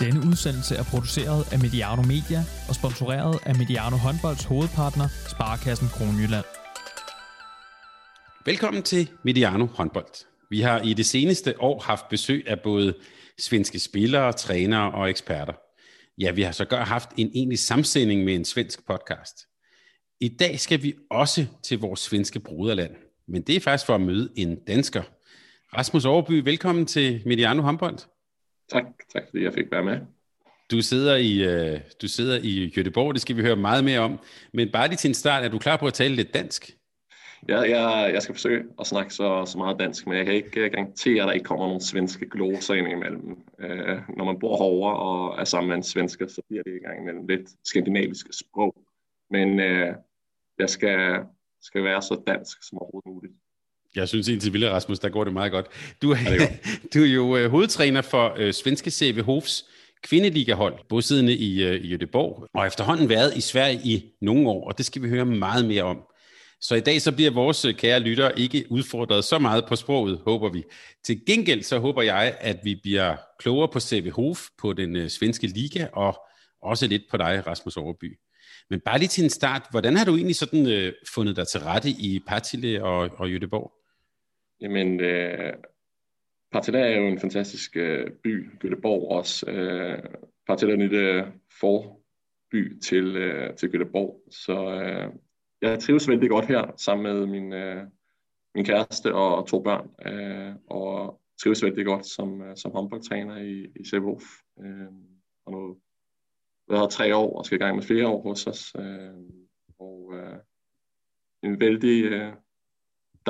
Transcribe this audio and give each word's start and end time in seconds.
Denne 0.00 0.20
udsendelse 0.30 0.74
er 0.76 0.82
produceret 0.82 1.52
af 1.52 1.58
Mediano 1.58 2.02
Media 2.02 2.40
og 2.68 2.74
sponsoreret 2.74 3.38
af 3.46 3.54
Mediano 3.54 3.96
Håndbolds 3.96 4.44
hovedpartner, 4.44 5.08
Sparkassen 5.28 5.88
Kronjylland. 5.88 6.44
Velkommen 8.44 8.82
til 8.82 9.10
Mediano 9.24 9.66
Håndbold. 9.66 10.26
Vi 10.50 10.60
har 10.60 10.80
i 10.80 10.94
det 10.94 11.06
seneste 11.06 11.60
år 11.60 11.80
haft 11.80 12.08
besøg 12.08 12.44
af 12.46 12.60
både 12.60 12.94
svenske 13.38 13.78
spillere, 13.78 14.32
trænere 14.32 14.92
og 14.92 15.10
eksperter. 15.10 15.52
Ja, 16.18 16.30
vi 16.30 16.42
har 16.42 16.52
så 16.52 16.64
gør 16.64 16.84
haft 16.84 17.10
en 17.16 17.30
egentlig 17.34 17.58
samsending 17.58 18.24
med 18.24 18.34
en 18.34 18.44
svensk 18.44 18.86
podcast. 18.86 19.36
I 20.20 20.28
dag 20.28 20.60
skal 20.60 20.82
vi 20.82 20.94
også 21.10 21.46
til 21.64 21.78
vores 21.78 22.00
svenske 22.00 22.40
broderland, 22.40 22.94
men 23.28 23.42
det 23.42 23.56
er 23.56 23.60
faktisk 23.60 23.86
for 23.86 23.94
at 23.94 24.00
møde 24.00 24.32
en 24.36 24.58
dansker. 24.66 25.02
Rasmus 25.76 26.04
Overby, 26.04 26.44
velkommen 26.44 26.86
til 26.86 27.22
Mediano 27.26 27.62
Håndbold. 27.62 27.98
Tak, 28.68 28.84
tak 29.12 29.22
fordi 29.30 29.44
jeg 29.44 29.54
fik 29.54 29.70
være 29.70 29.84
med. 29.84 30.00
Du 30.70 30.82
sidder 30.82 31.16
i, 31.16 31.42
øh, 31.44 31.80
du 32.02 32.08
sidder 32.08 32.38
i 32.42 32.72
Göteborg, 32.76 33.12
det 33.12 33.20
skal 33.20 33.36
vi 33.36 33.42
høre 33.42 33.56
meget 33.56 33.84
mere 33.84 34.00
om. 34.00 34.18
Men 34.52 34.72
bare 34.72 34.88
lige 34.88 34.96
til 34.96 35.08
en 35.08 35.14
start, 35.14 35.44
er 35.44 35.48
du 35.48 35.58
klar 35.58 35.76
på 35.76 35.86
at 35.86 35.94
tale 35.94 36.14
lidt 36.14 36.34
dansk? 36.34 36.78
Ja, 37.48 37.58
jeg, 37.60 38.14
jeg 38.14 38.22
skal 38.22 38.34
forsøge 38.34 38.64
at 38.80 38.86
snakke 38.86 39.14
så, 39.14 39.44
så 39.46 39.58
meget 39.58 39.78
dansk, 39.78 40.06
men 40.06 40.16
jeg 40.16 40.24
kan 40.24 40.34
ikke 40.34 40.70
garantere, 40.70 41.22
at 41.22 41.26
der 41.26 41.32
ikke 41.32 41.44
kommer 41.44 41.66
nogle 41.66 41.80
svenske 41.80 42.28
gloser 42.28 42.74
ind 42.74 42.88
imellem. 42.88 43.44
Øh, 43.58 43.98
når 44.16 44.24
man 44.24 44.38
bor 44.38 44.56
herovre 44.56 44.96
og 44.96 45.40
er 45.40 45.44
sammen 45.44 45.68
med 45.68 45.76
en 45.76 45.82
svensker, 45.82 46.26
så 46.26 46.42
bliver 46.48 46.62
det 46.62 46.74
i 46.76 46.84
gang 46.86 47.00
imellem 47.00 47.26
lidt 47.26 47.48
skandinavisk 47.64 48.26
sprog. 48.32 48.74
Men 49.30 49.60
øh, 49.60 49.94
jeg 50.58 50.70
skal, 50.70 51.20
skal 51.62 51.84
være 51.84 52.02
så 52.02 52.22
dansk 52.26 52.58
som 52.68 52.78
overhovedet 52.78 53.06
muligt. 53.06 53.32
Jeg 53.96 54.08
synes 54.08 54.28
indtil 54.28 54.52
videre, 54.52 54.72
Rasmus, 54.72 54.98
der 54.98 55.08
går 55.08 55.24
det 55.24 55.32
meget 55.32 55.52
godt. 55.52 55.66
Du, 56.02 56.10
er, 56.10 56.16
ja, 56.24 56.48
du 56.94 57.02
er 57.02 57.06
jo 57.06 57.44
uh, 57.44 57.50
hovedtræner 57.50 58.02
for 58.02 58.36
uh, 58.40 58.50
svenske 58.50 58.90
CV 58.90 59.22
Hofs 59.22 59.64
kvindeligahold, 60.02 60.74
bosiddende 60.88 61.36
i, 61.36 61.68
uh, 61.68 61.74
i 61.74 61.94
Göteborg, 61.94 62.46
og 62.54 62.66
efterhånden 62.66 63.08
været 63.08 63.36
i 63.36 63.40
Sverige 63.40 63.80
i 63.84 64.04
nogle 64.20 64.48
år, 64.48 64.68
og 64.68 64.78
det 64.78 64.86
skal 64.86 65.02
vi 65.02 65.08
høre 65.08 65.24
meget 65.24 65.64
mere 65.64 65.82
om. 65.82 65.98
Så 66.60 66.74
i 66.74 66.80
dag 66.80 67.02
så 67.02 67.12
bliver 67.12 67.30
vores 67.30 67.66
kære 67.78 68.00
lytter 68.00 68.30
ikke 68.30 68.64
udfordret 68.70 69.24
så 69.24 69.38
meget 69.38 69.64
på 69.68 69.76
sproget, 69.76 70.20
håber 70.24 70.48
vi. 70.48 70.62
Til 71.04 71.26
gengæld 71.26 71.62
så 71.62 71.78
håber 71.78 72.02
jeg, 72.02 72.36
at 72.40 72.58
vi 72.64 72.80
bliver 72.82 73.16
klogere 73.38 73.68
på 73.68 73.80
CV 73.80 74.10
Hof, 74.10 74.46
på 74.58 74.72
den 74.72 74.96
uh, 74.96 75.08
svenske 75.08 75.46
liga, 75.46 75.86
og 75.92 76.20
også 76.62 76.86
lidt 76.86 77.02
på 77.10 77.16
dig, 77.16 77.42
Rasmus 77.46 77.76
Overby. 77.76 78.18
Men 78.70 78.80
bare 78.84 78.98
lige 78.98 79.08
til 79.08 79.24
en 79.24 79.30
start, 79.30 79.62
hvordan 79.70 79.96
har 79.96 80.04
du 80.04 80.16
egentlig 80.16 80.36
sådan 80.36 80.66
uh, 80.66 80.92
fundet 81.14 81.36
dig 81.36 81.48
til 81.48 81.60
rette 81.60 81.90
i 81.90 82.20
Partille 82.26 82.84
og, 82.84 83.10
og 83.18 83.28
Göteborg? 83.28 83.77
Jamen, 84.60 85.00
øh, 85.00 85.54
Partilla 86.52 86.78
er 86.78 87.00
jo 87.00 87.06
en 87.06 87.18
fantastisk 87.18 87.76
øh, 87.76 88.10
by, 88.10 88.50
Göteborg 88.64 89.10
også. 89.10 89.50
Øh, 89.50 90.02
Partilla 90.46 90.72
er 90.72 90.74
en 90.74 90.82
lille 90.82 91.26
øh, 91.26 91.26
forby 91.60 92.78
til, 92.78 93.16
øh, 93.16 93.56
til 93.56 93.68
Göteborg, 93.68 94.28
så 94.30 94.80
øh, 94.82 95.12
jeg 95.62 95.78
trives 95.78 96.08
vældig 96.08 96.30
godt 96.30 96.46
her 96.46 96.72
sammen 96.76 97.04
med 97.04 97.26
min, 97.26 97.52
øh, 97.52 97.86
min 98.54 98.64
kæreste 98.64 99.14
og 99.14 99.46
to 99.48 99.62
børn, 99.62 99.90
øh, 100.06 100.54
og 100.66 101.20
trives 101.42 101.64
vældig 101.64 101.86
godt 101.86 102.06
som, 102.06 102.42
øh, 102.42 102.56
som 102.56 102.72
håndboldtræner 102.72 103.36
i, 103.36 103.66
i 103.80 103.84
Sevof. 103.84 104.22
Øh, 104.60 104.88
og 105.46 105.52
nu 105.52 105.76
har 106.70 106.86
tre 106.86 107.16
år 107.16 107.38
og 107.38 107.46
skal 107.46 107.56
i 107.56 107.64
gang 107.64 107.76
med 107.76 107.82
flere 107.82 108.08
år 108.08 108.22
hos 108.22 108.46
os. 108.46 108.74
Øh, 108.78 109.14
og 109.78 110.12
øh, 110.14 110.38
en 111.42 111.60
vældig 111.60 112.04
øh, 112.04 112.32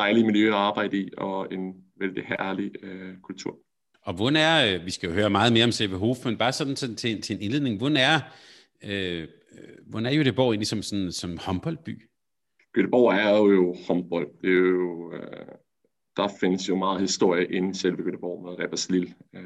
dejlig 0.02 0.26
miljø 0.26 0.48
at 0.48 0.54
arbejde 0.54 0.96
i, 0.98 1.10
og 1.16 1.54
en 1.54 1.74
vældig 2.00 2.24
herlig 2.24 2.70
øh, 2.82 3.14
kultur. 3.22 3.58
Og 4.02 4.14
hvordan 4.14 4.36
er, 4.36 4.56
øh, 4.74 4.86
vi 4.86 4.90
skal 4.90 5.08
jo 5.08 5.14
høre 5.14 5.30
meget 5.30 5.52
mere 5.52 5.64
om 5.64 5.72
CV 5.72 5.92
Hof, 5.92 6.24
men 6.24 6.38
bare 6.38 6.52
sådan 6.52 6.76
til, 6.76 6.96
til, 6.96 7.22
til 7.22 7.36
en 7.36 7.42
indledning, 7.42 7.78
hvordan 7.78 7.96
er, 7.96 8.18
øh, 8.84 9.28
hvordan 9.86 10.06
er 10.06 10.22
Göteborg 10.22 10.50
egentlig 10.50 10.66
som, 10.66 10.82
sådan, 10.82 11.12
som 11.12 11.38
håndboldby? 11.46 12.08
Göteborg 12.78 13.14
er 13.14 13.30
jo 13.56 13.76
håndbold. 13.88 14.28
Det 14.42 14.50
er 14.50 14.64
jo, 14.78 15.12
øh, 15.12 15.46
der 16.16 16.28
findes 16.40 16.68
jo 16.68 16.76
meget 16.76 17.00
historie 17.00 17.44
inden 17.56 17.74
selve 17.74 18.02
Göteborg 18.02 18.42
med 18.42 18.58
Rebbers 18.58 18.90
Lille 18.90 19.14
øh, 19.34 19.40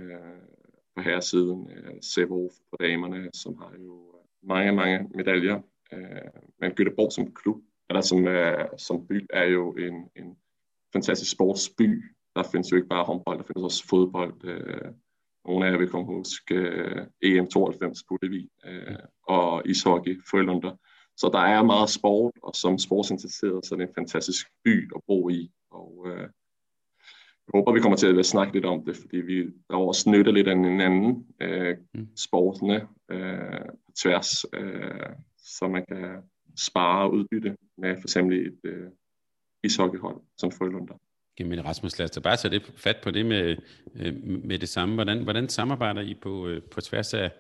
på 0.96 1.02
herresiden, 1.02 1.70
øh, 1.76 1.94
Sevo 2.02 2.48
på 2.70 2.76
damerne, 2.80 3.30
som 3.34 3.56
har 3.58 3.72
jo 3.84 4.14
mange, 4.42 4.72
mange 4.72 5.08
medaljer. 5.14 5.60
Øh, 5.92 6.30
men 6.60 6.70
Göteborg 6.80 7.10
som 7.10 7.34
klub, 7.34 7.56
eller 7.92 8.00
som, 8.00 8.26
øh, 8.26 8.68
som 8.78 9.06
by, 9.06 9.26
er 9.30 9.44
jo 9.44 9.72
en, 9.72 9.94
en 10.16 10.36
fantastisk 10.92 11.30
sportsby. 11.30 12.04
Der 12.36 12.42
findes 12.42 12.72
jo 12.72 12.76
ikke 12.76 12.88
bare 12.88 13.04
håndbold, 13.04 13.38
der 13.38 13.44
findes 13.44 13.62
også 13.62 13.88
fodbold. 13.88 14.44
Øh, 14.44 14.92
nogle 15.44 15.66
af 15.66 15.70
jer 15.70 15.78
vil 15.78 15.88
komme 15.88 16.06
huske 16.06 16.54
øh, 16.54 17.06
EM92 17.24 18.04
på 18.08 18.18
Levi, 18.22 18.48
øh, 18.64 18.96
og 19.28 19.62
ishockey, 19.64 20.22
Frølunder. 20.30 20.76
Så 21.16 21.30
der 21.32 21.38
er 21.38 21.62
meget 21.62 21.90
sport, 21.90 22.32
og 22.42 22.54
som 22.54 22.78
sportsinteresseret, 22.78 23.66
så 23.66 23.74
er 23.74 23.78
det 23.78 23.88
en 23.88 23.94
fantastisk 23.94 24.46
by 24.64 24.94
at 24.94 25.00
bo 25.06 25.28
i. 25.28 25.52
Og 25.70 26.06
øh, 26.06 26.28
jeg 27.46 27.52
håber, 27.54 27.72
vi 27.72 27.80
kommer 27.80 27.96
til 27.96 28.18
at 28.18 28.26
snakke 28.26 28.52
lidt 28.52 28.64
om 28.64 28.84
det, 28.84 28.96
fordi 28.96 29.16
vi 29.16 29.42
der 29.70 29.76
også 29.76 30.10
nytter 30.10 30.32
lidt 30.32 30.48
af 30.48 30.56
hinanden, 30.56 31.26
øh, 31.40 31.76
mm. 31.94 32.08
sportene 32.16 32.88
øh, 33.10 33.64
på 33.86 33.92
tværs, 34.02 34.44
øh, 34.52 35.10
så 35.36 35.68
man 35.68 35.84
kan 35.88 36.22
spare 36.56 37.02
og 37.02 37.12
udbytte 37.12 37.56
med 37.78 37.96
for 37.96 38.02
eksempel 38.02 38.46
et 38.46 38.58
øh, 38.64 38.88
ishockeyhold 39.64 40.20
som 40.38 40.50
Frølunder. 40.50 40.94
Jamen 41.40 41.64
Rasmus, 41.64 41.98
lad 41.98 42.16
os 42.16 42.22
bare 42.22 42.36
tage 42.36 42.54
det 42.54 42.72
fat 42.76 42.96
på 43.02 43.10
det 43.10 43.26
med, 43.26 43.56
øh, 43.94 44.14
med 44.24 44.58
det 44.58 44.68
samme. 44.68 44.94
Hvordan, 44.94 45.22
hvordan 45.22 45.48
samarbejder 45.48 46.00
I 46.00 46.14
på, 46.14 46.48
øh, 46.48 46.62
på 46.62 46.80
tværs 46.80 47.14
af 47.14 47.30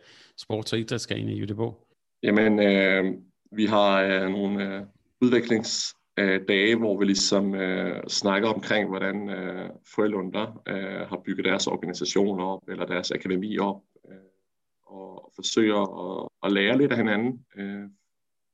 sports- 0.40 0.72
og 0.72 0.78
idrætsgrene 0.78 1.34
i 1.34 1.44
Göteborg? 1.44 1.88
Jamen, 2.22 2.58
øh, 2.60 3.14
vi 3.52 3.66
har 3.66 4.02
øh, 4.02 4.30
nogle 4.30 4.76
øh, 4.76 4.82
udviklingsdage, 5.20 6.76
hvor 6.76 6.98
vi 6.98 7.04
ligesom 7.04 7.54
øh, 7.54 8.02
snakker 8.08 8.48
omkring, 8.48 8.88
hvordan 8.88 9.28
øh, 9.28 9.70
Frølunder 9.94 10.62
øh, 10.68 11.08
har 11.08 11.22
bygget 11.24 11.44
deres 11.44 11.66
organisation 11.66 12.40
op, 12.40 12.68
eller 12.68 12.86
deres 12.86 13.10
akademi 13.10 13.58
op, 13.58 13.80
øh, 14.08 14.16
og 14.86 15.32
forsøger 15.36 15.82
at, 16.10 16.28
at 16.42 16.52
lære 16.52 16.78
lidt 16.78 16.92
af 16.92 16.98
hinanden, 16.98 17.44
øh, 17.56 17.84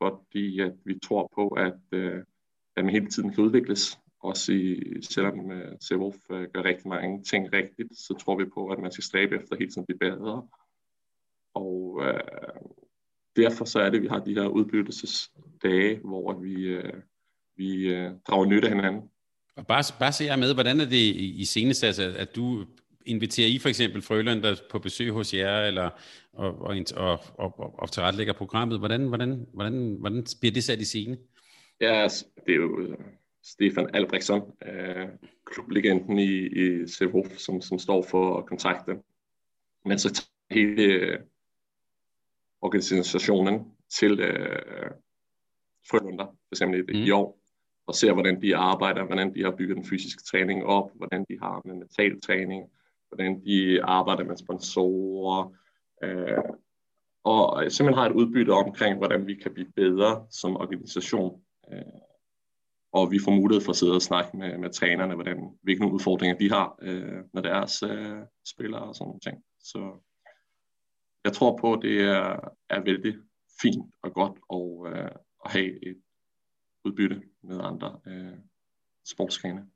fordi 0.03 0.61
at 0.61 0.73
vi 0.85 0.99
tror 0.99 1.33
på, 1.35 1.49
at, 1.49 1.81
øh, 1.93 2.23
at 2.77 2.85
man 2.85 2.95
hele 2.95 3.07
tiden 3.07 3.33
kan 3.33 3.45
udvikles. 3.45 3.99
Også 4.21 4.53
i, 4.53 4.83
selvom 5.03 5.51
øh, 5.51 5.73
uh, 5.73 5.79
Sevolf 5.81 6.17
uh, 6.31 6.41
øh, 6.41 6.49
gør 6.55 6.65
rigtig 6.65 6.89
mange 6.89 7.23
ting 7.23 7.53
rigtigt, 7.53 7.99
så 7.99 8.15
tror 8.21 8.37
vi 8.37 8.45
på, 8.45 8.69
at 8.69 8.79
man 8.79 8.93
skal 8.93 9.05
stræbe 9.05 9.37
efter 9.37 9.57
hele 9.57 9.71
tiden 9.71 9.87
at 9.89 9.99
blive 9.99 10.11
bedre. 10.11 10.47
Og 11.55 12.01
øh, 12.05 12.21
derfor 13.37 13.65
så 13.65 13.79
er 13.79 13.91
det, 13.91 13.97
at 13.97 14.03
vi 14.03 14.09
har 14.09 14.19
de 14.19 14.35
her 14.35 14.47
udbyttelsesdage, 14.47 16.01
hvor 16.05 16.33
vi, 16.33 16.55
øh, 16.55 16.93
vi 17.57 17.89
øh, 17.89 18.11
drager 18.29 18.47
nytte 18.47 18.69
af 18.69 18.75
hinanden. 18.75 19.11
Og 19.57 19.67
bare, 19.67 19.83
bare 19.99 20.13
se 20.13 20.25
jer 20.25 20.37
med, 20.37 20.55
hvordan 20.55 20.81
er 20.81 20.85
det 20.85 20.97
i, 20.97 21.41
i 21.41 21.45
senest, 21.45 21.85
altså, 21.85 22.15
at 22.17 22.37
du 22.37 22.67
inviterer 23.09 23.49
I 23.49 23.59
for 23.59 23.69
eksempel 23.69 24.03
Frølund 24.03 24.43
der 24.43 24.57
på 24.71 24.79
besøg 24.79 25.11
hos 25.11 25.35
jer, 25.35 25.61
eller 25.61 25.91
og, 26.33 26.59
og, 26.61 26.77
og, 26.97 27.21
og, 27.39 27.75
og, 27.79 27.93
tilrettelægger 27.93 28.33
programmet. 28.33 28.79
Hvordan, 28.79 29.09
hvordan, 29.09 29.47
hvordan, 29.53 29.97
hvordan 30.01 30.27
bliver 30.41 30.53
det 30.53 30.65
sat 30.65 30.81
i 30.81 30.85
scene? 30.85 31.19
Ja, 31.81 32.09
det 32.47 32.53
er 32.53 32.57
jo 32.57 32.97
Stefan 33.43 33.91
Albrechtsson, 33.95 34.53
øh, 34.67 35.09
klublegenden 35.47 36.19
i, 36.19 36.47
i 36.47 36.87
CVH, 36.87 37.37
som, 37.37 37.61
som 37.61 37.79
står 37.79 38.03
for 38.03 38.43
kontakten. 38.43 39.03
Men 39.85 39.99
så 39.99 40.13
tager 40.13 40.29
hele 40.51 40.83
øh, 40.83 41.19
organisationen 42.61 43.73
til 43.99 44.21
øh, 44.21 44.91
Frølunder, 45.91 46.27
for 46.27 46.55
eksempel 46.55 46.83
mm. 46.83 47.03
i 47.03 47.11
år, 47.11 47.41
og 47.87 47.95
ser, 47.95 48.13
hvordan 48.13 48.43
de 48.43 48.57
arbejder, 48.57 49.05
hvordan 49.05 49.35
de 49.35 49.43
har 49.43 49.51
bygget 49.51 49.77
den 49.77 49.85
fysiske 49.85 50.23
træning 50.23 50.65
op, 50.65 50.91
hvordan 50.95 51.25
de 51.29 51.39
har 51.43 51.63
med 51.65 51.75
mental 51.75 52.21
træning, 52.21 52.71
hvordan 53.09 53.45
de 53.45 53.83
arbejder 53.83 54.25
med 54.25 54.37
sponsorer, 54.37 55.55
øh, 56.03 56.39
og 57.25 57.73
simpelthen 57.73 57.99
har 57.99 58.07
et 58.11 58.17
udbytte 58.17 58.51
omkring, 58.51 58.97
hvordan 58.97 59.27
vi 59.27 59.35
kan 59.35 59.55
blive 59.55 59.73
bedre 59.77 60.27
som 60.31 60.57
organisation. 60.57 61.43
Øh, 61.73 61.83
og 62.93 63.11
vi 63.11 63.19
får 63.25 63.33
mulighed 63.33 63.65
for 63.65 63.71
at 63.71 63.77
sidde 63.77 63.95
og 63.95 64.03
snakke 64.03 64.37
med, 64.37 64.59
med 64.59 64.71
trænerne, 64.71 65.15
hvordan, 65.15 65.59
hvilke 65.63 65.87
udfordringer 65.87 66.37
de 66.39 66.51
har 66.51 66.79
øh, 66.83 67.25
med 67.35 67.43
deres 67.43 67.83
øh, 67.83 68.19
spillere 68.47 68.83
og 68.83 68.95
sådan 68.95 69.07
nogle 69.07 69.21
ting. 69.21 69.45
Så 69.61 70.01
jeg 71.25 71.33
tror 71.33 71.57
på, 71.57 71.73
at 71.73 71.83
det 71.83 72.01
er, 72.01 72.41
er 72.71 72.81
vældig 72.81 73.15
fint 73.63 73.95
og 74.03 74.13
godt 74.13 74.37
at, 74.57 74.93
øh, 74.93 75.11
at 75.45 75.51
have 75.51 75.89
et 75.89 76.03
udbytte 76.85 77.23
med 77.43 77.61
andre 77.63 78.01
øh, 78.07 78.39
sportsgrene. 79.13 79.67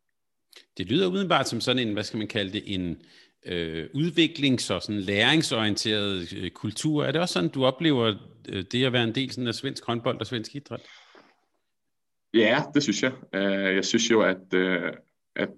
Det 0.79 0.87
lyder 0.87 1.07
udenbart 1.07 1.49
som 1.49 1.61
sådan 1.61 1.89
en, 1.89 1.93
hvad 1.93 2.03
skal 2.03 2.19
man 2.19 2.29
kalde 2.29 2.53
det, 2.53 2.63
en 2.67 3.03
øh, 3.47 3.89
udviklings- 3.95 4.71
og 4.75 4.83
sådan 4.83 5.01
læringsorienteret 5.01 6.33
øh, 6.37 6.51
kultur. 6.51 7.05
Er 7.05 7.13
det 7.13 7.21
også 7.21 7.33
sådan, 7.33 7.51
du 7.51 7.65
oplever 7.65 8.15
øh, 8.49 8.65
det 8.73 8.85
at 8.85 8.93
være 8.93 9.05
en 9.05 9.15
del 9.15 9.31
sådan 9.31 9.49
af 9.49 9.55
svensk 9.55 9.87
håndbold 9.87 10.21
og 10.21 10.27
svensk 10.27 10.55
idræt? 10.55 10.81
Ja, 12.35 12.63
det 12.75 12.83
synes 12.83 13.03
jeg. 13.03 13.13
Uh, 13.13 13.75
jeg 13.75 13.85
synes 13.85 14.11
jo, 14.11 14.23
at, 14.23 14.55
uh, 14.55 14.97
at 15.37 15.49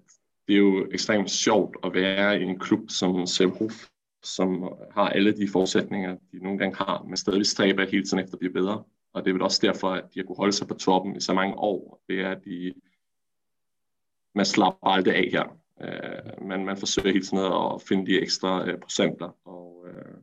det 0.48 0.54
er 0.54 0.58
jo 0.58 0.88
ekstremt 0.92 1.30
sjovt 1.30 1.76
at 1.84 1.94
være 1.94 2.40
i 2.40 2.42
en 2.42 2.58
klub 2.58 2.90
som 2.90 3.26
Semhof, 3.26 3.86
som 4.22 4.62
har 4.94 5.08
alle 5.08 5.36
de 5.36 5.48
forudsætninger, 5.48 6.16
de 6.32 6.38
nogle 6.42 6.58
gange 6.58 6.76
har, 6.76 7.04
men 7.08 7.16
stadig 7.16 7.46
stræber 7.46 7.86
hele 7.86 8.04
tiden 8.04 8.18
efter 8.18 8.34
at 8.34 8.38
blive 8.38 8.52
bedre. 8.52 8.82
Og 9.14 9.24
det 9.24 9.30
er 9.30 9.32
vel 9.32 9.42
også 9.42 9.60
derfor, 9.66 9.88
at 9.88 10.04
de 10.14 10.18
har 10.18 10.24
kunnet 10.24 10.38
holde 10.38 10.52
sig 10.52 10.68
på 10.68 10.74
toppen 10.74 11.16
i 11.16 11.20
så 11.20 11.34
mange 11.34 11.54
år. 11.54 12.02
Det 12.08 12.20
er, 12.20 12.30
at 12.30 12.44
de, 12.44 12.74
man 14.34 14.44
slapper 14.44 14.88
aldrig 14.88 15.14
af 15.14 15.28
her. 15.32 15.58
Øh, 15.82 16.48
men 16.48 16.64
man 16.64 16.76
forsøger 16.76 17.12
hele 17.12 17.24
tiden 17.24 17.44
at 17.44 17.82
finde 17.88 18.06
de 18.06 18.20
ekstra 18.20 18.68
øh, 18.68 18.78
procenter. 18.78 19.36
Og, 19.44 19.86
øh, 19.88 20.16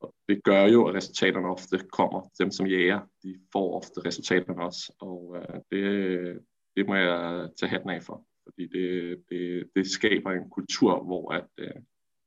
og 0.00 0.14
det 0.28 0.44
gør 0.44 0.64
jo, 0.66 0.88
at 0.88 0.94
resultaterne 0.94 1.48
ofte 1.48 1.78
kommer. 1.92 2.30
Dem, 2.38 2.50
som 2.50 2.66
jæger, 2.66 3.00
de 3.22 3.40
får 3.52 3.76
ofte 3.76 4.00
resultaterne 4.04 4.62
også. 4.62 4.92
Og 5.00 5.36
øh, 5.36 5.60
det, 5.70 6.38
det 6.76 6.86
må 6.86 6.94
jeg 6.94 7.48
tage 7.60 7.70
hatten 7.70 7.90
af 7.90 8.02
for. 8.02 8.24
Fordi 8.44 8.66
det, 8.66 9.16
det, 9.28 9.68
det 9.76 9.90
skaber 9.90 10.30
en 10.30 10.50
kultur, 10.50 11.04
hvor 11.04 11.32
at, 11.32 11.48
øh, 11.58 11.74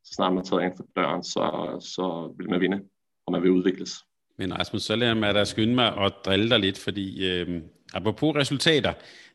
så 0.04 0.14
snart 0.14 0.34
man 0.34 0.46
tager 0.46 0.62
ind 0.62 0.78
for 0.78 0.86
døren, 0.96 1.24
så, 1.24 1.78
så 1.96 2.34
vil 2.38 2.50
man 2.50 2.62
vinde, 2.62 2.82
og 3.26 3.32
man 3.32 3.42
vil 3.42 3.52
udvikles. 3.52 3.92
Men 4.38 4.60
Rasmus, 4.60 4.82
så 4.82 4.96
lader 4.96 5.14
mig 5.14 5.34
da 5.34 5.44
skynde 5.44 5.76
mig 5.76 5.98
at 5.98 6.14
drille 6.26 6.50
dig 6.50 6.60
lidt, 6.60 6.80
fordi 6.80 7.30
øh, 7.30 7.62
apropos 7.94 8.36
resultater, 8.36 8.94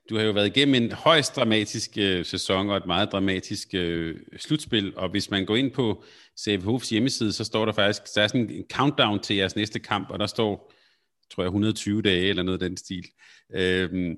du 0.08 0.16
har 0.16 0.25
jo 0.25 0.32
været 0.32 0.46
igennem 0.46 0.75
en 0.75 0.93
højst 0.93 1.37
dramatisk 1.37 1.90
øh, 1.99 2.25
sæson 2.25 2.70
og 2.70 2.76
et 2.76 2.87
meget 2.87 3.12
dramatisk 3.12 3.69
øh, 3.75 4.16
slutspil, 4.37 4.93
og 4.96 5.08
hvis 5.08 5.31
man 5.31 5.46
går 5.46 5.56
ind 5.56 5.70
på 5.70 6.05
CFH's 6.40 6.90
hjemmeside, 6.90 7.32
så 7.32 7.44
står 7.44 7.64
der 7.64 7.72
faktisk, 7.72 8.02
der 8.14 8.22
er 8.22 8.26
sådan 8.26 8.50
en 8.50 8.64
countdown 8.72 9.20
til 9.20 9.37
jeres 9.37 9.56
næste 9.56 9.78
kamp, 9.78 10.10
og 10.10 10.19
der 10.19 10.26
står, 10.26 10.72
tror 11.31 11.43
jeg, 11.43 11.49
120 11.49 12.02
dage 12.02 12.28
eller 12.28 12.43
noget 12.43 12.62
af 12.62 12.69
den 12.69 12.76
stil. 12.76 13.06
Øh, 13.55 14.14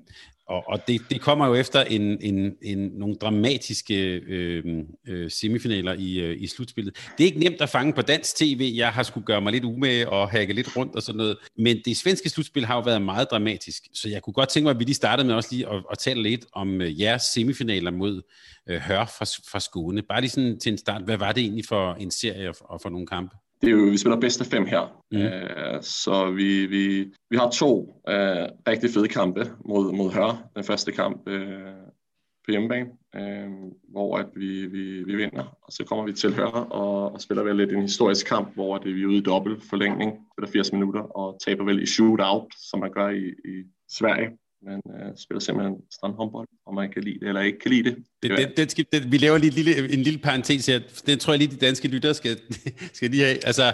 og, 0.51 0.63
og 0.67 0.87
det, 0.87 1.01
det 1.09 1.21
kommer 1.21 1.47
jo 1.47 1.55
efter 1.55 1.83
en, 1.83 2.17
en, 2.21 2.55
en, 2.61 2.79
nogle 2.79 3.15
dramatiske 3.15 3.95
øh, 4.15 4.63
øh, 5.07 5.31
semifinaler 5.31 5.93
i, 5.93 6.19
øh, 6.19 6.41
i 6.41 6.47
slutspillet. 6.47 6.95
Det 7.17 7.23
er 7.23 7.25
ikke 7.25 7.39
nemt 7.39 7.61
at 7.61 7.69
fange 7.69 7.93
på 7.93 8.01
dansk 8.01 8.35
tv. 8.35 8.73
Jeg 8.75 8.89
har 8.89 9.03
skulle 9.03 9.25
gøre 9.25 9.41
mig 9.41 9.51
lidt 9.51 9.63
umage 9.63 10.09
og 10.09 10.29
hakke 10.29 10.53
lidt 10.53 10.77
rundt 10.77 10.95
og 10.95 11.01
sådan 11.01 11.17
noget. 11.17 11.37
Men 11.57 11.77
det 11.85 11.97
svenske 11.97 12.29
slutspil 12.29 12.65
har 12.65 12.75
jo 12.75 12.81
været 12.81 13.01
meget 13.01 13.27
dramatisk. 13.31 13.83
Så 13.93 14.09
jeg 14.09 14.21
kunne 14.21 14.33
godt 14.33 14.49
tænke 14.49 14.63
mig, 14.63 14.71
at 14.71 14.79
vi 14.79 14.83
lige 14.83 14.95
startede 14.95 15.27
med 15.27 15.35
også 15.35 15.49
lige 15.51 15.69
at, 15.69 15.83
at 15.91 15.97
tale 15.97 16.23
lidt 16.23 16.45
om 16.53 16.81
øh, 16.81 17.01
jeres 17.01 17.21
semifinaler 17.21 17.91
mod 17.91 18.21
øh, 18.69 18.79
Hør 18.79 19.05
fra, 19.05 19.25
fra 19.51 19.59
Skåne. 19.59 20.01
Bare 20.01 20.21
lige 20.21 20.31
sådan 20.31 20.59
til 20.59 20.71
en 20.71 20.77
start. 20.77 21.01
Hvad 21.01 21.17
var 21.17 21.31
det 21.31 21.43
egentlig 21.43 21.65
for 21.65 21.93
en 21.93 22.11
serie 22.11 22.49
og 22.49 22.55
for, 22.55 22.65
og 22.65 22.81
for 22.81 22.89
nogle 22.89 23.07
kampe? 23.07 23.35
Det 23.61 23.67
er 23.67 23.71
jo, 23.71 23.83
vi 23.83 23.97
spiller 23.97 24.19
bedste 24.19 24.45
fem 24.45 24.65
her. 24.65 25.01
Mm. 25.11 25.17
Uh, 25.17 25.81
så 25.81 26.31
vi, 26.31 26.65
vi, 26.65 27.13
vi 27.29 27.37
har 27.37 27.49
to 27.49 27.79
uh, 27.81 28.45
rigtig 28.67 28.89
fede 28.89 29.07
kampe 29.07 29.51
mod, 29.65 29.93
mod 29.93 30.11
Hør. 30.11 30.49
Den 30.55 30.63
første 30.63 30.91
kamp 30.91 31.29
uh, 31.29 31.35
på 32.45 32.51
hjemmebane, 32.51 32.89
uh, 33.17 33.71
hvor 33.91 34.17
at 34.17 34.27
vi, 34.35 34.65
vi, 34.65 35.03
vi 35.03 35.15
vinder. 35.15 35.57
Og 35.61 35.71
så 35.71 35.83
kommer 35.83 36.05
vi 36.05 36.13
til 36.13 36.33
Hør 36.35 36.45
og, 36.45 37.11
og 37.11 37.21
spiller 37.21 37.43
vel 37.43 37.55
lidt 37.55 37.71
en 37.71 37.81
historisk 37.81 38.27
kamp, 38.27 38.53
hvor 38.53 38.77
det, 38.77 38.95
vi 38.95 39.01
er 39.01 39.07
ude 39.07 39.17
i 39.17 39.21
dobbelt 39.21 39.63
forlængning, 39.69 40.11
spiller 40.33 40.51
80 40.51 40.73
minutter, 40.73 41.01
og 41.01 41.37
taber 41.45 41.63
vel 41.63 41.83
i 41.83 41.85
shootout, 41.85 42.45
som 42.69 42.79
man 42.79 42.91
gør 42.91 43.09
i, 43.09 43.27
i 43.27 43.63
Sverige. 43.89 44.29
Man 44.65 44.81
uh, 44.85 45.17
spiller 45.17 45.39
simpelthen 45.39 45.75
strandhåndbold, 45.91 46.47
og 46.65 46.73
man 46.73 46.91
kan 46.91 47.03
lide 47.03 47.19
det 47.19 47.27
eller 47.27 47.41
ikke 47.41 47.59
kan 47.59 47.71
lide 47.71 47.89
det. 47.89 47.97
det, 48.23 48.37
det, 48.37 48.57
det, 48.57 48.71
skal, 48.71 48.85
det 48.93 49.11
vi 49.11 49.17
laver 49.17 49.37
lige 49.37 49.47
en 49.47 49.53
lille, 49.53 49.93
en 49.93 50.03
lille 50.03 50.19
parentes 50.19 50.65
her. 50.65 50.79
Den 51.05 51.19
tror 51.19 51.33
jeg 51.33 51.39
lige, 51.39 51.51
de 51.51 51.65
danske 51.65 51.87
lyttere 51.87 52.13
skal, 52.13 52.39
skal 52.93 53.09
lige 53.09 53.23
have. 53.23 53.45
Altså, 53.45 53.73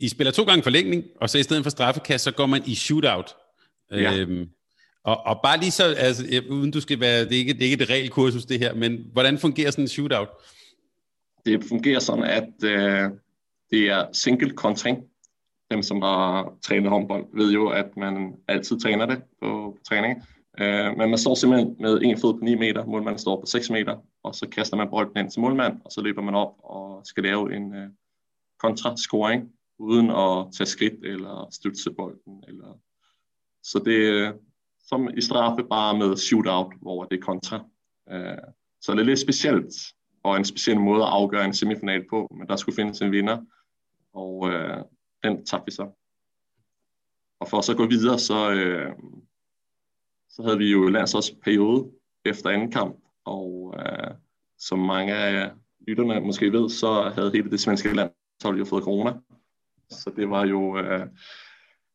I 0.00 0.08
spiller 0.08 0.30
to 0.30 0.44
gange 0.44 0.62
forlængning, 0.62 1.04
og 1.20 1.30
så 1.30 1.38
i 1.38 1.42
stedet 1.42 1.62
for 1.62 1.70
straffekast, 1.70 2.24
så 2.24 2.30
går 2.30 2.46
man 2.46 2.62
i 2.66 2.74
shootout. 2.74 3.34
Ja. 3.90 4.16
Øhm, 4.16 4.48
og, 5.04 5.26
og 5.26 5.40
bare 5.42 5.60
lige 5.60 5.70
så, 5.70 5.84
altså, 5.84 6.42
uden 6.50 6.70
du 6.70 6.80
skal 6.80 7.00
være, 7.00 7.24
det 7.24 7.32
er 7.32 7.38
ikke, 7.38 7.52
det 7.52 7.62
er 7.62 7.70
ikke 7.70 7.82
et 7.82 7.90
regelkursus 7.90 8.44
det 8.44 8.58
her, 8.58 8.74
men 8.74 9.06
hvordan 9.12 9.38
fungerer 9.38 9.70
sådan 9.70 9.84
en 9.84 9.88
shootout? 9.88 10.28
Det 11.46 11.64
fungerer 11.64 12.00
sådan, 12.00 12.24
at 12.24 12.64
øh, 12.64 13.10
det 13.70 13.90
er 13.90 14.06
single 14.12 14.50
kontring, 14.50 14.98
dem, 15.70 15.82
som 15.82 16.02
har 16.02 16.52
trænet 16.62 16.90
håndbold, 16.90 17.26
ved 17.32 17.52
jo, 17.52 17.68
at 17.68 17.96
man 17.96 18.34
altid 18.48 18.80
træner 18.80 19.06
det 19.06 19.22
på, 19.42 19.76
på 19.76 19.82
træning. 19.88 20.22
Øh, 20.60 20.96
men 20.96 21.10
man 21.10 21.18
står 21.18 21.34
simpelthen 21.34 21.76
med 21.80 22.00
en 22.02 22.18
fod 22.18 22.34
på 22.34 22.44
9 22.44 22.54
meter, 22.54 22.84
målmanden 22.84 23.18
står 23.18 23.40
på 23.40 23.46
6 23.46 23.70
meter, 23.70 23.96
og 24.22 24.34
så 24.34 24.48
kaster 24.48 24.76
man 24.76 24.90
bolden 24.90 25.16
ind 25.16 25.30
til 25.30 25.40
målmand, 25.40 25.80
og 25.84 25.92
så 25.92 26.00
løber 26.00 26.22
man 26.22 26.34
op 26.34 26.54
og 26.58 27.06
skal 27.06 27.22
lave 27.22 27.56
en 27.56 27.74
øh, 27.74 27.88
kontrascoring, 28.58 29.52
uden 29.78 30.10
at 30.10 30.46
tage 30.56 30.66
skridt 30.66 31.04
eller 31.04 31.48
støtte 31.50 31.90
bolden. 31.96 32.44
Eller... 32.48 32.78
Så 33.62 33.78
det 33.84 34.08
er 34.08 34.32
som 34.88 35.10
i 35.16 35.20
straffe 35.20 35.64
bare 35.64 35.98
med 35.98 36.16
shootout, 36.16 36.72
hvor 36.80 37.04
det 37.04 37.18
er 37.18 37.22
kontra. 37.22 37.64
Øh, 38.10 38.38
så 38.80 38.92
det 38.92 39.00
er 39.00 39.04
lidt 39.04 39.20
specielt, 39.20 39.74
og 40.22 40.36
en 40.36 40.44
speciel 40.44 40.80
måde 40.80 41.02
at 41.02 41.08
afgøre 41.08 41.44
en 41.44 41.54
semifinal 41.54 42.04
på, 42.10 42.28
men 42.38 42.48
der 42.48 42.56
skulle 42.56 42.76
findes 42.76 43.00
en 43.00 43.12
vinder, 43.12 43.38
og 44.12 44.50
øh, 44.50 44.78
den 45.24 45.46
tabte 45.46 45.66
vi 45.66 45.70
så. 45.70 45.90
Og 47.40 47.48
for 47.48 47.60
så 47.60 47.72
at 47.72 47.78
gå 47.78 47.86
videre, 47.86 48.18
så, 48.18 48.52
øh, 48.52 48.92
så 50.28 50.42
havde 50.42 50.58
vi 50.58 50.70
jo 50.70 50.88
landsholdsperiode 50.88 51.90
efter 52.24 52.50
anden 52.50 52.72
kamp, 52.72 52.96
og 53.24 53.74
øh, 53.78 54.14
som 54.58 54.78
mange 54.78 55.14
af 55.14 55.50
lytterne 55.88 56.20
måske 56.20 56.52
ved, 56.52 56.70
så 56.70 57.12
havde 57.14 57.32
hele 57.34 57.50
det 57.50 57.60
svenske 57.60 57.94
landshold 57.94 58.58
jo 58.58 58.64
fået 58.64 58.84
corona. 58.84 59.12
Så 59.90 60.12
det 60.16 60.30
var 60.30 60.46
jo 60.46 60.78
øh, 60.78 61.06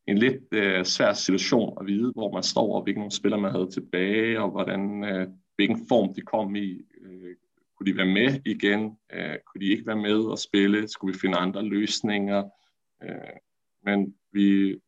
en 0.08 0.18
lidt 0.18 0.44
øh, 0.52 0.86
svær 0.86 1.14
situation 1.14 1.78
at 1.82 1.88
vide, 1.88 2.12
hvor 2.12 2.34
man 2.34 2.44
står, 2.44 2.76
og 2.76 2.84
hvilke 2.84 3.12
spillere 3.12 3.42
man 3.42 3.52
havde 3.52 3.72
tilbage, 3.72 4.42
og 4.42 4.52
hvordan, 4.52 5.04
øh, 5.04 5.28
hvilken 5.56 5.88
form 5.88 6.14
de 6.14 6.22
kom 6.22 6.56
i. 6.56 6.82
Øh, 7.02 7.36
kunne 7.78 7.92
de 7.92 7.98
være 7.98 8.06
med 8.06 8.42
igen? 8.46 8.98
Øh, 9.14 9.36
kunne 9.46 9.62
de 9.62 9.72
ikke 9.72 9.88
være 9.88 10.02
med 10.02 10.20
og 10.20 10.40
spille? 10.40 10.88
Skulle 10.88 11.14
vi 11.14 11.20
finde 11.20 11.38
andre 11.38 11.64
løsninger? 11.64 12.44
Øh, 13.04 13.38
men 13.84 14.16
vi 14.32 14.80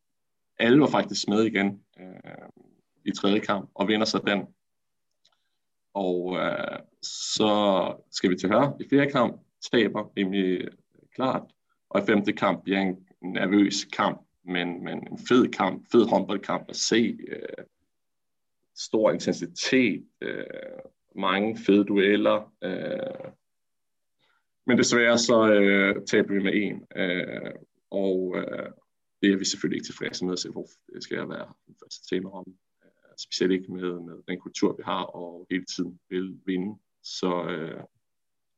alle 0.59 0.79
var 0.79 0.87
faktisk 0.87 1.27
med 1.27 1.43
igen 1.43 1.81
øh, 1.99 2.49
i 3.05 3.11
tredje 3.11 3.39
kamp 3.39 3.69
og 3.73 3.87
vinder 3.87 4.05
så 4.05 4.21
den. 4.27 4.47
Og 5.93 6.37
øh, 6.37 6.79
så 7.01 7.93
skal 8.11 8.29
vi 8.29 8.35
til 8.35 8.49
høre 8.49 8.77
i 8.79 8.89
fjerde 8.89 9.11
kamp, 9.11 9.41
taber 9.71 10.11
rimelig 10.17 10.61
øh, 10.61 10.71
klart, 11.15 11.43
og 11.89 12.01
i 12.01 12.05
femte 12.05 12.33
kamp 12.33 12.63
bliver 12.63 12.79
en 12.79 12.97
nervøs 13.21 13.85
kamp, 13.93 14.21
men, 14.43 14.83
men 14.83 15.07
en 15.07 15.19
fed 15.29 15.51
kamp, 15.51 15.85
fed 15.91 16.09
håndboldkamp 16.09 16.69
at 16.69 16.75
se. 16.75 17.17
Øh, 17.27 17.65
stor 18.75 19.11
intensitet, 19.11 20.07
øh, 20.21 20.45
mange 21.15 21.57
fede 21.65 21.83
dueller. 21.85 22.53
Øh, 22.63 23.31
men 24.67 24.77
desværre 24.77 25.17
så 25.17 25.51
øh, 25.51 26.05
taber 26.05 26.33
vi 26.33 26.43
med 26.43 26.53
en. 26.55 26.85
Øh, 26.95 27.51
og 28.03 28.35
øh, 28.37 28.69
det 29.21 29.33
er 29.33 29.37
vi 29.37 29.45
selvfølgelig 29.45 29.77
ikke 29.77 29.87
tilfredse 29.87 30.25
med, 30.25 30.37
så 30.37 30.67
det 30.93 31.03
skal 31.03 31.17
jeg 31.17 31.29
være 31.29 31.47
den 31.67 31.75
første 31.83 32.15
tema 32.15 32.29
om. 32.29 32.45
Øh, 32.83 33.13
specielt 33.17 33.51
ikke 33.51 33.71
med, 33.71 33.99
med 34.07 34.15
den 34.27 34.39
kultur, 34.39 34.75
vi 34.77 34.83
har, 34.85 35.03
og 35.03 35.47
hele 35.51 35.65
tiden 35.65 35.99
vil 36.09 36.39
vinde. 36.45 36.79
Så 37.03 37.31
øh, 37.49 37.83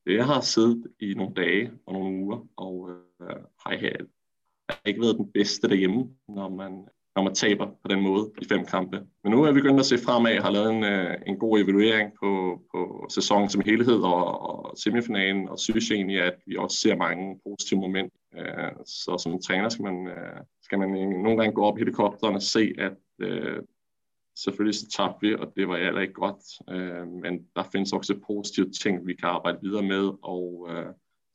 jeg 0.06 0.25
har 0.25 0.41
siddet 0.41 0.88
i 1.00 1.13
nogle 1.13 1.36
dage 1.36 1.72
og 1.86 1.94
nogle 1.94 2.24
uger, 2.24 2.48
og 2.56 2.89
øh, 3.22 3.27
har, 3.63 3.72
har 4.70 4.82
ikke 4.86 5.01
været 5.01 5.17
den 5.17 5.32
bedste 5.32 5.67
derhjemme, 5.67 6.15
når 6.27 6.50
man 6.50 6.88
når 7.17 7.24
man 7.24 7.36
taber 7.36 7.65
på 7.65 7.88
den 7.89 8.01
måde 8.01 8.32
i 8.41 8.46
fem 8.46 8.65
kampe. 8.65 8.98
Men 9.24 9.32
nu 9.32 9.44
er 9.44 9.51
vi 9.51 9.62
begyndt 9.62 9.79
at 9.79 9.86
se 9.86 9.98
fremad, 9.98 10.41
har 10.41 10.51
lavet 10.51 10.72
en, 10.75 10.84
øh, 10.84 11.15
en 11.27 11.38
god 11.38 11.60
evaluering 11.60 12.12
på, 12.20 12.62
på 12.72 13.08
sæsonen 13.10 13.50
som 13.50 13.62
helhed 13.65 14.00
og, 14.00 14.41
og 14.50 14.77
semifinalen, 14.77 15.50
og 15.50 15.60
synes 15.60 15.91
egentlig, 15.91 16.22
at 16.22 16.36
vi 16.46 16.56
også 16.56 16.77
ser 16.77 16.96
mange 16.96 17.39
positive 17.44 17.79
momenter. 17.79 18.17
Øh, 18.38 18.72
så 18.86 19.17
som 19.24 19.41
træner 19.41 19.70
skal 19.70 19.84
man, 19.84 20.08
øh, 20.08 20.39
skal 20.62 20.79
man 20.79 20.89
nogle 20.89 21.38
gange 21.38 21.53
gå 21.53 21.63
op 21.63 21.77
i 21.77 21.82
helikopteren 21.82 22.36
og 22.36 22.41
se, 22.41 22.74
at 22.77 22.94
selvfølgelig 24.36 24.75
så 24.75 24.89
tabte 24.98 25.27
vi, 25.27 25.36
og 25.36 25.53
det 25.56 25.67
var 25.67 25.77
heller 25.77 26.01
ikke 26.01 26.13
godt. 26.13 26.44
Men 27.22 27.46
der 27.56 27.63
findes 27.72 27.94
også 27.94 28.20
positive 28.27 28.70
ting, 28.70 29.08
vi 29.08 29.13
kan 29.13 29.29
arbejde 29.29 29.58
videre 29.62 29.84
med 29.84 30.12
og 30.24 30.70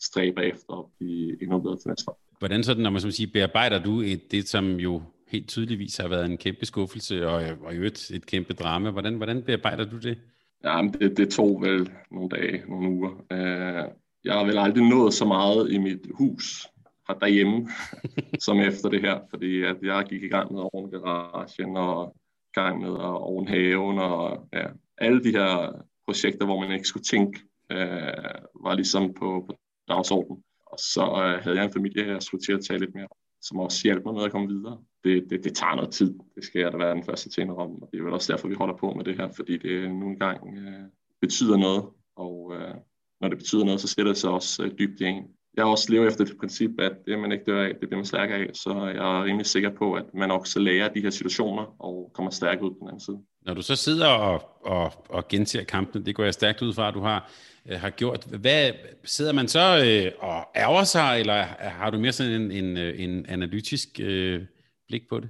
stræbe 0.01 0.45
efter 0.45 0.79
at 0.79 0.85
blive 0.99 1.43
endnu 1.43 1.61
bedre 1.61 1.77
til 1.77 1.89
næste 1.89 2.11
år. 2.11 2.21
Hvordan 2.39 2.63
sådan, 2.63 2.83
når 2.83 2.91
man 2.91 3.01
som 3.01 3.11
siger, 3.11 3.31
bearbejder 3.33 3.83
du 3.83 4.01
et, 4.01 4.33
det, 4.33 4.49
som 4.49 4.81
jo 4.81 5.03
helt 5.29 5.49
tydeligvis 5.49 5.97
har 5.97 6.09
været 6.09 6.25
en 6.25 6.37
kæmpe 6.37 6.67
skuffelse, 6.67 7.29
og, 7.29 7.45
og 7.65 7.77
jo 7.77 7.83
et, 7.83 8.11
et 8.11 8.27
kæmpe 8.27 8.53
drama. 8.53 8.91
Hvordan, 8.91 9.15
hvordan 9.15 9.43
bearbejder 9.43 9.85
du 9.85 9.99
det? 9.99 10.19
Jamen, 10.65 10.93
det, 10.93 11.17
det 11.17 11.31
tog 11.31 11.63
vel 11.63 11.91
nogle 12.11 12.29
dage, 12.29 12.63
nogle 12.69 12.91
uger. 12.91 13.11
Uh, 13.11 13.93
jeg 14.25 14.35
har 14.35 14.45
vel 14.45 14.59
aldrig 14.59 14.89
nået 14.89 15.15
så 15.15 15.25
meget 15.25 15.73
i 15.73 15.79
mit 15.79 16.07
hus 16.15 16.67
har 17.07 17.15
derhjemme, 17.15 17.69
som 18.47 18.61
efter 18.61 18.89
det 18.89 19.01
her, 19.01 19.21
fordi 19.31 19.63
at 19.63 19.77
jeg 19.83 20.07
gik 20.09 20.23
i 20.23 20.29
gang 20.29 20.53
med 20.53 20.61
at 20.61 20.71
ordne 20.73 21.01
garagen, 21.01 21.77
og 21.77 22.17
i 22.51 22.53
gang 22.61 22.81
med 22.81 22.91
at 22.91 23.17
ordne 23.33 23.49
haven, 23.49 23.99
og 23.99 24.49
ja, 24.53 24.67
alle 24.99 25.25
de 25.25 25.31
her 25.31 25.83
projekter, 26.05 26.45
hvor 26.45 26.61
man 26.61 26.73
ikke 26.73 26.89
skulle 26.89 27.05
tænke, 27.05 27.41
øh, 27.73 28.35
var 28.65 28.75
ligesom 28.75 29.15
på, 29.15 29.45
på 29.47 29.57
dagsordenen. 29.89 30.43
Og 30.67 30.79
så 30.79 31.03
øh, 31.03 31.43
havde 31.45 31.57
jeg 31.57 31.65
en 31.65 31.73
familie, 31.73 32.13
jeg 32.13 32.23
skulle 32.23 32.45
til 32.45 32.53
at 32.53 32.65
tale 32.65 32.81
lidt 32.81 32.95
mere 32.95 33.09
som 33.43 33.59
også 33.59 33.81
hjælper 33.85 34.13
mig 34.13 34.15
med 34.15 34.25
at 34.25 34.33
komme 34.33 34.49
videre. 34.49 34.79
Det, 35.05 35.31
det, 35.31 35.45
det 35.45 35.55
tager 35.55 35.75
noget 35.75 35.91
tid, 35.91 36.15
det 36.35 36.45
skal 36.45 36.61
jeg 36.61 36.73
da 36.73 36.77
være 36.77 36.95
den 36.95 37.05
første 37.05 37.31
til 37.31 37.51
om, 37.51 37.83
og 37.83 37.89
det 37.93 37.99
er 37.99 38.05
vel 38.05 38.13
også 38.13 38.33
derfor, 38.33 38.49
vi 38.49 38.55
holder 38.55 38.77
på 38.77 38.93
med 38.93 39.05
det 39.05 39.17
her, 39.17 39.29
fordi 39.33 39.57
det 39.57 39.91
nogle 39.91 40.19
gange 40.19 40.61
øh, 40.61 40.85
betyder 41.21 41.57
noget, 41.57 41.85
og 42.17 42.53
øh, 42.55 42.75
når 43.21 43.29
det 43.29 43.39
betyder 43.39 43.65
noget, 43.65 43.81
så 43.81 43.89
sætter 43.89 44.13
det 44.13 44.21
sig 44.21 44.31
også 44.31 44.65
øh, 44.65 44.71
dybt 44.79 45.01
i 45.01 45.05
en 45.05 45.25
jeg 45.57 45.65
også 45.65 45.93
lever 45.93 46.07
efter 46.07 46.25
det 46.25 46.37
princip, 46.41 46.71
at 46.79 46.93
det 47.07 47.19
man 47.19 47.33
ikke 47.33 47.45
dør 47.45 47.63
af, 47.63 47.71
det 47.81 47.89
bliver 47.89 47.97
man 47.97 48.05
stærkere 48.05 48.39
af, 48.39 48.51
så 48.55 48.71
jeg 48.71 49.19
er 49.19 49.25
rimelig 49.25 49.47
sikker 49.47 49.71
på, 49.71 49.95
at 49.95 50.05
man 50.15 50.31
også 50.31 50.59
lærer 50.59 50.89
de 50.89 51.01
her 51.01 51.11
situationer 51.11 51.83
og 51.83 52.11
kommer 52.15 52.31
stærkt 52.31 52.63
ud 52.63 52.71
på 52.71 52.77
den 52.81 52.89
anden 52.89 53.01
side. 53.01 53.19
Når 53.47 53.55
du 53.55 53.63
så 53.63 53.77
sidder 53.77 54.09
og, 54.09 54.43
og, 54.65 54.93
og 55.09 55.29
genser 55.29 55.65
kampene, 55.65 56.05
det 56.05 56.15
går 56.15 56.25
jeg 56.25 56.35
stærkt 56.35 56.63
ud 56.63 56.75
fra, 56.75 56.89
at 56.89 56.95
du 56.95 57.01
har, 57.01 57.31
øh, 57.71 57.81
har 57.81 57.91
gjort. 57.91 58.25
Hvad, 58.25 58.71
sidder 59.05 59.33
man 59.33 59.49
så 59.49 59.61
øh, 59.61 60.13
og 60.19 60.47
ærger 60.57 60.85
sig, 60.85 61.21
eller 61.21 61.43
har 61.59 61.91
du 61.91 61.99
mere 61.99 62.13
sådan 62.13 62.33
en, 62.33 62.51
en, 62.51 62.77
øh, 62.77 63.01
en 63.01 63.27
analytisk 63.27 63.89
øh, 64.01 64.43
blik 64.89 65.03
på 65.09 65.21
det? 65.21 65.29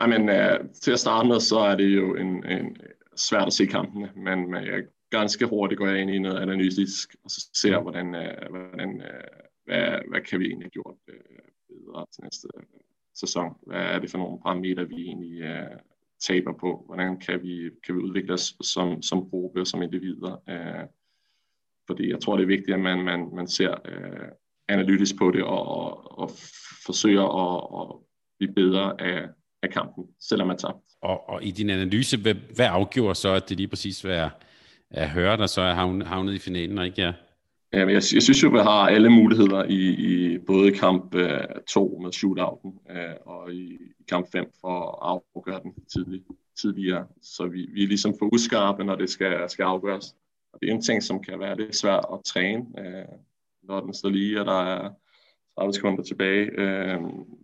Jamen, 0.00 0.28
øh, 0.28 0.58
til 0.82 0.92
at 0.92 1.00
starte 1.00 1.28
med, 1.28 1.40
så 1.40 1.58
er 1.58 1.76
det 1.76 1.96
jo 1.96 2.16
en, 2.16 2.46
en 2.46 2.76
svært 3.16 3.46
at 3.46 3.52
se 3.52 3.66
kampene, 3.66 4.10
men, 4.16 4.50
men 4.50 4.64
jeg 4.64 4.82
ganske 5.10 5.46
hurtigt 5.46 5.78
går 5.78 5.86
jeg 5.86 6.00
ind 6.00 6.10
i 6.10 6.18
noget 6.18 6.42
analytisk, 6.42 7.16
og 7.24 7.30
så 7.30 7.50
ser, 7.54 7.80
hvordan, 7.80 8.14
øh, 8.14 8.50
hvordan 8.50 9.00
øh, 9.00 9.46
hvad, 9.64 10.08
hvad 10.08 10.20
kan 10.20 10.40
vi 10.40 10.46
egentlig 10.46 10.70
gjort 10.70 10.96
øh, 11.08 11.14
bedre 11.68 12.06
til 12.14 12.22
næste 12.22 12.48
sæson? 13.14 13.56
Hvad 13.66 13.80
er 13.80 13.98
det 13.98 14.10
for 14.10 14.18
nogle 14.18 14.38
parametre, 14.42 14.88
vi 14.88 14.94
egentlig 14.94 15.40
øh, 15.40 15.78
taber 16.20 16.52
på? 16.60 16.82
Hvordan 16.86 17.20
kan 17.20 17.42
vi, 17.42 17.70
kan 17.84 17.94
vi 17.94 18.00
udvikle 18.00 18.32
os 18.32 18.54
som, 18.60 19.02
som 19.02 19.30
gruppe 19.30 19.60
og 19.60 19.66
som 19.66 19.82
individer? 19.82 20.42
Øh, 20.48 20.86
fordi 21.86 22.10
jeg 22.10 22.20
tror, 22.20 22.36
det 22.36 22.42
er 22.42 22.46
vigtigt, 22.46 22.74
at 22.74 22.80
man, 22.80 23.04
man, 23.04 23.34
man 23.34 23.48
ser 23.48 23.74
øh, 23.84 24.28
analytisk 24.68 25.18
på 25.18 25.30
det 25.30 25.42
og, 25.42 25.68
og, 25.68 26.18
og 26.18 26.30
forsøger 26.86 27.22
at, 27.22 27.80
at 27.80 27.96
blive 28.38 28.54
bedre 28.54 29.00
af, 29.00 29.28
af 29.62 29.70
kampen, 29.70 30.04
selvom 30.20 30.46
man 30.48 30.58
tabt. 30.58 30.78
Og, 31.00 31.28
og 31.28 31.44
i 31.44 31.50
din 31.50 31.70
analyse, 31.70 32.16
hvad, 32.16 32.34
hvad 32.34 32.66
afgjorde 32.66 33.14
så, 33.14 33.32
at 33.32 33.48
det 33.48 33.56
lige 33.56 33.68
præcis 33.68 34.04
var 34.04 34.38
at 34.90 35.10
høre, 35.10 35.36
der 35.36 35.46
så 35.46 35.60
er 35.60 35.74
havnet 36.04 36.34
i 36.34 36.38
finalen, 36.38 36.78
og 36.78 36.86
ikke 36.86 37.02
jer? 37.02 37.12
Ja, 37.72 37.78
jeg, 37.78 37.88
jeg 37.94 38.02
synes 38.02 38.42
jo, 38.42 38.48
vi 38.48 38.58
har 38.58 38.88
alle 38.88 39.10
muligheder 39.10 39.64
i, 39.64 39.88
i 39.88 40.38
både 40.38 40.72
kamp 40.72 41.14
2 41.68 41.96
øh, 41.96 42.02
med 42.02 42.12
shootouten 42.12 42.78
øh, 42.90 43.14
og 43.26 43.52
i, 43.52 43.74
i 43.74 44.04
kamp 44.08 44.32
5 44.32 44.50
for 44.60 45.04
at 45.04 45.20
afgøre 45.34 45.60
den 45.62 45.74
tidlig, 45.92 46.22
tidligere. 46.60 47.06
Så 47.22 47.46
vi, 47.46 47.68
vi 47.72 47.82
er 47.82 47.88
ligesom 47.88 48.14
for 48.18 48.34
uskarpe, 48.34 48.84
når 48.84 48.96
det 48.96 49.10
skal, 49.10 49.50
skal 49.50 49.62
afgøres. 49.62 50.16
Og 50.52 50.58
det 50.62 50.68
er 50.68 50.74
en 50.74 50.82
ting, 50.82 51.02
som 51.02 51.22
kan 51.22 51.40
være 51.40 51.56
lidt 51.56 51.76
svært 51.76 52.04
at 52.12 52.18
træne, 52.24 52.64
øh, 52.78 53.18
når 53.62 53.80
den 53.80 53.94
står 53.94 54.08
lige, 54.08 54.40
og 54.40 54.46
der 54.46 54.62
er 54.62 54.90
30 55.58 55.72
sekunder 55.72 56.02
tilbage. 56.02 56.50
Øh, 56.60 57.00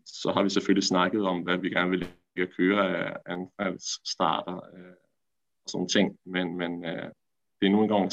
så 0.07 0.33
har 0.35 0.43
vi 0.43 0.51
selvfølgelig 0.51 0.85
snakket 0.85 1.23
om, 1.23 1.39
hvad 1.39 1.59
vi 1.59 1.71
gerne 1.71 1.91
vil 1.91 2.07
køre 2.57 2.97
af 2.97 3.17
anfaldsstarter 3.27 4.57
øh, 4.57 4.95
og 5.65 5.71
sådan 5.71 5.89
ting. 5.89 6.19
Men, 6.27 6.57
men 6.57 6.85
øh, 6.85 7.11
det 7.63 7.69
er 7.69 7.73
nu 7.73 7.83
engang 7.83 8.13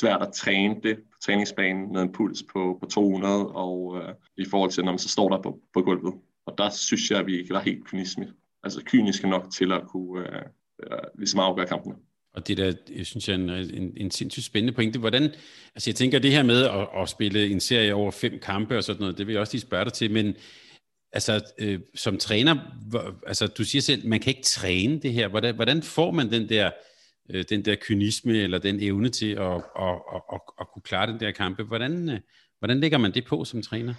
svært 0.00 0.22
at 0.22 0.32
træne 0.32 0.74
det 0.82 0.96
på 0.96 1.18
træningsbanen 1.24 1.92
med 1.92 2.02
en 2.02 2.12
puls 2.12 2.42
på, 2.52 2.78
på 2.80 2.86
200, 2.86 3.48
og 3.48 3.98
øh, 3.98 4.14
i 4.36 4.44
forhold 4.50 4.70
til, 4.70 4.84
når 4.84 4.92
man 4.92 4.98
så 4.98 5.08
står 5.08 5.28
der 5.28 5.42
på, 5.42 5.60
på 5.74 5.82
gulvet. 5.82 6.14
Og 6.46 6.58
der 6.58 6.70
synes 6.70 7.10
jeg, 7.10 7.18
at 7.18 7.26
vi 7.26 7.38
ikke 7.38 7.54
var 7.54 7.60
helt 7.60 7.84
kyniske, 7.84 8.28
altså 8.62 8.82
kyniske 8.84 9.28
nok 9.28 9.46
til 9.52 9.72
at 9.72 9.82
kunne 9.88 10.28
øh, 10.28 10.42
øh, 10.82 10.98
ligesom 11.18 11.40
afgøre 11.40 11.66
kampene. 11.66 11.94
Og 12.34 12.48
det 12.48 12.56
der, 12.56 12.72
jeg 12.96 13.06
synes 13.06 13.28
jeg, 13.28 13.34
er 13.34 13.38
en, 13.38 13.50
en, 13.50 13.92
en 13.96 14.10
sindssygt 14.10 14.46
spændende 14.46 14.72
pointe. 14.72 14.98
Hvordan, 14.98 15.22
altså 15.74 15.90
jeg 15.90 15.94
tænker, 15.94 16.18
det 16.18 16.30
her 16.30 16.42
med 16.42 16.64
at, 16.64 16.88
at 17.02 17.08
spille 17.08 17.50
en 17.50 17.60
serie 17.60 17.94
over 17.94 18.10
fem 18.10 18.38
kampe 18.38 18.76
og 18.76 18.84
sådan 18.84 19.00
noget, 19.00 19.18
det 19.18 19.26
vil 19.26 19.32
jeg 19.32 19.40
også 19.40 19.54
lige 19.54 19.62
spørge 19.62 19.84
dig 19.84 19.92
til, 19.92 20.10
men 20.10 20.34
altså 21.12 21.52
øh, 21.58 21.80
som 21.94 22.18
træner, 22.18 22.56
altså 23.26 23.46
du 23.46 23.64
siger 23.64 23.82
selv, 23.82 24.06
man 24.06 24.20
kan 24.20 24.30
ikke 24.30 24.42
træne 24.42 25.00
det 25.00 25.12
her. 25.12 25.28
Hvordan, 25.28 25.54
hvordan 25.54 25.82
får 25.82 26.10
man 26.10 26.30
den 26.30 26.48
der 26.48 26.70
øh, 27.32 27.44
den 27.50 27.64
der 27.64 27.76
kynisme 27.80 28.32
eller 28.32 28.58
den 28.58 28.80
evne 28.80 29.08
til 29.08 29.30
at, 29.30 29.54
at, 29.56 29.94
at, 30.14 30.22
at, 30.32 30.40
at 30.60 30.66
kunne 30.72 30.82
klare 30.82 31.06
den 31.06 31.20
der 31.20 31.30
kampe. 31.30 31.62
Hvordan, 31.62 32.10
øh, 32.10 32.20
hvordan 32.58 32.80
lægger 32.80 32.98
man 32.98 33.14
det 33.14 33.24
på 33.24 33.44
som 33.44 33.62
træner? 33.62 33.94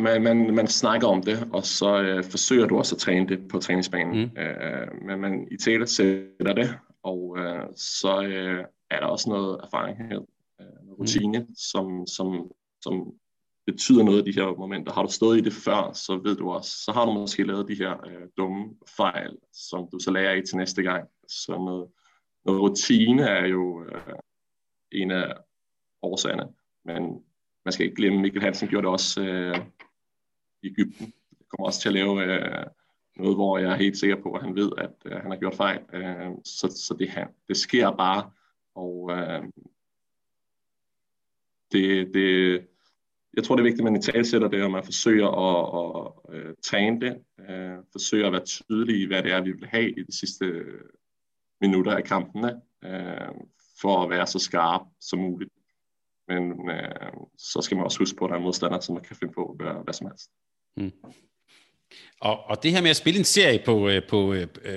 Man, 0.00 0.22
man, 0.22 0.54
man 0.54 0.68
snakker 0.68 1.08
om 1.08 1.22
det, 1.22 1.48
og 1.52 1.64
så 1.64 2.02
øh, 2.02 2.24
forsøger 2.24 2.66
du 2.66 2.78
også 2.78 2.94
at 2.94 2.98
træne 3.00 3.28
det 3.28 3.48
på 3.48 3.58
træningsbanen. 3.58 4.14
Mm. 4.14 4.40
Øh, 4.40 5.06
men 5.06 5.20
man 5.20 5.48
i 5.50 5.56
tale 5.56 5.86
sætter 5.86 6.52
det, 6.54 6.78
og 7.02 7.36
øh, 7.38 7.62
så 7.76 8.22
øh, 8.22 8.64
er 8.90 9.00
der 9.00 9.06
også 9.06 9.28
noget 9.28 9.60
erfaring 9.62 9.98
her, 9.98 10.20
øh, 10.60 10.86
noget 10.86 10.98
rutine, 10.98 11.38
mm. 11.38 11.54
som, 11.56 12.06
som, 12.06 12.50
som 12.80 13.12
betyder 13.66 14.02
noget 14.02 14.18
af 14.18 14.24
de 14.24 14.32
her 14.32 14.58
momenter. 14.58 14.92
Har 14.92 15.02
du 15.02 15.12
stået 15.12 15.38
i 15.38 15.40
det 15.40 15.52
før, 15.52 15.92
så 15.92 16.20
ved 16.24 16.36
du 16.36 16.50
også, 16.50 16.70
så 16.84 16.92
har 16.92 17.06
du 17.06 17.12
måske 17.12 17.42
lavet 17.42 17.68
de 17.68 17.74
her 17.74 18.06
øh, 18.06 18.28
dumme 18.36 18.64
fejl, 18.96 19.36
som 19.52 19.88
du 19.92 19.98
så 19.98 20.10
lærer 20.10 20.30
af 20.30 20.42
til 20.48 20.56
næste 20.56 20.82
gang. 20.82 21.08
Så 21.28 21.52
noget, 21.52 21.90
noget 22.44 22.60
rutine 22.60 23.22
er 23.22 23.46
jo 23.46 23.84
øh, 23.84 24.14
en 24.92 25.10
af 25.10 25.34
årsagerne, 26.02 26.54
men 26.84 27.24
man 27.64 27.72
skal 27.72 27.86
ikke 27.86 27.96
glemme, 27.96 28.20
Mikkel 28.20 28.42
Hansen 28.42 28.68
gjorde 28.68 28.84
det 28.84 28.92
også 28.92 29.22
øh, 29.22 29.56
i 30.62 30.66
Ægypten. 30.66 31.12
Jeg 31.30 31.46
kommer 31.48 31.66
også 31.66 31.80
til 31.80 31.88
at 31.88 31.94
lave 31.94 32.22
øh, 32.24 32.66
noget, 33.16 33.36
hvor 33.36 33.58
jeg 33.58 33.72
er 33.72 33.76
helt 33.76 33.98
sikker 33.98 34.22
på, 34.22 34.32
at 34.32 34.42
han 34.42 34.54
ved, 34.54 34.72
at 34.78 34.94
øh, 35.04 35.12
han 35.12 35.30
har 35.30 35.38
gjort 35.38 35.54
fejl. 35.54 35.80
Øh, 35.92 36.30
så 36.44 36.68
så 36.86 36.96
det, 36.98 37.08
han, 37.08 37.28
det 37.48 37.56
sker 37.56 37.96
bare, 37.96 38.30
og 38.74 39.10
øh, 39.12 39.42
det, 41.72 42.14
det, 42.14 42.66
jeg 43.36 43.44
tror, 43.44 43.56
det 43.56 43.62
er 43.62 43.68
vigtigt, 43.68 43.86
at 43.86 43.92
man 43.92 44.00
i 44.00 44.02
talsætter 44.02 44.48
det, 44.48 44.62
og 44.62 44.70
man 44.70 44.84
forsøger 44.84 45.28
at, 45.28 45.62
at, 46.34 46.48
at 46.48 46.54
træne 46.64 47.00
det, 47.00 47.24
øh, 47.38 47.78
forsøger 47.92 48.26
at 48.26 48.32
være 48.32 48.44
tydelig 48.44 49.00
i, 49.00 49.06
hvad 49.06 49.22
det 49.22 49.32
er, 49.32 49.42
vi 49.42 49.52
vil 49.52 49.68
have 49.68 49.90
i 49.90 50.02
de 50.02 50.18
sidste 50.18 50.64
minutter 51.60 51.96
af 51.96 52.04
kampene, 52.04 52.60
uh, 52.86 53.36
for 53.80 54.02
at 54.02 54.10
være 54.10 54.26
så 54.26 54.38
skarp 54.38 54.80
som 55.00 55.18
muligt. 55.18 55.50
Men 56.28 56.52
uh, 56.52 57.26
så 57.38 57.60
skal 57.60 57.76
man 57.76 57.84
også 57.84 57.98
huske 57.98 58.16
på, 58.16 58.24
at 58.24 58.30
der 58.30 58.36
er 58.36 58.40
modstandere, 58.40 58.82
som 58.82 58.94
man 58.94 59.04
kan 59.04 59.16
finde 59.16 59.34
på 59.34 59.44
at 59.44 59.58
gøre 59.58 59.82
hvad 59.82 59.94
som 59.94 60.06
helst. 60.06 60.30
Mm. 60.76 60.92
Og, 62.20 62.44
og 62.44 62.62
det 62.62 62.72
her 62.72 62.82
med 62.82 62.90
at 62.90 62.96
spille 62.96 63.18
en 63.18 63.24
serie 63.24 63.62
på, 63.64 63.90
på, 64.08 64.34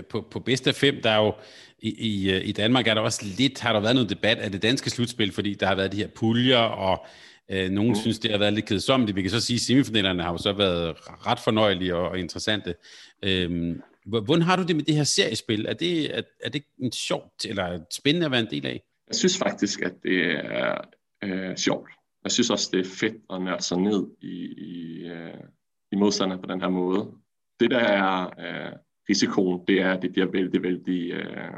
på, 0.10 0.22
på 0.32 0.40
bedste 0.40 0.70
af 0.70 0.76
fem, 0.76 1.02
der 1.04 1.10
er 1.10 1.18
jo 1.18 1.34
i, 1.80 1.90
i, 1.90 2.42
i 2.42 2.52
Danmark 2.52 2.88
er 2.88 2.94
der 2.94 3.02
også 3.02 3.26
lidt, 3.38 3.60
har 3.60 3.74
der 3.74 3.80
været 3.80 3.96
noget 3.96 4.10
debat 4.10 4.38
af 4.38 4.52
det 4.52 4.62
danske 4.62 4.90
slutspil, 4.90 5.32
fordi 5.32 5.54
der 5.54 5.68
har 5.68 5.76
været 5.76 5.92
de 5.92 5.98
her 5.98 6.08
puljer, 6.08 6.58
og 6.58 7.06
Øh, 7.52 7.70
nogle 7.70 7.90
mm. 7.90 7.96
synes, 7.96 8.20
det 8.20 8.32
har 8.32 8.38
været 8.38 8.54
lidt 8.54 8.66
kedsommeligt. 8.66 9.16
Vi 9.16 9.22
kan 9.22 9.32
så 9.32 9.42
sige, 9.42 9.56
at 9.56 9.62
semifinalerne 9.62 10.24
har 10.24 10.32
jo 10.32 10.38
så 10.38 10.54
været 10.54 10.96
ret 11.28 11.40
fornøjelige 11.40 11.96
og, 11.96 12.10
og 12.10 12.20
interessante. 12.20 12.76
Øhm, 13.24 13.82
hvordan 14.06 14.42
har 14.42 14.56
du 14.56 14.64
det 14.64 14.76
med 14.76 14.84
det 14.84 14.96
her 14.96 15.04
seriespil? 15.04 15.66
Er 15.66 15.74
det, 15.74 16.18
er, 16.18 16.22
er 16.44 16.50
det 16.50 16.64
en 16.80 16.92
sjovt 16.92 17.46
eller 17.46 17.80
spændende 17.92 18.26
at 18.26 18.32
være 18.32 18.42
en 18.42 18.50
del 18.52 18.66
af? 18.66 18.84
Jeg 19.08 19.16
synes 19.16 19.38
faktisk, 19.38 19.82
at 19.82 19.94
det 20.04 20.32
er 20.32 20.82
øh, 21.24 21.58
sjovt. 21.58 21.90
Jeg 22.24 22.32
synes 22.32 22.50
også, 22.50 22.70
det 22.74 22.80
er 22.80 22.90
fedt 22.90 23.16
at 23.34 23.42
nørde 23.42 23.64
sig 23.64 23.78
ned 23.78 24.08
i, 24.22 24.36
i, 24.58 25.06
øh, 25.06 25.44
i 25.92 25.96
modstander 25.96 26.38
på 26.38 26.46
den 26.46 26.62
her 26.62 26.70
måde. 26.70 27.12
Det, 27.60 27.72
der 27.72 27.80
er 27.80 28.26
øh, 28.26 28.74
risikoen, 29.10 29.62
det 29.68 29.82
er, 29.82 29.94
at 29.94 30.02
det 30.02 30.12
bliver 30.12 30.32
vældig, 30.32 30.64
vældig... 30.64 31.12
Øh, 31.12 31.54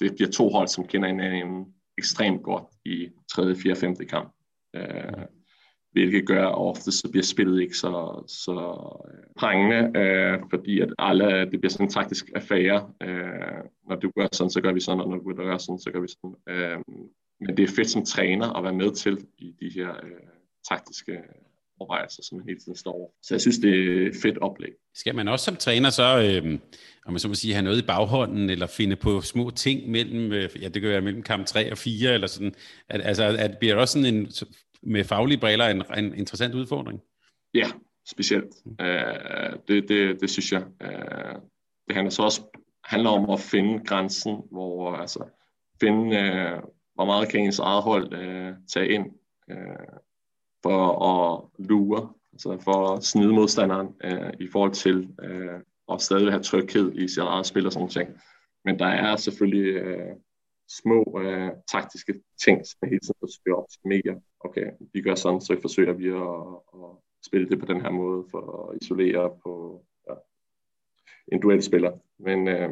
det 0.00 0.14
bliver 0.14 0.30
to 0.30 0.48
hold, 0.48 0.68
som 0.68 0.86
kender 0.86 1.08
hinanden 1.08 1.66
ekstremt 1.98 2.42
godt 2.42 2.64
i 2.84 3.08
3., 3.32 3.56
4., 3.56 3.76
5. 3.76 3.96
kamp. 3.96 4.34
Øh, 4.76 4.82
hvilket 5.92 6.26
gør, 6.26 6.46
at 6.46 6.58
ofte 6.58 6.92
så 6.92 7.08
bliver 7.10 7.24
spillet 7.24 7.62
ikke 7.62 7.76
så, 7.76 8.24
så 8.26 8.52
øh, 9.08 9.24
prangende, 9.36 9.92
prængende, 9.92 10.00
øh, 10.00 10.50
fordi 10.50 10.80
at 10.80 10.94
alle, 10.98 11.50
det 11.50 11.60
bliver 11.60 11.70
sådan 11.70 11.86
en 11.86 11.90
taktisk 11.92 12.30
affære. 12.34 12.90
Øh, 13.02 13.64
når 13.88 13.96
du 13.96 14.10
gør 14.16 14.28
sådan, 14.32 14.50
så 14.50 14.60
gør 14.60 14.72
vi 14.72 14.80
sådan, 14.80 15.00
og 15.00 15.08
når 15.10 15.18
du 15.18 15.34
gør 15.34 15.58
sådan, 15.58 15.78
så 15.78 15.90
gør 15.90 16.00
vi 16.00 16.08
sådan. 16.08 16.36
Øh, 16.48 16.78
men 17.40 17.56
det 17.56 17.62
er 17.62 17.74
fedt 17.76 17.90
som 17.90 18.04
træner 18.04 18.52
at 18.52 18.64
være 18.64 18.72
med 18.72 18.92
til 18.92 19.18
i 19.38 19.54
de 19.60 19.70
her 19.74 19.90
øh, 19.90 20.28
taktiske 20.68 21.18
overvejelser, 21.80 22.22
som 22.22 22.38
man 22.38 22.46
hele 22.48 22.60
tiden 22.60 22.76
står 22.76 22.92
over. 22.92 23.08
Så 23.22 23.34
jeg 23.34 23.40
synes, 23.40 23.58
det 23.58 24.06
er 24.06 24.10
fedt 24.22 24.38
oplæg. 24.38 24.72
Skal 24.94 25.14
man 25.14 25.28
også 25.28 25.44
som 25.44 25.56
træner 25.56 25.90
så, 25.90 26.40
øh, 26.44 26.58
om 27.06 27.12
man 27.12 27.20
så 27.20 27.28
må 27.28 27.34
sige, 27.34 27.54
have 27.54 27.64
noget 27.64 27.82
i 27.82 27.86
baghånden, 27.86 28.50
eller 28.50 28.66
finde 28.66 28.96
på 28.96 29.20
små 29.20 29.50
ting 29.50 29.90
mellem, 29.90 30.32
øh, 30.32 30.50
ja, 30.62 30.68
det 30.68 30.82
kan 30.82 30.90
være 30.90 31.00
mellem 31.00 31.22
kamp 31.22 31.46
3 31.46 31.72
og 31.72 31.78
4, 31.78 32.14
eller 32.14 32.26
sådan, 32.26 32.54
at, 32.88 33.00
altså, 33.04 33.24
at 33.38 33.58
bliver 33.58 33.74
det 33.74 33.80
også 33.80 33.92
sådan 33.92 34.14
en, 34.14 34.30
med 34.82 35.04
faglige 35.04 35.40
briller 35.40 35.66
en, 35.66 35.82
en 35.98 36.14
interessant 36.14 36.54
udfordring? 36.54 37.00
Ja, 37.54 37.66
specielt. 38.06 38.54
Uh, 38.66 39.58
det, 39.68 39.88
det, 39.88 40.20
det 40.20 40.30
synes 40.30 40.52
jeg. 40.52 40.62
Uh, 40.84 41.42
det 41.88 41.94
handler 41.94 42.10
så 42.10 42.22
også 42.22 42.42
handler 42.84 43.10
om 43.10 43.30
at 43.30 43.40
finde 43.40 43.84
grænsen, 43.84 44.42
hvor 44.50 44.92
altså 44.92 45.24
finde, 45.80 46.04
uh, 46.04 46.62
hvor 46.94 47.04
meget 47.04 47.28
kan 47.28 47.40
ens 47.40 47.58
eget 47.58 47.82
hold 47.82 48.12
uh, 48.12 48.54
tage 48.68 48.88
ind 48.88 49.06
uh, 49.52 49.98
for 50.62 51.04
at 51.04 51.48
lure, 51.68 52.12
altså 52.32 52.58
for 52.60 52.92
at 52.92 53.04
snide 53.04 53.32
modstanderen 53.32 53.86
uh, 53.86 54.30
i 54.40 54.48
forhold 54.52 54.72
til 54.72 55.08
uh, 55.24 55.94
at 55.94 56.02
stadig 56.02 56.30
have 56.30 56.42
tryghed 56.42 56.92
i 56.94 57.08
sit 57.08 57.22
eget 57.22 57.46
spil 57.46 57.66
og 57.66 57.72
sådan 57.72 57.88
ting. 57.88 58.08
Men 58.64 58.78
der 58.78 58.86
er 58.86 59.16
selvfølgelig 59.16 59.82
uh, 59.82 60.16
små 60.68 61.20
øh, 61.22 61.50
taktiske 61.72 62.14
ting, 62.44 62.66
som 62.66 62.88
hele 62.88 63.00
tiden 63.00 63.20
forsøger 63.20 63.56
at 63.56 63.62
optimere. 63.62 64.20
Okay, 64.40 64.66
vi 64.92 65.00
gør 65.02 65.14
sådan, 65.14 65.40
så 65.40 65.58
forsøger 65.60 65.92
vi 65.92 66.08
at, 66.08 66.82
at 66.82 66.90
spille 67.26 67.48
det 67.48 67.60
på 67.60 67.66
den 67.66 67.80
her 67.80 67.90
måde 67.90 68.24
for 68.30 68.70
at 68.70 68.78
isolere 68.82 69.30
på 69.44 69.82
ja, 70.08 70.14
en 71.32 71.40
duelspiller. 71.40 71.92
Men, 72.18 72.48
øh, 72.48 72.70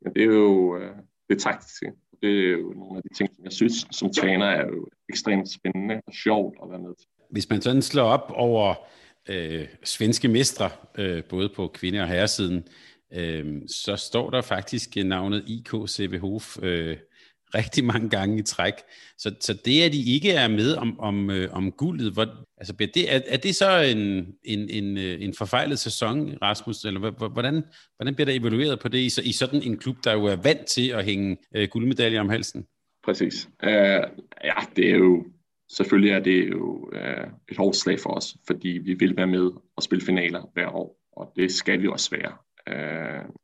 men 0.00 0.14
det 0.14 0.22
er 0.22 0.34
jo 0.34 0.76
øh, 0.76 0.96
det 1.28 1.38
taktiske. 1.38 1.92
Det 2.22 2.48
er 2.48 2.50
jo 2.50 2.72
nogle 2.72 2.96
af 2.96 3.02
de 3.02 3.14
ting, 3.14 3.34
som 3.34 3.44
jeg 3.44 3.52
synes 3.52 3.86
som 3.90 4.12
træner 4.12 4.46
er 4.46 4.66
jo 4.66 4.88
ekstremt 5.08 5.48
spændende 5.52 6.00
og 6.06 6.14
sjovt 6.14 6.56
at 6.62 6.70
være 6.70 6.78
med 6.78 6.94
til. 6.94 7.08
hvis 7.30 7.50
man 7.50 7.62
sådan 7.62 7.82
slår 7.82 8.04
op 8.04 8.32
over 8.34 8.74
øh, 9.28 9.68
svenske 9.84 10.28
mestre, 10.28 10.70
øh, 10.98 11.24
både 11.24 11.48
på 11.48 11.68
kvinde- 11.74 12.00
og 12.00 12.08
herresiden, 12.08 12.68
øh, 13.12 13.62
så 13.66 13.96
står 13.96 14.30
der 14.30 14.42
faktisk 14.42 14.96
navnet 14.96 15.44
IK 15.46 15.70
CVH 15.88 16.24
øh, 16.62 16.96
rigtig 17.54 17.84
mange 17.84 18.10
gange 18.10 18.38
i 18.38 18.42
træk. 18.42 18.74
Så, 19.18 19.34
så 19.40 19.58
det, 19.64 19.82
at 19.82 19.92
de 19.92 20.14
ikke 20.14 20.30
er 20.30 20.48
med 20.48 20.74
om, 20.74 21.00
om, 21.00 21.30
øh, 21.30 21.48
om 21.52 21.72
guldet, 21.72 22.12
hvor, 22.12 22.26
altså, 22.58 22.72
det, 22.72 23.14
er, 23.14 23.20
er 23.26 23.36
det 23.36 23.54
så 23.54 23.80
en, 23.80 24.26
en, 24.44 24.68
en, 24.70 24.98
øh, 24.98 25.22
en 25.22 25.34
forfejlet 25.34 25.78
sæson, 25.78 26.38
Rasmus? 26.42 26.84
Eller 26.84 27.28
hvordan, 27.28 27.62
hvordan 27.96 28.14
bliver 28.14 28.26
der 28.26 28.40
evalueret 28.40 28.80
på 28.80 28.88
det 28.88 28.98
i, 28.98 29.28
i 29.28 29.32
sådan 29.32 29.62
en 29.62 29.76
klub, 29.76 29.96
der 30.04 30.12
jo 30.12 30.24
er 30.24 30.36
vant 30.36 30.66
til 30.66 30.88
at 30.88 31.04
hænge 31.04 31.36
øh, 31.56 31.68
guldmedaljer 31.68 32.20
om 32.20 32.28
halsen? 32.28 32.66
Præcis. 33.04 33.48
Uh, 33.62 33.70
ja, 34.44 34.54
det 34.76 34.90
er 34.90 34.96
jo 34.96 35.24
selvfølgelig 35.76 36.10
er 36.10 36.20
det 36.20 36.50
jo 36.50 36.88
uh, 36.92 37.28
et 37.50 37.56
hårdt 37.56 37.76
slag 37.76 38.00
for 38.00 38.10
os, 38.10 38.36
fordi 38.46 38.68
vi 38.68 38.94
vil 38.94 39.16
være 39.16 39.26
med 39.26 39.50
og 39.76 39.82
spille 39.82 40.04
finaler 40.04 40.50
hver 40.54 40.68
år, 40.68 40.96
og 41.12 41.32
det 41.36 41.52
skal 41.52 41.82
vi 41.82 41.88
også 41.88 42.10
være. 42.10 42.32
Uh, 42.70 43.34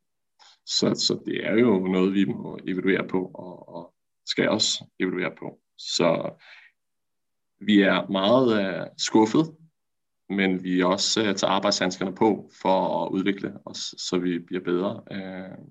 så, 0.65 0.93
så 1.07 1.19
det 1.25 1.47
er 1.47 1.53
jo 1.53 1.79
noget, 1.79 2.13
vi 2.13 2.25
må 2.25 2.59
evaluere 2.67 3.07
på, 3.07 3.31
og, 3.33 3.70
skal 4.25 4.41
jeg 4.41 4.51
også 4.51 4.85
evaluere 4.99 5.35
på. 5.39 5.59
Så 5.77 6.33
vi 7.59 7.81
er 7.81 8.07
meget 8.07 8.81
uh, 8.81 8.87
skuffet, 8.97 9.55
men 10.29 10.63
vi 10.63 10.81
er 10.81 10.85
også 10.85 11.21
uh, 11.21 11.35
tager 11.35 11.51
arbejdshandskerne 11.51 12.15
på 12.15 12.51
for 12.61 13.05
at 13.05 13.11
udvikle 13.11 13.53
os, 13.65 13.95
så 13.97 14.17
vi 14.17 14.39
bliver 14.39 14.63
bedre. 14.63 15.03
Uh, 15.11 15.65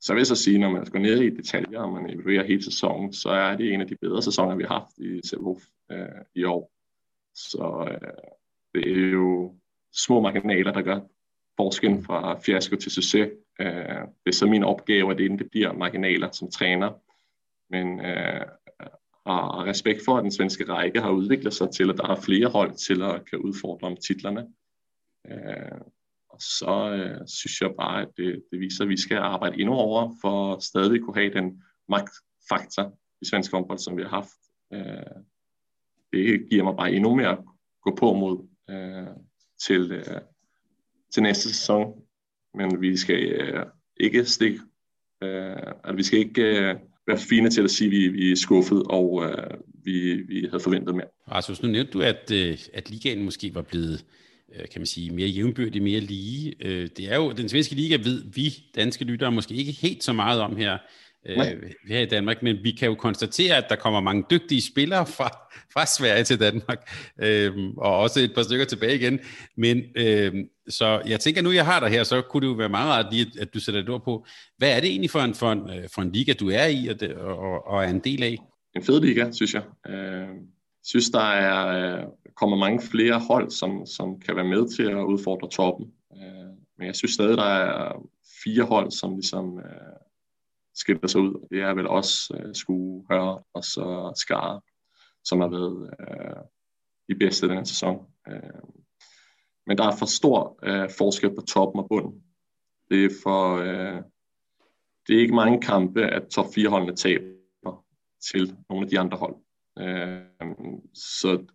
så 0.00 0.12
vil 0.12 0.20
jeg 0.20 0.26
så 0.26 0.36
sige, 0.36 0.58
når 0.58 0.70
man 0.70 0.84
går 0.84 0.98
ned 0.98 1.20
i 1.22 1.36
detaljer, 1.36 1.80
og 1.80 1.92
man 1.92 2.10
evaluerer 2.10 2.46
hele 2.46 2.64
sæsonen, 2.64 3.12
så 3.12 3.30
er 3.30 3.56
det 3.56 3.72
en 3.72 3.80
af 3.80 3.86
de 3.86 3.96
bedre 4.00 4.22
sæsoner, 4.22 4.56
vi 4.56 4.62
har 4.62 4.80
haft 4.80 4.98
i 4.98 5.20
CVH 5.28 5.46
uh, 5.46 6.22
i 6.34 6.44
år. 6.44 6.72
Så 7.34 7.86
uh, 7.90 8.30
det 8.74 8.92
er 8.92 9.10
jo 9.10 9.54
små 9.92 10.20
marginaler, 10.20 10.72
der 10.72 10.82
gør 10.82 11.00
forskellen 11.56 12.04
fra 12.04 12.38
fiasko 12.38 12.76
til 12.76 12.92
succes. 12.92 13.28
Uh, 13.60 13.66
det 14.24 14.26
er 14.26 14.32
så 14.32 14.46
min 14.46 14.64
opgave, 14.64 15.10
at 15.12 15.18
det, 15.18 15.38
det 15.38 15.50
bliver 15.50 15.72
marginaler 15.72 16.30
som 16.30 16.50
træner, 16.50 16.92
men 17.70 18.00
øh, 18.04 18.46
og 19.24 19.66
respekt 19.66 20.04
for, 20.04 20.16
at 20.16 20.22
den 20.22 20.32
svenske 20.32 20.68
række 20.68 21.00
har 21.00 21.10
udviklet 21.10 21.54
sig 21.54 21.70
til, 21.70 21.90
at 21.90 21.96
der 21.96 22.08
er 22.08 22.20
flere 22.20 22.48
hold 22.48 22.74
til 22.74 23.02
at 23.02 23.26
kan 23.30 23.38
udfordre 23.38 23.86
om 23.86 23.96
titlerne. 23.96 24.46
Øh, 25.30 25.80
og 26.30 26.40
så 26.40 26.90
øh, 26.90 27.28
synes 27.28 27.60
jeg 27.60 27.70
bare, 27.78 28.02
at 28.02 28.08
det, 28.16 28.44
det 28.50 28.60
viser, 28.60 28.84
at 28.84 28.88
vi 28.88 29.00
skal 29.00 29.16
arbejde 29.16 29.60
endnu 29.60 29.74
over 29.74 30.14
for 30.20 30.54
at 30.54 30.62
stadig 30.62 31.02
kunne 31.02 31.16
have 31.16 31.34
den 31.34 31.62
magtfaktor 31.88 32.98
i 33.22 33.24
svensk 33.24 33.52
håndbold, 33.52 33.78
som 33.78 33.96
vi 33.96 34.02
har 34.02 34.08
haft. 34.08 34.30
Øh, 34.72 35.22
det 36.12 36.50
giver 36.50 36.64
mig 36.64 36.76
bare 36.76 36.92
endnu 36.92 37.14
mere 37.14 37.28
at 37.28 37.38
gå 37.82 37.94
på 37.96 38.12
mod 38.12 38.48
øh, 38.70 39.16
til, 39.66 39.92
øh, 39.92 40.20
til 41.14 41.22
næste 41.22 41.48
sæson. 41.48 42.02
Men 42.54 42.80
vi 42.80 42.96
skal 42.96 43.32
øh, 43.32 43.66
ikke 43.96 44.24
stikke, 44.24 44.60
øh, 45.22 45.72
at 45.84 45.96
vi 45.96 46.02
skal 46.02 46.18
ikke 46.18 46.42
øh, 46.42 46.76
være 47.10 47.20
fine 47.28 47.50
til 47.50 47.62
at 47.62 47.70
sige, 47.70 47.86
at 47.86 47.92
vi, 47.92 48.08
vi 48.08 48.32
er 48.32 48.36
skuffet, 48.36 48.82
og 48.86 49.24
øh, 49.24 49.50
vi, 49.84 50.14
vi 50.14 50.46
havde 50.50 50.62
forventet 50.62 50.94
mere. 50.94 51.06
Rasmus, 51.30 51.62
nu 51.62 51.68
nævnte 51.68 51.92
du, 51.92 52.00
at, 52.02 52.30
øh, 52.34 52.58
at 52.74 52.90
ligaen 52.90 53.24
måske 53.24 53.54
var 53.54 53.62
blevet 53.62 54.04
øh, 54.54 54.68
kan 54.72 54.80
man 54.80 54.86
sige, 54.86 55.10
mere 55.10 55.28
jævnbyrdig, 55.28 55.82
mere 55.82 56.00
lige. 56.00 56.54
Øh, 56.60 56.88
det 56.96 57.12
er 57.12 57.16
jo, 57.16 57.32
den 57.32 57.48
svenske 57.48 57.74
liga 57.74 57.96
ved 57.96 58.22
vi 58.34 58.54
danske 58.76 59.04
lyttere 59.04 59.32
måske 59.32 59.54
ikke 59.54 59.72
helt 59.72 60.04
så 60.04 60.12
meget 60.12 60.40
om 60.40 60.56
her 60.56 60.78
øh, 61.26 61.36
her 61.88 62.00
i 62.00 62.06
Danmark, 62.06 62.42
men 62.42 62.56
vi 62.62 62.70
kan 62.70 62.88
jo 62.88 62.94
konstatere, 62.94 63.56
at 63.56 63.64
der 63.68 63.76
kommer 63.76 64.00
mange 64.00 64.24
dygtige 64.30 64.62
spillere 64.62 65.06
fra, 65.06 65.28
fra 65.72 65.86
Sverige 65.86 66.24
til 66.24 66.40
Danmark, 66.40 66.90
øh, 67.22 67.52
og 67.76 67.98
også 67.98 68.20
et 68.20 68.34
par 68.34 68.42
stykker 68.42 68.64
tilbage 68.64 68.94
igen. 68.94 69.20
Men 69.56 69.82
øh, 69.96 70.34
så 70.68 71.02
jeg 71.06 71.20
tænker, 71.20 71.42
nu 71.42 71.52
jeg 71.52 71.64
har 71.64 71.80
dig 71.80 71.88
her, 71.88 72.04
så 72.04 72.22
kunne 72.22 72.40
det 72.40 72.52
jo 72.52 72.56
være 72.56 72.68
meget 72.68 72.90
rart 72.90 73.12
lige, 73.12 73.26
at 73.40 73.54
du 73.54 73.60
sætter 73.60 73.80
et 73.80 73.88
ord 73.88 74.04
på, 74.04 74.26
hvad 74.56 74.76
er 74.76 74.80
det 74.80 74.90
egentlig 74.90 75.10
for 75.10 75.20
en, 75.20 75.34
for 75.34 75.52
en, 75.52 75.70
øh, 75.70 75.88
for 75.94 76.02
en 76.02 76.12
liga, 76.12 76.32
du 76.32 76.50
er 76.50 76.66
i 76.66 76.88
og, 76.88 77.00
det, 77.00 77.14
og, 77.14 77.66
og 77.66 77.84
er 77.84 77.88
en 77.88 78.00
del 78.00 78.22
af? 78.22 78.38
En 78.76 78.82
fed 78.82 79.00
liga, 79.00 79.30
synes 79.32 79.54
jeg. 79.54 79.62
Øh, 79.88 80.28
synes, 80.84 81.10
der 81.10 81.20
er, 81.20 81.98
øh, 81.98 82.04
kommer 82.36 82.56
mange 82.56 82.82
flere 82.82 83.18
hold, 83.18 83.50
som, 83.50 83.86
som 83.86 84.20
kan 84.20 84.36
være 84.36 84.44
med 84.44 84.76
til 84.76 84.82
at 84.82 85.04
udfordre 85.04 85.48
toppen. 85.48 85.86
Øh, 86.16 86.50
men 86.78 86.86
jeg 86.86 86.96
synes 86.96 87.12
stadig, 87.12 87.36
der 87.36 87.44
er 87.44 87.92
fire 88.44 88.64
hold, 88.64 88.90
som 88.90 89.14
ligesom 89.14 89.58
øh, 89.58 89.99
skiller 90.74 91.06
sig 91.06 91.20
ud. 91.20 91.48
Det 91.50 91.60
er 91.60 91.74
vel 91.74 91.88
også 91.88 92.36
øh, 92.40 92.54
Skue, 92.54 93.06
Høre 93.10 93.42
og 93.54 93.64
så 93.64 94.12
Skare, 94.16 94.60
som 95.24 95.40
har 95.40 95.48
været 95.48 95.90
øh, 96.00 96.42
de 97.08 97.14
bedste 97.18 97.48
den 97.48 97.66
sæson. 97.66 98.06
Øh, 98.28 98.62
men 99.66 99.78
der 99.78 99.84
er 99.84 99.96
for 99.96 100.06
stor 100.06 100.58
øh, 100.62 100.90
forskel 100.98 101.34
på 101.34 101.40
toppen 101.40 101.80
og 101.80 101.88
bunden. 101.88 102.24
Det 102.90 103.04
er 103.04 103.10
for 103.22 103.56
øh, 103.56 104.02
det 105.06 105.16
er 105.16 105.20
ikke 105.20 105.34
mange 105.34 105.60
kampe, 105.60 106.02
at 106.02 106.28
top 106.28 106.46
4 106.54 106.68
holdene 106.68 106.96
taber 106.96 107.84
til 108.32 108.56
nogle 108.68 108.84
af 108.84 108.90
de 108.90 108.98
andre 108.98 109.18
hold. 109.18 109.36
Øh, 109.78 110.20
så 110.94 111.46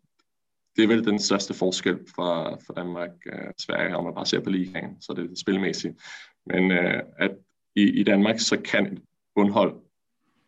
det 0.76 0.84
er 0.84 0.88
vel 0.88 1.06
den 1.06 1.20
største 1.20 1.54
forskel 1.54 2.00
fra, 2.16 2.56
fra 2.56 2.74
Danmark 2.74 3.12
og 3.26 3.40
øh, 3.40 3.54
Sverige, 3.58 3.96
om 3.96 4.04
man 4.04 4.14
bare 4.16 4.26
ser 4.26 4.40
på 4.40 4.50
ligaen, 4.50 5.02
så 5.02 5.14
det 5.14 5.32
er 5.32 5.36
spilmæssigt. 5.36 6.02
Men 6.46 6.72
øh, 6.72 7.04
at 7.18 7.32
i, 7.76 7.82
i 7.82 8.04
Danmark, 8.04 8.40
så 8.40 8.62
kan 8.62 8.86
et 8.86 9.02
bundhold, 9.36 9.76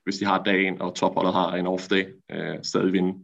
hvis 0.03 0.17
de 0.17 0.25
har 0.25 0.43
dagen, 0.43 0.81
og 0.81 0.95
topholdet 0.95 1.33
har 1.33 1.55
en 1.55 1.67
off-day, 1.67 2.23
øh, 2.31 2.63
stadig 2.63 2.93
vinde. 2.93 3.19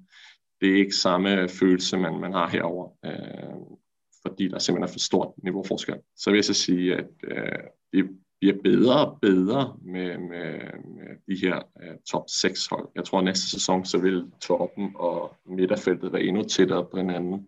Det 0.61 0.71
er 0.71 0.75
ikke 0.75 0.95
samme 0.95 1.49
følelse, 1.49 1.97
man, 1.97 2.19
man 2.19 2.33
har 2.33 2.47
herover, 2.47 2.89
øh, 3.05 3.77
fordi 4.21 4.47
der 4.47 4.59
simpelthen 4.59 4.89
er 4.89 4.91
for 4.91 4.99
stort 4.99 5.33
niveauforskel. 5.43 5.95
Så 6.15 6.29
vil 6.29 6.37
jeg 6.37 6.45
så 6.45 6.53
sige, 6.53 6.95
at 6.95 7.07
øh, 7.23 7.59
det 7.93 8.09
bliver 8.39 8.55
bedre 8.63 9.07
og 9.07 9.19
bedre 9.21 9.77
med, 9.81 10.17
med, 10.17 10.59
med 10.95 11.35
de 11.35 11.47
her 11.47 11.61
øh, 11.83 11.97
top 12.11 12.23
6 12.27 12.67
hold. 12.67 12.89
Jeg 12.95 13.03
tror, 13.03 13.17
at 13.17 13.23
næste 13.23 13.49
sæson, 13.49 13.85
så 13.85 13.97
vil 13.97 14.31
toppen 14.41 14.91
og 14.95 15.35
midterfeltet 15.45 16.13
være 16.13 16.23
endnu 16.23 16.43
tættere 16.43 16.85
på 16.91 16.97
hinanden 16.97 17.47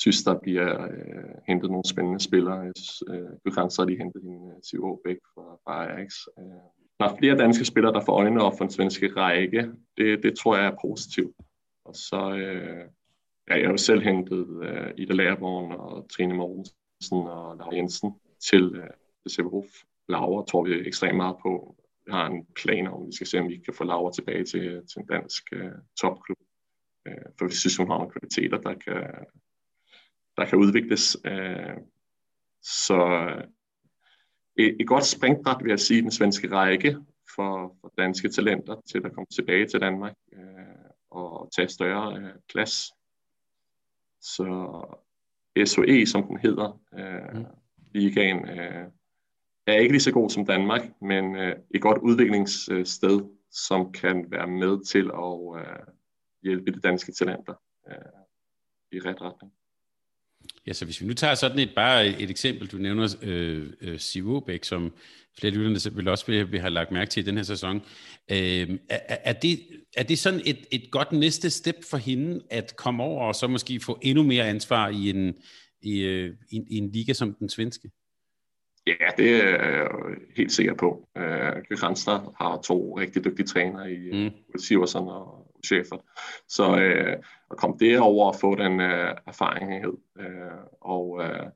synes, 0.00 0.24
der 0.24 0.38
bliver 0.44 0.82
øh, 0.82 1.34
hentet 1.48 1.70
nogle 1.70 1.88
spændende 1.88 2.20
spillere. 2.20 2.72
Øh, 3.10 3.30
Gudrens 3.44 3.76
har 3.76 3.84
lige 3.84 3.98
hentet 3.98 4.22
en 4.22 4.50
øh, 4.50 4.56
Siv 4.62 4.80
Aabæk 4.84 5.20
fra, 5.34 5.46
fra 5.64 5.72
Ajax. 5.84 6.10
Øh, 6.38 6.64
der 6.98 7.06
er 7.08 7.16
flere 7.18 7.36
danske 7.36 7.64
spillere, 7.64 7.92
der 7.92 8.04
får 8.06 8.12
øjnene 8.12 8.42
op 8.42 8.52
for 8.58 8.64
den 8.64 8.70
svenske 8.70 9.08
række. 9.16 9.72
Det, 9.96 10.22
det 10.22 10.38
tror 10.38 10.56
jeg 10.56 10.66
er 10.66 10.76
positivt. 10.86 11.36
Og 11.84 11.94
så 11.94 12.20
øh, 12.36 12.84
ja, 13.48 13.54
jeg 13.58 13.66
har 13.66 13.70
jo 13.70 13.76
selv 13.76 14.02
hentet 14.02 14.46
øh, 14.62 14.90
Ida 14.96 15.14
Lærborn 15.14 15.72
og 15.72 16.10
Trine 16.10 16.34
Mortensen 16.34 17.18
og 17.36 17.56
Laura 17.56 17.74
Jensen 17.74 18.10
til 18.50 18.64
øh, 18.76 19.30
CBHF. 19.30 19.72
Laura 20.08 20.44
tror 20.44 20.64
vi 20.64 20.88
ekstremt 20.88 21.16
meget 21.16 21.36
på. 21.42 21.76
Vi 22.06 22.12
har 22.12 22.26
en 22.26 22.46
plan 22.62 22.86
om, 22.86 23.02
at 23.02 23.06
vi 23.06 23.14
skal 23.14 23.26
se, 23.26 23.40
om 23.40 23.48
vi 23.48 23.56
kan 23.64 23.74
få 23.74 23.84
Laura 23.84 24.12
tilbage 24.12 24.44
til, 24.44 24.82
til 24.90 24.98
en 25.00 25.06
dansk 25.06 25.42
øh, 25.52 25.72
topklub. 26.00 26.38
Øh, 27.06 27.26
for 27.38 27.46
vi 27.46 27.54
synes, 27.54 27.76
hun 27.76 27.90
har 27.90 27.98
nogle 27.98 28.12
kvaliteter, 28.12 28.58
der 28.58 28.74
kan, 28.74 29.02
der 30.36 30.46
kan 30.46 30.58
udvikles. 30.58 31.16
Øh, 31.24 31.76
så 32.62 33.28
et, 34.56 34.76
et 34.80 34.86
godt 34.86 35.04
springbræt, 35.04 35.62
vil 35.62 35.70
jeg 35.70 35.80
sige, 35.80 36.02
den 36.02 36.10
svenske 36.10 36.50
række 36.50 36.96
for, 37.34 37.76
for 37.80 37.92
danske 37.98 38.28
talenter 38.28 38.80
til 38.90 39.02
at 39.04 39.12
komme 39.12 39.26
tilbage 39.26 39.66
til 39.66 39.80
Danmark 39.80 40.14
øh, 40.32 40.90
og 41.10 41.48
tage 41.56 41.68
større 41.68 42.18
øh, 42.18 42.32
plads. 42.48 42.92
Så 44.20 44.46
SOE, 45.64 46.06
som 46.06 46.26
den 46.26 46.38
hedder, 46.38 46.80
øh, 46.98 47.34
mm. 47.34 47.46
ligaen, 47.94 48.48
øh, 48.48 48.90
er 49.66 49.72
ikke 49.72 49.92
lige 49.92 50.00
så 50.00 50.12
god 50.12 50.30
som 50.30 50.46
Danmark, 50.46 50.82
men 51.00 51.36
øh, 51.36 51.56
et 51.74 51.82
godt 51.82 51.98
udviklingssted, 51.98 53.20
som 53.50 53.92
kan 53.92 54.30
være 54.30 54.46
med 54.46 54.84
til 54.84 55.10
at 55.14 55.60
øh, 55.60 55.94
hjælpe 56.42 56.72
de 56.72 56.80
danske 56.80 57.12
talenter 57.12 57.54
øh, 57.88 58.22
i 58.92 59.00
ret 59.00 59.22
retning. 59.22 59.52
Ja, 60.66 60.72
så 60.72 60.84
hvis 60.84 61.00
vi 61.00 61.06
nu 61.06 61.14
tager 61.14 61.34
sådan 61.34 61.58
et 61.58 61.72
bare 61.74 62.06
et 62.06 62.30
eksempel, 62.30 62.68
du 62.68 62.76
nævner 62.76 63.16
øh, 63.22 63.66
øh, 63.80 63.98
Sivobæk, 63.98 64.64
som 64.64 64.92
flere 65.38 65.52
lytterne 65.52 65.96
vil 65.96 66.08
også 66.08 66.26
vil, 66.26 66.52
vil 66.52 66.60
have 66.60 66.72
lagt 66.72 66.90
mærke 66.90 67.10
til 67.10 67.22
i 67.22 67.26
den 67.26 67.36
her 67.36 67.42
sæson. 67.42 67.76
Øh, 68.30 68.78
er, 68.88 68.98
er, 69.08 69.32
det, 69.32 69.58
er 69.96 70.02
det 70.02 70.18
sådan 70.18 70.40
et, 70.44 70.66
et 70.70 70.90
godt 70.90 71.12
næste 71.12 71.50
step 71.50 71.76
for 71.90 71.96
hende, 71.96 72.42
at 72.50 72.76
komme 72.76 73.02
over 73.02 73.26
og 73.26 73.34
så 73.34 73.46
måske 73.46 73.80
få 73.80 73.98
endnu 74.02 74.22
mere 74.22 74.48
ansvar 74.48 74.88
i 74.88 75.10
en, 75.10 75.34
i, 75.82 76.00
øh, 76.00 76.34
i, 76.50 76.62
i 76.70 76.76
en 76.76 76.92
liga 76.92 77.12
som 77.12 77.34
den 77.34 77.48
svenske? 77.48 77.90
Ja, 78.86 79.08
det 79.16 79.44
er 79.44 79.48
jeg 79.48 79.88
helt 80.36 80.52
sikker 80.52 80.74
på. 80.74 81.08
Uh, 81.16 81.78
Granstad 81.78 82.20
har 82.40 82.60
to 82.64 82.98
rigtig 82.98 83.24
dygtige 83.24 83.46
trænere 83.46 83.92
i 83.92 84.12
mm. 84.12 84.58
Siversen 84.58 85.00
og 85.00 85.52
Schäfer. 85.66 85.98
Så 86.48 86.72
uh, 86.72 87.24
at 87.50 87.56
komme 87.56 87.76
derover 87.80 88.26
og 88.26 88.36
få 88.40 88.54
den 88.54 88.72
uh, 88.80 89.10
erfarenhed 89.26 89.96
uh, 90.20 90.58
og, 90.80 91.08
uh, 91.08 91.46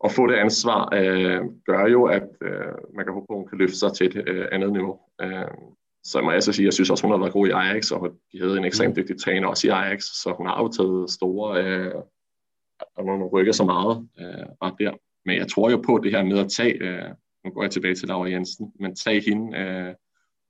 og 0.00 0.10
få 0.10 0.26
det 0.26 0.34
ansvar, 0.34 0.84
uh, 0.84 1.46
gør 1.66 1.86
jo, 1.86 2.04
at 2.04 2.28
uh, 2.40 2.96
man 2.96 3.04
kan 3.04 3.14
håbe 3.14 3.26
på, 3.26 3.32
at 3.32 3.38
hun 3.38 3.48
kan 3.48 3.58
løfte 3.58 3.78
sig 3.78 3.92
til 3.92 4.06
et 4.06 4.28
uh, 4.28 4.46
andet 4.52 4.72
niveau. 4.72 5.00
Uh, 5.24 5.74
så 6.04 6.20
må 6.22 6.32
jeg 6.32 6.42
så 6.42 6.52
sige, 6.52 6.66
jeg 6.66 6.72
synes 6.72 6.90
også, 6.90 7.04
hun 7.04 7.10
har 7.10 7.18
været 7.18 7.32
god 7.32 7.46
i 7.46 7.50
Ajax, 7.50 7.90
og 7.90 8.12
de 8.32 8.40
havde 8.40 8.58
en 8.58 8.64
ekstremt 8.64 8.96
mm. 8.96 8.96
dygtig 8.96 9.20
træner 9.20 9.48
også 9.48 9.66
i 9.66 9.70
Ajax, 9.70 10.02
så 10.02 10.34
hun 10.36 10.46
har 10.46 10.62
jo 10.62 10.68
taget 10.68 11.10
store, 11.10 11.64
øh, 11.64 11.94
og 12.96 13.04
hun 13.04 13.22
rykker 13.22 13.52
så 13.52 13.64
meget 13.64 14.08
øh, 14.20 14.46
bare 14.60 14.76
der. 14.78 14.92
Men 15.24 15.36
jeg 15.36 15.48
tror 15.48 15.70
jo 15.70 15.82
på 15.86 15.98
det 15.98 16.10
her 16.10 16.24
med 16.24 16.38
at 16.38 16.50
tage, 16.50 16.82
øh, 16.82 17.10
nu 17.44 17.50
går 17.50 17.62
jeg 17.62 17.70
tilbage 17.70 17.94
til 17.94 18.08
Laura 18.08 18.30
Jensen, 18.30 18.72
men 18.80 18.96
tage 18.96 19.20
hende 19.30 19.58
øh, 19.58 19.94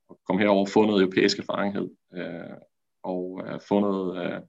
og 0.09 0.19
komme 0.27 0.43
herover 0.43 0.61
og 0.61 0.69
få 0.69 0.85
noget 0.87 1.03
europæisk 1.03 1.39
erfaring, 1.39 1.77
øh, 2.15 2.57
og 3.05 3.43
øh, 3.47 3.61
få 3.69 3.81
noget, 3.81 4.25
øh, 4.25 4.41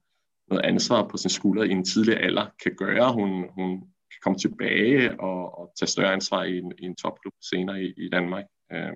noget 0.47 0.65
ansvar 0.65 1.07
på 1.07 1.17
sin 1.17 1.29
skulder 1.29 1.63
i 1.63 1.71
en 1.71 1.85
tidlig 1.85 2.17
alder, 2.23 2.45
kan 2.63 2.75
gøre, 2.75 3.13
hun, 3.13 3.49
hun 3.49 3.79
kan 3.81 4.19
komme 4.23 4.37
tilbage 4.39 5.19
og, 5.19 5.59
og 5.59 5.73
tage 5.79 5.89
større 5.89 6.13
ansvar 6.13 6.43
i 6.43 6.57
en, 6.57 6.73
i 6.79 6.85
en 6.85 6.95
topklub 6.95 7.33
senere 7.41 7.83
i, 7.83 7.93
i 7.97 8.09
Danmark. 8.09 8.45
Øh, 8.71 8.93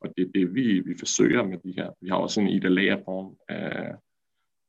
og 0.00 0.08
det 0.16 0.22
er 0.26 0.32
det, 0.34 0.54
vi, 0.54 0.80
vi 0.80 0.94
forsøger 0.98 1.42
med 1.42 1.58
de 1.58 1.72
her. 1.76 1.90
Vi 2.00 2.08
har 2.08 2.16
også 2.16 2.40
en 2.40 2.48
Ida 2.48 2.68
Lagerborn, 2.68 3.36
øh, 3.50 3.94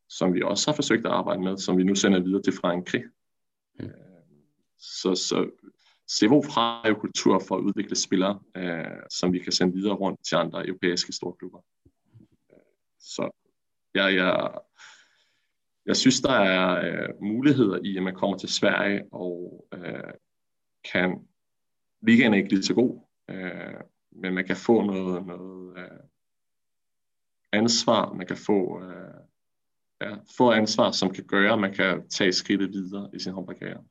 som 0.10 0.34
vi 0.34 0.42
også 0.42 0.70
har 0.72 0.76
forsøgt 0.76 1.06
at 1.06 1.12
arbejde 1.12 1.42
med, 1.42 1.58
som 1.58 1.78
vi 1.78 1.84
nu 1.84 1.96
sender 1.96 2.20
videre 2.20 2.42
til 2.42 2.54
Frankrig. 2.54 3.04
Mm. 3.80 3.90
Så, 4.80 5.16
så 5.16 5.50
Sevo 6.08 6.42
har 6.42 6.88
jo 6.88 6.96
kultur 6.96 7.40
for 7.48 7.56
at 7.56 7.62
udvikle 7.62 7.96
spillere, 7.96 8.40
øh, 8.58 9.02
som 9.12 9.34
vi 9.34 9.40
kan 9.40 9.52
sende 9.52 9.74
videre 9.74 9.96
rundt 9.96 10.20
til 10.26 10.36
andre 10.36 10.68
europæiske 10.68 11.14
storklubber. 11.14 11.60
Øh, 12.52 12.60
så 13.00 13.47
jeg, 13.94 14.16
jeg, 14.16 14.52
jeg 15.86 15.98
synes, 15.98 16.22
der 16.22 16.34
er 16.34 16.86
øh, 16.86 17.10
muligheder 17.22 17.80
i, 17.84 17.98
at 17.98 18.04
man 18.04 18.16
kommer 18.16 18.38
til 18.38 18.50
Sverige 18.50 19.04
og 19.12 19.68
øh, 19.74 20.14
kan 20.92 21.28
ligaen 22.02 22.34
er 22.34 22.38
ikke 22.38 22.50
lige 22.50 22.64
så 22.64 22.74
god, 22.74 23.02
øh, 23.30 23.82
men 24.12 24.34
man 24.34 24.46
kan 24.46 24.56
få 24.56 24.82
noget, 24.82 25.26
noget 25.26 25.78
øh, 25.78 26.00
ansvar, 27.52 28.14
man 28.14 28.28
kan 28.28 28.38
få, 28.38 28.84
øh, 28.84 29.14
ja, 30.02 30.16
få 30.38 30.52
ansvar, 30.52 30.92
som 30.92 31.14
kan 31.14 31.24
gøre, 31.24 31.54
at 31.54 31.60
man 31.60 31.74
kan 31.74 32.10
tage 32.10 32.34
skridtet 32.34 32.72
videre 32.72 33.10
i 33.14 33.20
sin 33.20 33.34
håndboldkarriere. 33.34 33.84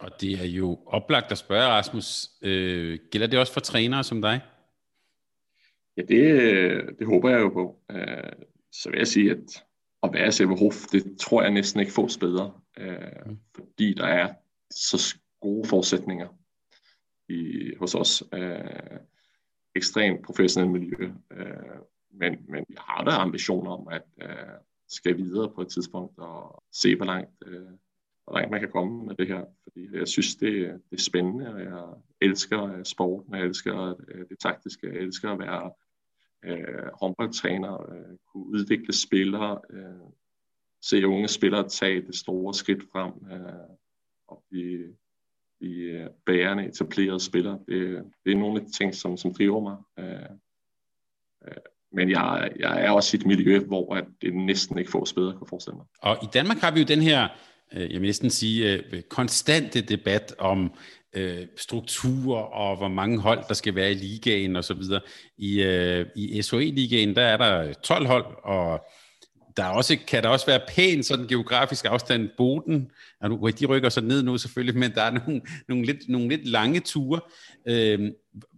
Og 0.00 0.20
det 0.20 0.40
er 0.40 0.46
jo 0.46 0.78
oplagt 0.86 1.32
at 1.32 1.38
spørge, 1.38 1.66
Rasmus, 1.66 2.30
øh, 2.42 2.98
gælder 3.10 3.26
det 3.26 3.38
også 3.38 3.52
for 3.52 3.60
trænere 3.60 4.04
som 4.04 4.22
dig? 4.22 4.40
Ja, 5.96 6.02
det, 6.02 6.98
det 6.98 7.06
håber 7.06 7.30
jeg 7.30 7.40
jo 7.40 7.48
på. 7.48 7.80
Øh, 7.90 8.32
så 8.72 8.90
vil 8.90 8.98
jeg 8.98 9.06
sige, 9.06 9.30
at 9.30 9.64
at 10.02 10.12
være 10.12 10.32
CVH, 10.32 10.92
det 10.92 11.18
tror 11.18 11.42
jeg 11.42 11.50
næsten 11.50 11.80
ikke 11.80 11.92
fås 11.92 12.18
bedre, 12.18 12.52
øh, 12.78 13.26
mm. 13.26 13.38
fordi 13.54 13.94
der 13.94 14.06
er 14.06 14.34
så 14.70 15.16
gode 15.40 15.68
forudsætninger 15.68 16.28
i, 17.28 17.72
hos 17.78 17.94
os. 17.94 18.22
Øh, 18.34 18.98
ekstremt 19.74 20.24
professionelt 20.24 20.72
miljø, 20.72 21.12
øh, 21.32 21.78
men, 22.10 22.36
men 22.48 22.64
jeg 22.70 22.78
har 22.78 23.04
da 23.04 23.10
ambitioner 23.10 23.70
om 23.70 23.88
at 23.88 24.02
øh, 24.22 24.54
skal 24.88 25.16
videre 25.16 25.52
på 25.54 25.60
et 25.60 25.68
tidspunkt 25.68 26.18
og 26.18 26.62
se, 26.72 26.96
hvor 26.96 27.06
langt, 27.06 27.30
øh, 27.46 27.70
hvor 28.24 28.34
langt 28.34 28.50
man 28.50 28.60
kan 28.60 28.70
komme 28.70 29.06
med 29.06 29.14
det 29.14 29.28
her. 29.28 29.44
Fordi 29.62 29.96
jeg 29.96 30.08
synes, 30.08 30.36
det, 30.36 30.80
det 30.90 30.98
er 30.98 31.02
spændende, 31.02 31.54
og 31.54 31.60
jeg 31.60 31.84
elsker 32.20 32.82
sporten, 32.82 33.34
jeg 33.34 33.42
elsker 33.42 33.94
øh, 34.08 34.28
det 34.28 34.38
taktiske, 34.38 34.86
jeg 34.86 34.96
elsker 34.96 35.30
at 35.30 35.38
være 35.38 35.72
øh, 36.44 36.90
håndboldtræner, 37.00 37.90
øh, 37.92 38.16
kunne 38.32 38.46
udvikle 38.46 38.92
spillere, 38.92 39.60
øh, 39.70 40.10
se 40.82 41.06
unge 41.06 41.28
spillere 41.28 41.68
tage 41.68 42.06
det 42.06 42.14
store 42.14 42.54
skridt 42.54 42.82
frem 42.92 43.12
øh, 43.32 43.76
og 44.28 44.44
blive, 44.50 44.96
blive 45.60 46.02
øh, 46.02 46.10
bærende, 46.26 46.66
etablerede 46.66 47.20
spillere. 47.20 47.58
Det, 47.68 48.04
det 48.24 48.32
er 48.32 48.36
nogle 48.36 48.60
af 48.60 48.66
de 48.66 48.72
ting, 48.72 48.94
som, 48.94 49.16
som 49.16 49.34
driver 49.34 49.60
mig. 49.60 49.76
Øh, 49.98 50.36
øh, 51.48 51.56
men 51.92 52.10
jeg, 52.10 52.52
jeg 52.58 52.84
er 52.84 52.90
også 52.90 53.16
i 53.16 53.20
et 53.20 53.26
miljø, 53.26 53.58
hvor 53.58 53.94
at 53.94 54.04
det 54.22 54.34
næsten 54.34 54.78
ikke 54.78 54.90
får 54.90 55.06
bedre, 55.14 55.38
kan 55.38 55.46
forestille 55.46 55.76
mig. 55.76 55.86
Og 56.02 56.16
i 56.22 56.26
Danmark 56.34 56.56
har 56.56 56.72
vi 56.74 56.80
jo 56.80 56.86
den 56.86 57.00
her, 57.00 57.24
øh, 57.24 57.30
Øh, 57.74 57.92
jeg 57.92 58.00
vil 58.00 58.06
næsten 58.06 58.30
sige, 58.30 58.72
øh, 58.72 59.02
konstante 59.02 59.80
debat 59.80 60.34
om 60.38 60.72
øh, 61.14 61.46
struktur 61.56 62.36
og 62.36 62.76
hvor 62.76 62.88
mange 62.88 63.20
hold, 63.20 63.44
der 63.48 63.54
skal 63.54 63.74
være 63.74 63.90
i 63.90 63.94
ligaen 63.94 64.56
og 64.56 64.64
så 64.64 64.74
videre. 64.74 65.00
I, 65.38 65.62
øh, 65.62 66.06
i 66.16 66.42
SOE-ligaen, 66.42 67.16
der 67.16 67.22
er 67.22 67.36
der 67.36 67.72
12 67.72 68.06
hold, 68.06 68.26
og 68.44 68.86
der 69.56 69.64
er 69.64 69.68
også, 69.68 69.96
kan 70.06 70.22
der 70.22 70.28
også 70.28 70.46
være 70.46 70.60
pæn 70.68 71.02
sådan 71.02 71.26
geografisk 71.26 71.84
afstand. 71.84 72.28
Boden, 72.36 72.90
nu, 73.28 73.50
de 73.60 73.66
rykker 73.66 73.88
så 73.88 74.00
ned 74.00 74.22
nu 74.22 74.38
selvfølgelig, 74.38 74.80
men 74.80 74.92
der 74.94 75.02
er 75.02 75.10
nogle, 75.10 75.40
nogle, 75.68 75.84
lidt, 75.84 76.08
nogle 76.08 76.28
lidt 76.28 76.48
lange 76.48 76.80
ture. 76.80 77.20
Øh, 77.68 78.10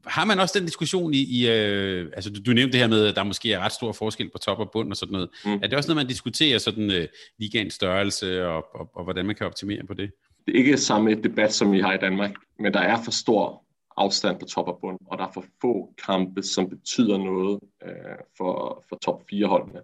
har 0.07 0.25
man 0.25 0.41
også 0.41 0.59
den 0.59 0.67
diskussion 0.67 1.15
i, 1.15 1.41
i 1.41 1.51
øh, 1.51 2.11
altså 2.13 2.31
du, 2.31 2.41
du 2.47 2.53
nævnte 2.53 2.73
det 2.73 2.81
her 2.81 2.89
med, 2.89 3.07
at 3.07 3.17
der 3.17 3.23
måske 3.23 3.53
er 3.53 3.61
ret 3.61 3.73
stor 3.73 3.93
forskel 3.93 4.31
på 4.31 4.39
top 4.39 4.59
og 4.59 4.71
bund 4.73 4.91
og 4.91 4.97
sådan 4.97 5.13
noget. 5.13 5.29
Mm. 5.45 5.53
Er 5.53 5.67
det 5.67 5.75
også 5.75 5.89
noget, 5.89 6.05
man 6.05 6.09
diskuterer, 6.09 6.59
sådan 6.59 6.91
øh, 6.91 7.09
ligaens 7.39 7.75
størrelse 7.75 8.47
og, 8.47 8.65
og, 8.75 8.91
og 8.95 9.05
hvordan 9.05 9.27
man 9.27 9.35
kan 9.35 9.47
optimere 9.47 9.87
på 9.87 9.95
det? 9.95 10.11
det 10.47 10.55
er 10.55 10.59
ikke 10.59 10.79
samme 10.79 11.15
debat, 11.15 11.53
som 11.53 11.73
vi 11.73 11.81
har 11.81 11.93
i 11.93 11.99
Danmark, 11.99 12.35
men 12.59 12.75
der 12.75 12.81
er 12.81 13.03
for 13.03 13.11
stor 13.11 13.65
afstand 13.97 14.41
på 14.41 14.47
top 14.47 14.69
og 14.69 14.79
bund, 14.81 14.99
og 15.07 15.19
der 15.19 15.27
er 15.27 15.33
for 15.33 15.45
få 15.61 15.95
kampe, 16.07 16.43
som 16.43 16.69
betyder 16.69 17.19
noget 17.19 17.61
øh, 17.85 18.19
for, 18.37 18.85
for 18.89 18.97
top 18.97 19.23
4 19.31 19.47
holdene. 19.47 19.81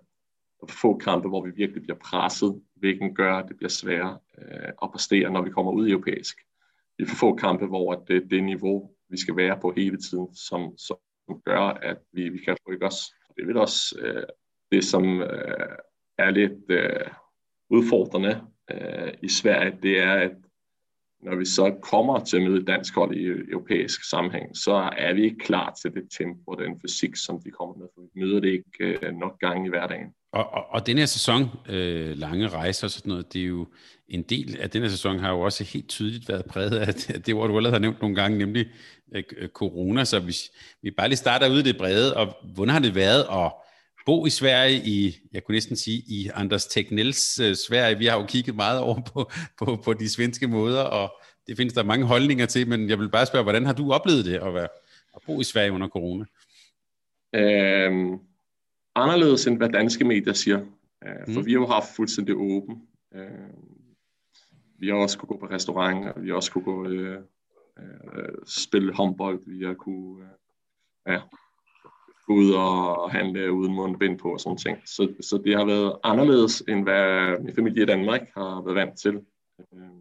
Og 0.63 0.71
for 0.71 0.77
få 0.77 0.99
kampe, 0.99 1.29
hvor 1.29 1.45
vi 1.45 1.51
virkelig 1.51 1.83
bliver 1.83 1.99
presset, 1.99 2.63
hvilken 2.75 3.15
gør, 3.15 3.35
at 3.35 3.49
det 3.49 3.57
bliver 3.57 3.71
sværere 3.71 4.19
øh, 4.39 4.73
at 4.83 4.91
præstere, 4.93 5.31
når 5.31 5.43
vi 5.43 5.51
kommer 5.51 5.73
ud 5.73 5.89
i 5.89 5.91
europæisk. 5.91 6.37
Vi 6.99 7.07
får 7.07 7.17
få 7.17 7.37
kampe, 7.37 7.67
hvor 7.67 7.95
det 7.95 8.17
er 8.17 8.29
det 8.29 8.45
niveau, 8.45 8.91
vi 9.09 9.17
skal 9.17 9.37
være 9.37 9.59
på 9.61 9.73
hele 9.77 9.97
tiden, 9.97 10.35
som, 10.35 10.79
som 10.79 10.97
gør, 11.45 11.61
at 11.61 11.99
vi, 12.13 12.29
vi 12.29 12.39
kan 12.39 12.57
rykke 12.69 12.87
os. 12.87 13.15
Det 13.37 13.43
er 13.43 13.47
vel 13.47 13.57
også 13.57 13.99
øh, 13.99 14.23
det, 14.73 14.85
som 14.85 15.21
øh, 15.21 15.77
er 16.19 16.31
lidt 16.31 16.71
øh, 16.71 17.11
udfordrende 17.71 18.47
øh, 18.71 19.13
i 19.23 19.29
Sverige, 19.29 19.79
det 19.83 20.01
er, 20.01 20.15
at 20.15 20.33
når 21.23 21.37
vi 21.37 21.45
så 21.45 21.79
kommer 21.83 22.25
til 22.25 22.37
at 22.37 22.43
møde 22.43 22.65
dansk 22.65 22.95
hold 22.95 23.17
i 23.17 23.27
europæisk 23.51 24.11
sammenhæng, 24.11 24.57
så 24.57 24.73
er 24.97 25.15
vi 25.15 25.25
ikke 25.25 25.39
klar 25.39 25.75
til 25.83 25.95
det 25.95 26.09
tempo 26.19 26.51
og 26.51 26.59
den 26.59 26.81
fysik, 26.81 27.17
som 27.17 27.41
de 27.45 27.51
kommer 27.51 27.75
med. 27.77 27.87
For 27.95 28.01
vi 28.01 28.21
møder 28.21 28.41
det 28.41 28.49
ikke 28.49 28.99
øh, 29.07 29.13
nok 29.13 29.39
gange 29.39 29.67
i 29.67 29.69
hverdagen. 29.69 30.15
Og, 30.33 30.53
og, 30.53 30.67
og 30.71 30.87
den 30.87 30.99
her 30.99 31.07
sæson, 31.07 31.49
øh, 31.69 32.19
lange 32.19 32.49
rejser 32.49 32.87
og 32.87 32.91
sådan 32.91 33.11
noget, 33.11 33.33
det 33.33 33.43
er 33.43 33.47
jo 33.47 33.67
en 34.09 34.23
del 34.23 34.61
af 34.61 34.71
den 34.71 34.83
her 34.83 34.89
sæson 34.89 35.19
har 35.19 35.31
jo 35.31 35.41
også 35.41 35.65
helt 35.65 35.89
tydeligt 35.89 36.29
været 36.29 36.45
præget 36.45 36.79
af 36.79 36.95
det, 36.95 37.27
det 37.27 37.35
ord, 37.35 37.49
du 37.49 37.57
allerede 37.57 37.75
har 37.75 37.81
nævnt 37.81 38.01
nogle 38.01 38.17
gange, 38.17 38.39
nemlig 38.39 38.67
øh, 39.15 39.23
øh, 39.37 39.49
corona. 39.49 40.05
Så 40.05 40.21
hvis 40.21 40.51
vi 40.83 40.91
bare 40.91 41.09
lige 41.09 41.17
starter 41.17 41.51
ud 41.51 41.59
i 41.59 41.63
det 41.63 41.79
brede, 41.79 42.17
og 42.17 42.37
hvordan 42.55 42.73
har 42.73 42.81
det 42.81 42.95
været 42.95 43.27
at 43.33 43.53
bo 44.07 44.27
i 44.27 44.31
Sverige, 44.31 44.83
i, 44.85 45.19
jeg 45.33 45.45
kunne 45.45 45.55
næsten 45.55 45.77
sige, 45.77 46.03
i 46.07 46.31
Anders 46.35 46.67
Tegnells 46.67 47.41
øh, 47.41 47.57
Sverige. 47.57 47.99
Vi 47.99 48.07
har 48.07 48.21
jo 48.21 48.27
kigget 48.27 48.55
meget 48.57 48.81
over 48.81 49.01
på, 49.01 49.31
på, 49.59 49.77
på 49.85 49.93
de 49.93 50.09
svenske 50.09 50.49
måder, 50.49 50.83
og 50.83 51.13
det 51.47 51.57
findes 51.57 51.75
der 51.75 51.83
mange 51.83 52.07
holdninger 52.07 52.47
til, 52.47 52.69
men 52.69 52.89
jeg 52.89 52.99
vil 52.99 53.09
bare 53.09 53.27
spørge, 53.27 53.43
hvordan 53.43 53.67
har 53.67 53.73
du 53.73 53.93
oplevet 53.93 54.25
det 54.25 54.35
at, 54.35 54.55
være, 54.55 54.69
at 55.17 55.23
bo 55.27 55.41
i 55.41 55.45
Sverige 55.45 55.73
under 55.73 55.89
corona? 55.89 56.25
Øhm, 57.35 58.19
anderledes 58.95 59.47
end 59.47 59.57
hvad 59.57 59.69
danske 59.69 60.05
medier 60.05 60.33
siger. 60.33 60.59
Øh, 61.05 61.35
for 61.35 61.41
mm. 61.41 61.47
vi 61.47 61.53
har 61.53 61.61
jo 61.61 61.67
haft 61.67 61.97
fuldstændig 61.97 62.35
åben. 62.37 62.89
Øh, 63.15 63.31
vi 64.79 64.89
har 64.89 64.95
også 64.95 65.19
kunne 65.19 65.29
gå 65.29 65.37
på 65.37 65.47
restauranter, 65.47 66.21
vi 66.21 66.29
har 66.29 66.37
også 66.37 66.53
kunne 66.53 66.65
gå 66.65 66.89
øh, 66.89 67.19
øh, 67.79 68.35
spille 68.47 68.95
håndbold, 68.95 69.41
vi 69.47 69.65
har 69.65 69.75
kunne 69.75 70.25
øh, 70.25 71.13
ja, 71.13 71.21
ud 72.29 72.53
og 72.53 73.11
handle 73.11 73.53
uden 73.53 73.75
mundbind 73.75 74.19
på 74.19 74.33
og 74.33 74.41
sådan 74.41 74.59
ting. 74.59 74.79
Så, 74.89 75.15
så 75.21 75.43
det 75.45 75.57
har 75.57 75.65
været 75.65 75.97
anderledes, 76.05 76.63
end 76.69 76.83
hvad 76.83 77.39
min 77.43 77.55
familie 77.55 77.83
i 77.83 77.87
Danmark 77.87 78.31
har 78.37 78.63
været 78.63 78.75
vant 78.75 78.99
til. 78.99 79.15
Øh, 79.59 80.01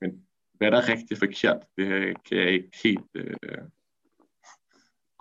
men 0.00 0.26
hvad 0.52 0.70
der 0.70 0.76
er 0.76 0.88
rigtig 0.88 1.18
forkert, 1.18 1.58
det 1.76 2.16
kan 2.24 2.38
jeg 2.38 2.50
ikke 2.50 2.70
helt 2.84 3.10
øh, 3.14 3.34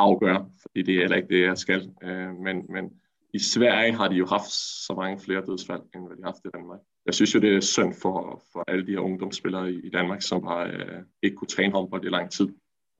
afgøre, 0.02 0.50
fordi 0.62 0.82
det 0.82 0.96
er 0.96 1.00
heller 1.00 1.18
ikke 1.18 1.36
det, 1.36 1.42
jeg 1.42 1.58
skal. 1.58 1.94
Øh, 2.04 2.36
men, 2.36 2.66
men 2.70 2.92
i 3.34 3.40
Sverige 3.40 3.94
har 3.94 4.08
de 4.08 4.16
jo 4.16 4.26
haft 4.26 4.52
så 4.88 4.94
mange 4.94 5.20
flere 5.20 5.46
dødsfald, 5.46 5.82
end 5.96 6.08
hvad 6.08 6.18
de 6.18 6.24
har 6.24 6.32
haft 6.32 6.46
i 6.46 6.50
Danmark. 6.54 6.80
Jeg 7.06 7.14
synes 7.14 7.36
jo, 7.36 7.40
det 7.40 7.56
er 7.56 7.60
synd 7.60 7.94
for, 7.94 8.44
for 8.54 8.64
alle 8.68 8.88
de 8.88 8.92
her 8.92 9.00
ungdomsspillere 9.00 9.72
i, 9.72 9.80
i 9.88 9.90
Danmark, 9.90 10.22
som 10.22 10.44
har 10.44 10.64
øh, 10.64 11.04
ikke 11.24 11.36
kunne 11.36 11.48
træne 11.48 11.74
håndbold 11.74 12.06
i 12.06 12.10
lang 12.10 12.32
tid 12.32 12.48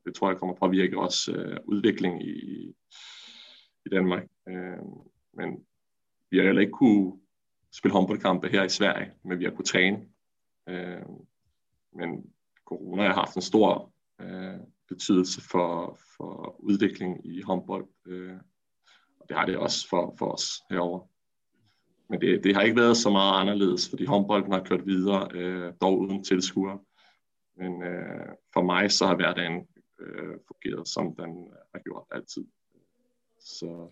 det 0.06 0.16
tror 0.16 0.30
jeg 0.30 0.38
kommer 0.38 0.54
at 0.54 0.60
påvirke 0.60 1.00
også 1.00 1.32
øh, 1.32 1.58
udvikling 1.66 2.24
i, 2.28 2.68
i 3.86 3.90
Danmark. 3.92 4.24
Øh, 4.48 4.78
men 5.34 5.66
vi 6.30 6.38
har 6.38 6.46
heller 6.46 6.62
ikke 6.62 6.72
kunne 6.72 7.20
spille 7.74 7.94
håndboldkampe 7.94 8.48
her 8.48 8.64
i 8.64 8.70
Sverige, 8.70 9.12
men 9.24 9.40
vi 9.40 9.44
har 9.44 9.52
kunne 9.52 9.66
træne. 9.66 10.06
Øh, 10.70 11.02
men 11.94 12.34
corona 12.66 13.08
har 13.08 13.14
haft 13.14 13.36
en 13.36 13.42
stor 13.42 13.94
øh, 14.22 14.60
betydelse 14.94 15.42
for, 15.52 16.00
for 16.18 16.56
udvikling 16.60 17.26
i 17.26 17.42
håndbold, 17.42 17.88
øh, 18.08 18.38
og 19.20 19.26
det 19.30 19.38
har 19.38 19.46
det 19.46 19.58
også 19.58 19.90
for, 19.90 20.16
for 20.20 20.28
os 20.32 20.48
herover. 20.70 21.08
Men 22.10 22.22
det, 22.22 22.44
det 22.44 22.56
har 22.56 22.62
ikke 22.62 22.82
været 22.82 22.98
så 22.98 23.10
meget 23.10 23.42
anderledes, 23.42 23.90
fordi 23.90 24.06
håndbolden 24.06 24.52
har 24.52 24.64
kørt 24.64 24.86
videre, 24.86 25.28
øh, 25.34 25.74
dog 25.82 26.00
uden 26.00 26.24
tilskuere. 26.24 26.80
Men 27.58 27.84
øh, 27.84 28.28
for 28.54 28.62
mig 28.62 28.92
så 28.92 29.08
har 29.08 29.16
hverdagen 29.16 29.68
øh, 30.02 30.36
fungeret, 30.48 30.88
som 30.88 31.16
den 31.16 31.32
har 31.74 31.82
gjort 31.84 32.06
altid. 32.12 32.46
Så 33.40 33.90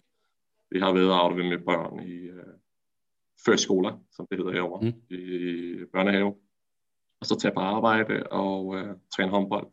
det 0.71 0.81
har 0.81 0.93
været 0.93 1.11
at 1.13 1.21
aflevere 1.23 1.49
med 1.49 1.65
børn 1.65 2.07
i 2.07 2.15
øh, 2.15 2.53
førskoler, 3.45 3.99
som 4.11 4.27
det 4.29 4.37
hedder 4.37 4.51
herovre, 4.51 4.81
mm. 4.81 5.01
i, 5.09 5.19
i 5.81 5.85
børnehave. 5.93 6.35
Og 7.19 7.25
så 7.25 7.39
tage 7.39 7.53
på 7.53 7.59
arbejde 7.59 8.23
og 8.23 8.75
øh, 8.75 8.95
træne 9.15 9.31
håndbold. 9.31 9.67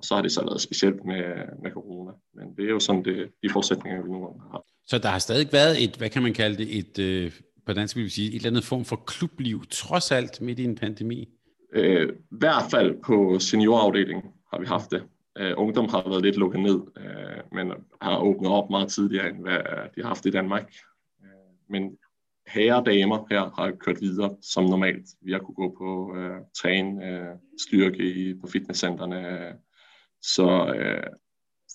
Og 0.00 0.04
så 0.06 0.14
har 0.14 0.22
det 0.22 0.32
så 0.32 0.44
været 0.44 0.60
specielt 0.60 1.04
med, 1.04 1.24
med 1.62 1.70
corona. 1.70 2.12
Men 2.34 2.56
det 2.56 2.64
er 2.64 2.70
jo 2.70 2.80
sådan 2.80 3.04
det, 3.04 3.30
de 3.42 3.50
forudsætninger, 3.50 4.02
vi 4.02 4.08
nu 4.08 4.18
har. 4.22 4.64
Så 4.86 4.98
der 4.98 5.08
har 5.08 5.18
stadig 5.18 5.48
været 5.52 5.84
et, 5.84 5.96
hvad 5.96 6.10
kan 6.10 6.22
man 6.22 6.34
kalde 6.34 6.56
det, 6.56 6.78
et, 6.78 6.98
øh, 6.98 7.32
på 7.66 7.72
dansk 7.72 7.96
vil 7.96 8.04
vi 8.04 8.10
sige, 8.10 8.28
et 8.28 8.34
eller 8.34 8.50
andet 8.50 8.64
form 8.64 8.84
for 8.84 8.96
klubliv, 8.96 9.62
trods 9.70 10.12
alt 10.12 10.40
midt 10.40 10.58
i 10.58 10.64
en 10.64 10.74
pandemi? 10.74 11.28
Øh, 11.72 12.08
I 12.08 12.12
hvert 12.30 12.64
fald 12.70 13.02
på 13.02 13.38
seniorafdelingen 13.38 14.24
har 14.52 14.60
vi 14.60 14.66
haft 14.66 14.90
det. 14.90 15.02
Øh, 15.38 15.52
ungdom 15.56 15.88
har 15.88 16.08
været 16.08 16.22
lidt 16.22 16.36
lukket 16.36 16.60
ned, 16.60 16.80
øh, 16.96 17.42
men 17.52 17.72
har 18.02 18.18
åbnet 18.18 18.50
op 18.50 18.70
meget 18.70 18.88
tidligere, 18.88 19.28
end 19.30 19.40
hvad 19.42 19.58
de 19.94 20.00
har 20.02 20.08
haft 20.08 20.26
i 20.26 20.30
Danmark. 20.30 20.72
Øh, 21.22 21.28
men 21.70 21.82
herre 22.46 22.76
og 22.76 22.86
damer 22.86 23.26
her 23.30 23.60
har 23.60 23.70
kørt 23.70 24.00
videre 24.00 24.36
som 24.42 24.64
normalt. 24.64 25.06
Vi 25.22 25.32
har 25.32 25.38
kunne 25.38 25.54
gå 25.54 25.74
på 25.78 26.16
øh, 26.16 26.40
træne 26.56 27.06
øh, 27.06 27.36
styrke 27.66 28.12
i, 28.14 28.34
på 28.34 28.46
fitnesscenterne. 28.46 29.16
Så 30.22 30.74
øh, 30.76 31.02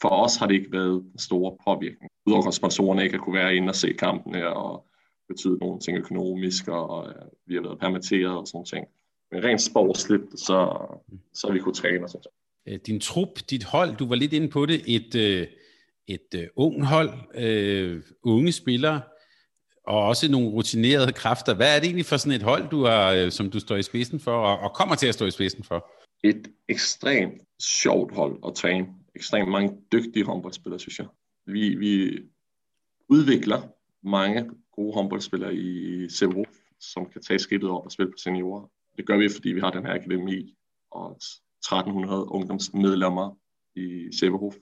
for 0.01 0.09
os 0.09 0.35
har 0.35 0.47
det 0.47 0.53
ikke 0.53 0.71
været 0.71 1.03
store 1.19 1.19
stor 1.19 1.61
påvirkning. 1.65 2.11
Udover 2.25 2.47
at 2.47 2.53
sponsorerne 2.53 3.03
ikke 3.03 3.17
har 3.17 3.23
kunne 3.23 3.39
være 3.39 3.55
inde 3.55 3.69
og 3.69 3.75
se 3.75 3.93
kampene 3.93 4.47
og 4.47 4.87
betyde 5.27 5.57
nogle 5.57 5.79
ting 5.79 5.97
økonomisk, 5.97 6.67
og 6.67 7.07
øh, 7.09 7.25
vi 7.45 7.55
har 7.55 7.61
været 7.61 7.79
permitteret 7.79 8.37
og 8.37 8.47
sådan 8.47 8.65
ting. 8.65 8.85
Men 9.31 9.43
rent 9.43 9.61
sportsligt, 9.61 10.39
så, 10.39 10.77
så 11.33 11.47
har 11.47 11.53
vi 11.53 11.59
kunne 11.59 11.73
træne 11.73 12.03
og 12.03 12.09
sådan 12.09 12.23
Øh, 12.67 12.79
din 12.87 12.99
trup, 12.99 13.39
dit 13.49 13.63
hold, 13.63 13.95
du 13.95 14.07
var 14.07 14.15
lidt 14.15 14.33
inde 14.33 14.47
på 14.47 14.65
det, 14.65 14.81
et, 14.87 15.15
øh, 15.15 15.47
et 16.07 16.27
uh, 16.35 16.65
ung 16.65 16.85
hold, 16.85 17.09
øh, 17.35 18.01
unge 18.23 18.51
spillere, 18.51 19.01
og 19.87 20.03
også 20.03 20.31
nogle 20.31 20.49
rutinerede 20.49 21.13
kræfter. 21.13 21.53
Hvad 21.53 21.75
er 21.75 21.79
det 21.79 21.85
egentlig 21.85 22.05
for 22.05 22.17
sådan 22.17 22.35
et 22.35 22.43
hold, 22.43 22.69
du 22.69 22.85
har, 22.85 23.11
øh, 23.11 23.31
som 23.31 23.51
du 23.51 23.59
står 23.59 23.75
i 23.75 23.83
spidsen 23.83 24.19
for, 24.19 24.31
og, 24.31 24.59
og 24.59 24.73
kommer 24.73 24.95
til 24.95 25.07
at 25.07 25.13
stå 25.13 25.25
i 25.25 25.31
spidsen 25.31 25.63
for? 25.63 25.91
Et 26.25 26.51
ekstremt 26.67 27.41
sjovt 27.59 28.15
hold 28.15 28.39
at 28.47 28.55
træne. 28.55 28.87
Ekstremt 29.15 29.51
mange 29.51 29.77
dygtige 29.91 30.25
håndboldspillere, 30.25 30.79
synes 30.79 30.99
jeg. 30.99 31.07
Vi, 31.45 31.75
vi 31.75 32.19
udvikler 33.09 33.61
mange 34.03 34.49
gode 34.71 34.93
håndboldspillere 34.93 35.55
i 35.55 36.09
CBO, 36.09 36.45
som 36.79 37.05
kan 37.05 37.21
tage 37.21 37.39
skridtet 37.39 37.69
op 37.69 37.85
og 37.85 37.91
spille 37.91 38.11
på 38.11 38.17
seniorer. 38.17 38.71
Det 38.97 39.05
gør 39.07 39.17
vi, 39.17 39.29
fordi 39.29 39.49
vi 39.49 39.59
har 39.59 39.71
den 39.71 39.85
her 39.85 39.93
akademi 39.93 40.55
og 40.91 41.11
1300 41.11 42.31
ungdomsmedlemmer 42.31 43.37
i 43.75 44.09
Severhof. 44.19 44.55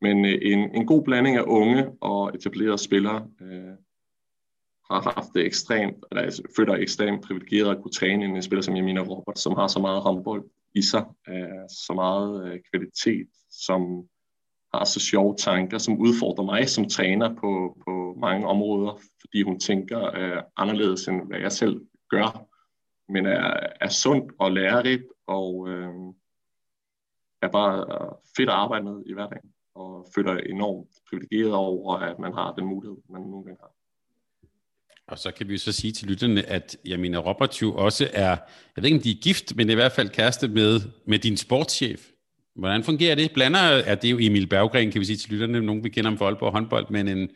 Men 0.00 0.24
øh, 0.24 0.38
en, 0.42 0.74
en 0.74 0.86
god 0.86 1.04
blanding 1.04 1.36
af 1.36 1.44
unge 1.46 1.92
og 2.00 2.34
etablerede 2.34 2.78
spillere 2.78 3.28
øh, 3.40 3.74
har 4.90 5.00
haft 5.14 5.28
det 5.34 5.46
ekstremt, 5.46 6.04
eller 6.10 6.22
altså, 6.22 6.42
føler 6.56 6.74
ekstremt 6.74 7.22
privilegeret 7.22 7.76
at 7.76 7.82
kunne 7.82 7.92
træne 7.92 8.24
en 8.24 8.42
spiller 8.42 8.62
som 8.62 8.76
Jamina 8.76 9.00
Robert, 9.00 9.38
som 9.38 9.54
har 9.54 9.66
så 9.66 9.78
meget 9.78 10.02
håndbold 10.02 10.44
i 10.74 10.82
sig, 10.82 11.04
øh, 11.28 11.68
så 11.68 11.92
meget 11.94 12.44
øh, 12.44 12.60
kvalitet, 12.70 13.28
som 13.50 14.08
har 14.74 14.84
så 14.84 15.00
sjove 15.00 15.36
tanker, 15.36 15.78
som 15.78 15.98
udfordrer 15.98 16.44
mig 16.44 16.68
som 16.68 16.88
træner 16.88 17.34
på, 17.34 17.78
på 17.84 18.16
mange 18.20 18.46
områder, 18.46 18.98
fordi 19.20 19.42
hun 19.42 19.60
tænker 19.60 20.14
øh, 20.14 20.42
anderledes 20.56 21.08
end 21.08 21.26
hvad 21.26 21.38
jeg 21.38 21.52
selv 21.52 21.80
gør, 22.10 22.46
men 23.12 23.26
er, 23.26 23.66
er 23.80 23.88
sundt 23.88 24.32
og 24.38 24.52
lærerigt 24.52 25.04
og 25.26 25.68
øh, 25.68 25.94
er 27.42 27.48
bare 27.48 28.10
fedt 28.36 28.48
at 28.48 28.54
arbejde 28.54 28.84
med 28.84 29.02
i 29.06 29.12
hverdagen, 29.12 29.52
og 29.74 30.06
føler 30.14 30.36
enormt 30.36 30.88
privilegeret 31.10 31.54
over, 31.54 31.96
at 31.96 32.18
man 32.18 32.32
har 32.32 32.54
den 32.54 32.66
mulighed, 32.66 32.98
man 33.08 33.22
nogle 33.22 33.44
gange 33.44 33.60
har. 33.60 33.72
Og 35.10 35.18
så 35.18 35.30
kan 35.30 35.48
vi 35.48 35.58
så 35.58 35.72
sige 35.72 35.92
til 35.92 36.08
lytterne, 36.08 36.46
at 36.46 36.76
jeg 36.84 37.00
mener, 37.00 37.18
Robert 37.18 37.62
jo 37.62 37.74
også 37.74 38.10
er, 38.12 38.28
jeg 38.76 38.82
ved 38.82 38.84
ikke 38.84 38.96
om 38.96 39.02
de 39.02 39.10
er 39.10 39.20
gift, 39.22 39.56
men 39.56 39.70
i 39.70 39.74
hvert 39.74 39.92
fald 39.92 40.08
kæreste 40.08 40.48
med, 40.48 40.80
med 41.06 41.18
din 41.18 41.36
sportschef. 41.36 42.08
Hvordan 42.56 42.84
fungerer 42.84 43.14
det? 43.14 43.30
Blander, 43.34 43.60
er 43.60 43.94
det 43.94 44.10
jo 44.10 44.18
Emil 44.20 44.46
Berggren, 44.46 44.90
kan 44.90 45.00
vi 45.00 45.04
sige 45.04 45.16
til 45.16 45.30
lytterne, 45.30 45.60
nogen 45.60 45.84
vi 45.84 45.88
kender 45.88 46.10
ham 46.10 46.18
for 46.18 46.26
Aalborg 46.26 46.52
håndbold, 46.52 46.86
men 46.90 47.08
en, 47.08 47.30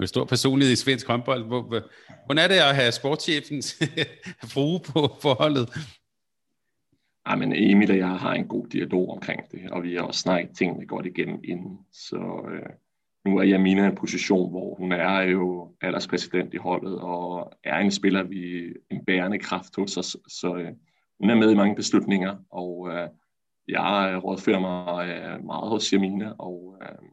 en 0.00 0.06
stor 0.06 0.24
personlighed 0.24 0.72
i 0.72 0.76
svensk 0.76 1.06
håndbold. 1.06 1.44
Hvordan 2.26 2.44
er 2.44 2.48
det 2.48 2.54
at 2.54 2.74
have 2.74 2.92
sportschefens 2.92 3.82
frue 4.52 4.80
på 4.80 5.16
forholdet? 5.22 5.68
Ja, 7.28 7.36
men 7.36 7.52
Emil 7.56 7.90
og 7.90 7.98
jeg 7.98 8.08
har 8.08 8.34
en 8.34 8.48
god 8.48 8.66
dialog 8.66 9.10
omkring 9.10 9.40
det, 9.50 9.70
og 9.70 9.82
vi 9.82 9.94
har 9.94 10.02
også 10.02 10.20
snakket 10.20 10.56
tingene 10.58 10.86
godt 10.86 11.06
igennem 11.06 11.40
inden. 11.44 11.78
Så 11.92 12.16
øh, 12.52 12.70
nu 13.24 13.38
er 13.38 13.42
Jamina 13.42 13.84
i 13.84 13.86
en 13.86 13.94
position, 13.94 14.50
hvor 14.50 14.74
hun 14.74 14.92
er 14.92 15.20
jo 15.20 15.74
alderspræsident 15.80 16.54
i 16.54 16.56
holdet, 16.56 16.98
og 17.00 17.52
er 17.64 17.78
en 17.78 17.90
spiller, 17.90 18.22
vi 18.22 18.72
en 18.90 19.04
bærende 19.04 19.38
kraft 19.38 19.76
hos 19.76 19.96
os. 19.96 20.16
Så 20.28 20.56
øh, 20.56 20.72
hun 21.20 21.30
er 21.30 21.34
med 21.34 21.50
i 21.50 21.56
mange 21.56 21.76
beslutninger, 21.76 22.36
og 22.50 22.88
øh, 22.88 23.08
jeg 23.68 24.20
rådfører 24.24 24.60
mig 24.60 25.08
øh, 25.08 25.44
meget 25.44 25.68
hos 25.68 25.92
Jamina, 25.92 26.32
og 26.38 26.78
øh, 26.82 27.08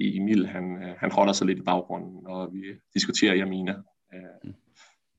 Emil, 0.00 0.46
han, 0.46 0.82
øh, 0.82 0.94
han 0.98 1.12
holder 1.12 1.32
sig 1.32 1.46
lidt 1.46 1.58
i 1.58 1.62
baggrunden, 1.62 2.22
når 2.22 2.46
vi 2.46 2.62
diskuterer 2.94 3.34
Jamina. 3.34 3.74
Øh, 4.14 4.20
mm. 4.44 4.54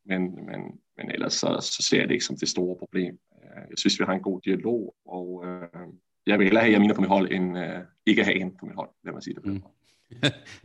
men, 0.05 0.45
men, 0.45 0.61
men 0.97 1.11
ellers 1.11 1.33
så, 1.33 1.57
så 1.61 1.83
ser 1.89 1.99
jeg 1.99 2.07
det 2.07 2.13
ikke 2.13 2.25
som 2.25 2.37
det 2.37 2.49
store 2.49 2.75
problem. 2.77 3.19
Øh, 3.43 3.63
jeg 3.69 3.77
synes, 3.77 3.99
vi 3.99 4.05
har 4.05 4.13
en 4.13 4.21
god 4.21 4.41
dialog, 4.41 4.95
og 5.05 5.43
øh, 5.45 5.87
jeg 6.27 6.39
vil 6.39 6.45
hellere 6.45 6.63
have 6.63 6.73
Jamina 6.73 6.93
på 6.93 7.01
mit 7.01 7.09
hold, 7.09 7.31
end 7.31 7.57
øh, 7.57 7.79
ikke 8.05 8.23
have 8.23 8.37
hende 8.37 8.55
på 8.59 8.65
mit 8.65 8.75
hold, 8.75 8.89
lad 9.03 9.13
mig 9.13 9.23
sige 9.23 9.35
det. 9.35 9.45
Mm. 9.45 9.63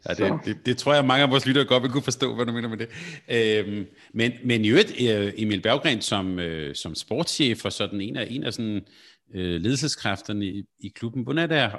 Ja, 0.09 0.14
det, 0.14 0.40
det, 0.44 0.66
det 0.66 0.76
tror 0.76 0.94
jeg, 0.94 1.04
mange 1.04 1.24
af 1.24 1.30
vores 1.30 1.46
lyttere 1.46 1.64
godt 1.64 1.82
vil 1.82 1.90
kunne 1.90 2.02
forstå, 2.02 2.35
hvad 2.35 2.46
du 2.46 2.52
mener 2.52 2.68
med 2.68 2.78
det. 2.78 2.88
Øhm, 3.28 3.87
men, 4.12 4.32
men 4.44 4.64
i 4.64 4.68
øvrigt, 4.68 4.90
øh, 4.90 5.32
Emil 5.37 5.61
Berggren 5.61 6.00
som, 6.00 6.38
øh, 6.38 6.74
som 6.74 6.94
sportschef 6.94 7.64
og 7.64 7.72
sådan 7.72 8.00
en 8.00 8.16
af, 8.16 8.26
en 8.30 8.44
af 8.44 8.52
sådan, 8.52 8.85
øh, 9.35 9.61
ledelseskræfterne 9.61 10.46
i, 10.46 10.64
i 10.80 10.88
klubben, 10.88 11.22
hvordan 11.22 11.42
er 11.42 11.46
det 11.46 11.56
at 11.56 11.70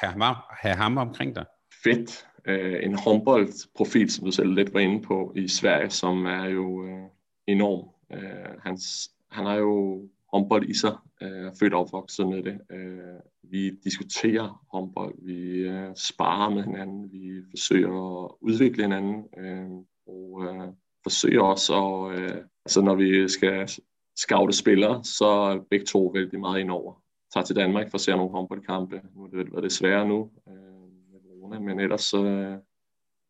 have 0.00 0.22
ham, 0.22 0.36
have 0.50 0.76
ham 0.76 0.96
omkring 0.96 1.34
dig? 1.34 1.44
Fedt. 1.84 2.24
Øh, 2.46 2.84
en 2.84 2.94
håndboldprofil, 2.94 4.10
som 4.10 4.24
du 4.24 4.30
selv 4.30 4.54
lidt 4.54 4.74
var 4.74 4.80
inde 4.80 5.02
på, 5.02 5.32
i 5.36 5.48
Sverige, 5.48 5.90
som 5.90 6.26
er 6.26 6.44
jo 6.44 6.86
øh, 6.86 7.06
enorm. 7.46 7.88
Øh, 8.12 8.60
hans, 8.64 9.10
han 9.30 9.46
har 9.46 9.54
jo 9.54 10.02
håndbold 10.32 10.68
i 10.68 10.74
sig, 10.74 10.96
øh, 11.22 11.52
født 11.60 11.74
og 11.74 11.80
opvokset 11.80 12.28
med 12.28 12.42
det. 12.42 12.60
Øh, 12.70 13.20
vi 13.42 13.70
diskuterer 13.70 14.64
håndbold, 14.72 15.14
vi 15.22 15.40
øh, 15.58 15.90
sparer 15.96 16.50
med 16.50 16.64
hinanden, 16.64 17.12
vi 17.12 17.42
forsøger 17.50 18.24
at 18.24 18.30
udvikle 18.40 18.82
hinanden, 18.82 19.24
øh, 19.38 19.70
og 20.06 20.44
øh, 20.44 20.68
forsøger 21.02 21.42
også 21.42 21.74
at, 21.74 22.18
øh, 22.18 22.44
altså 22.64 22.80
når 22.80 22.94
vi 22.94 23.28
skal 23.28 23.68
scoute 24.16 24.52
spillere, 24.52 25.04
så 25.04 25.26
er 25.26 25.58
begge 25.70 25.86
to 25.86 26.10
vældig 26.14 26.40
meget 26.40 26.60
indover. 26.60 27.02
Tager 27.34 27.44
til 27.44 27.56
Danmark 27.56 27.90
for 27.90 27.94
at 27.94 28.00
se 28.00 28.10
nogle 28.10 28.30
håndboldkampe. 28.30 29.02
Nu 29.14 29.20
har 29.20 29.28
det 29.28 29.52
været 29.52 29.62
det 29.62 29.72
svære 29.72 30.08
nu 30.08 30.30
øh, 30.48 31.12
med 31.12 31.20
corona, 31.22 31.58
men 31.58 31.80
ellers 31.80 32.14
øh, 32.14 32.56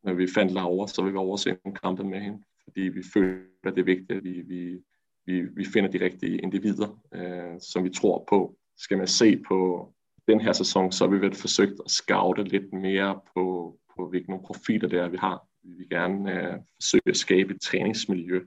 når 0.04 0.12
vi 0.12 0.26
fandt 0.34 0.52
Laura, 0.52 0.88
så 0.88 1.02
vil 1.02 1.12
vi 1.12 1.18
overse 1.18 1.56
nogle 1.64 1.76
kampe 1.76 2.04
med 2.04 2.20
hende, 2.20 2.42
fordi 2.64 2.80
vi 2.80 3.02
føler, 3.12 3.44
at 3.64 3.74
det 3.74 3.80
er 3.80 3.84
vigtigt, 3.84 4.12
at 4.12 4.24
vi, 4.24 4.40
vi 4.40 4.78
vi, 5.28 5.42
vi 5.42 5.64
finder 5.64 5.90
de 5.90 6.04
rigtige 6.04 6.38
individer, 6.38 7.00
øh, 7.14 7.60
som 7.60 7.84
vi 7.84 7.90
tror 7.90 8.24
på. 8.28 8.56
Skal 8.76 8.98
man 8.98 9.06
se 9.06 9.42
på 9.48 9.58
den 10.28 10.40
her 10.40 10.52
sæson, 10.52 10.92
så 10.92 11.04
har 11.04 11.10
vi 11.14 11.20
vel 11.20 11.34
forsøgt 11.34 11.80
at 11.84 11.90
scoute 11.90 12.44
lidt 12.44 12.72
mere 12.72 13.20
på, 13.34 13.76
på 13.96 14.08
hvilke 14.08 14.30
nogle 14.30 14.46
profiler 14.46 14.88
det 14.88 14.98
er, 14.98 15.08
vi 15.08 15.16
har. 15.16 15.46
Vi 15.62 15.72
vil 15.78 15.88
gerne 15.88 16.32
øh, 16.32 16.58
forsøge 16.74 17.02
at 17.06 17.16
skabe 17.16 17.54
et 17.54 17.60
træningsmiljø, 17.60 18.40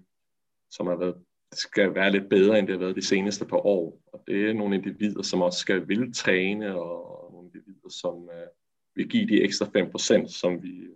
som 0.71 0.87
har 0.87 0.95
været, 0.95 1.15
skal 1.53 1.95
være 1.95 2.11
lidt 2.11 2.29
bedre, 2.29 2.59
end 2.59 2.67
det 2.67 2.73
har 2.75 2.79
været 2.79 2.95
de 2.95 3.05
seneste 3.05 3.45
par 3.45 3.65
år. 3.65 4.01
Og 4.13 4.23
det 4.27 4.49
er 4.49 4.53
nogle 4.53 4.75
individer, 4.75 5.21
som 5.21 5.41
også 5.41 5.59
skal 5.59 5.87
vil 5.87 6.13
træne, 6.13 6.75
og 6.75 7.29
nogle 7.33 7.47
individer, 7.47 7.89
som 7.89 8.29
øh, 8.29 8.47
vil 8.95 9.09
give 9.09 9.27
de 9.27 9.43
ekstra 9.43 9.65
5%, 9.65 10.27
som 10.27 10.63
vi, 10.63 10.87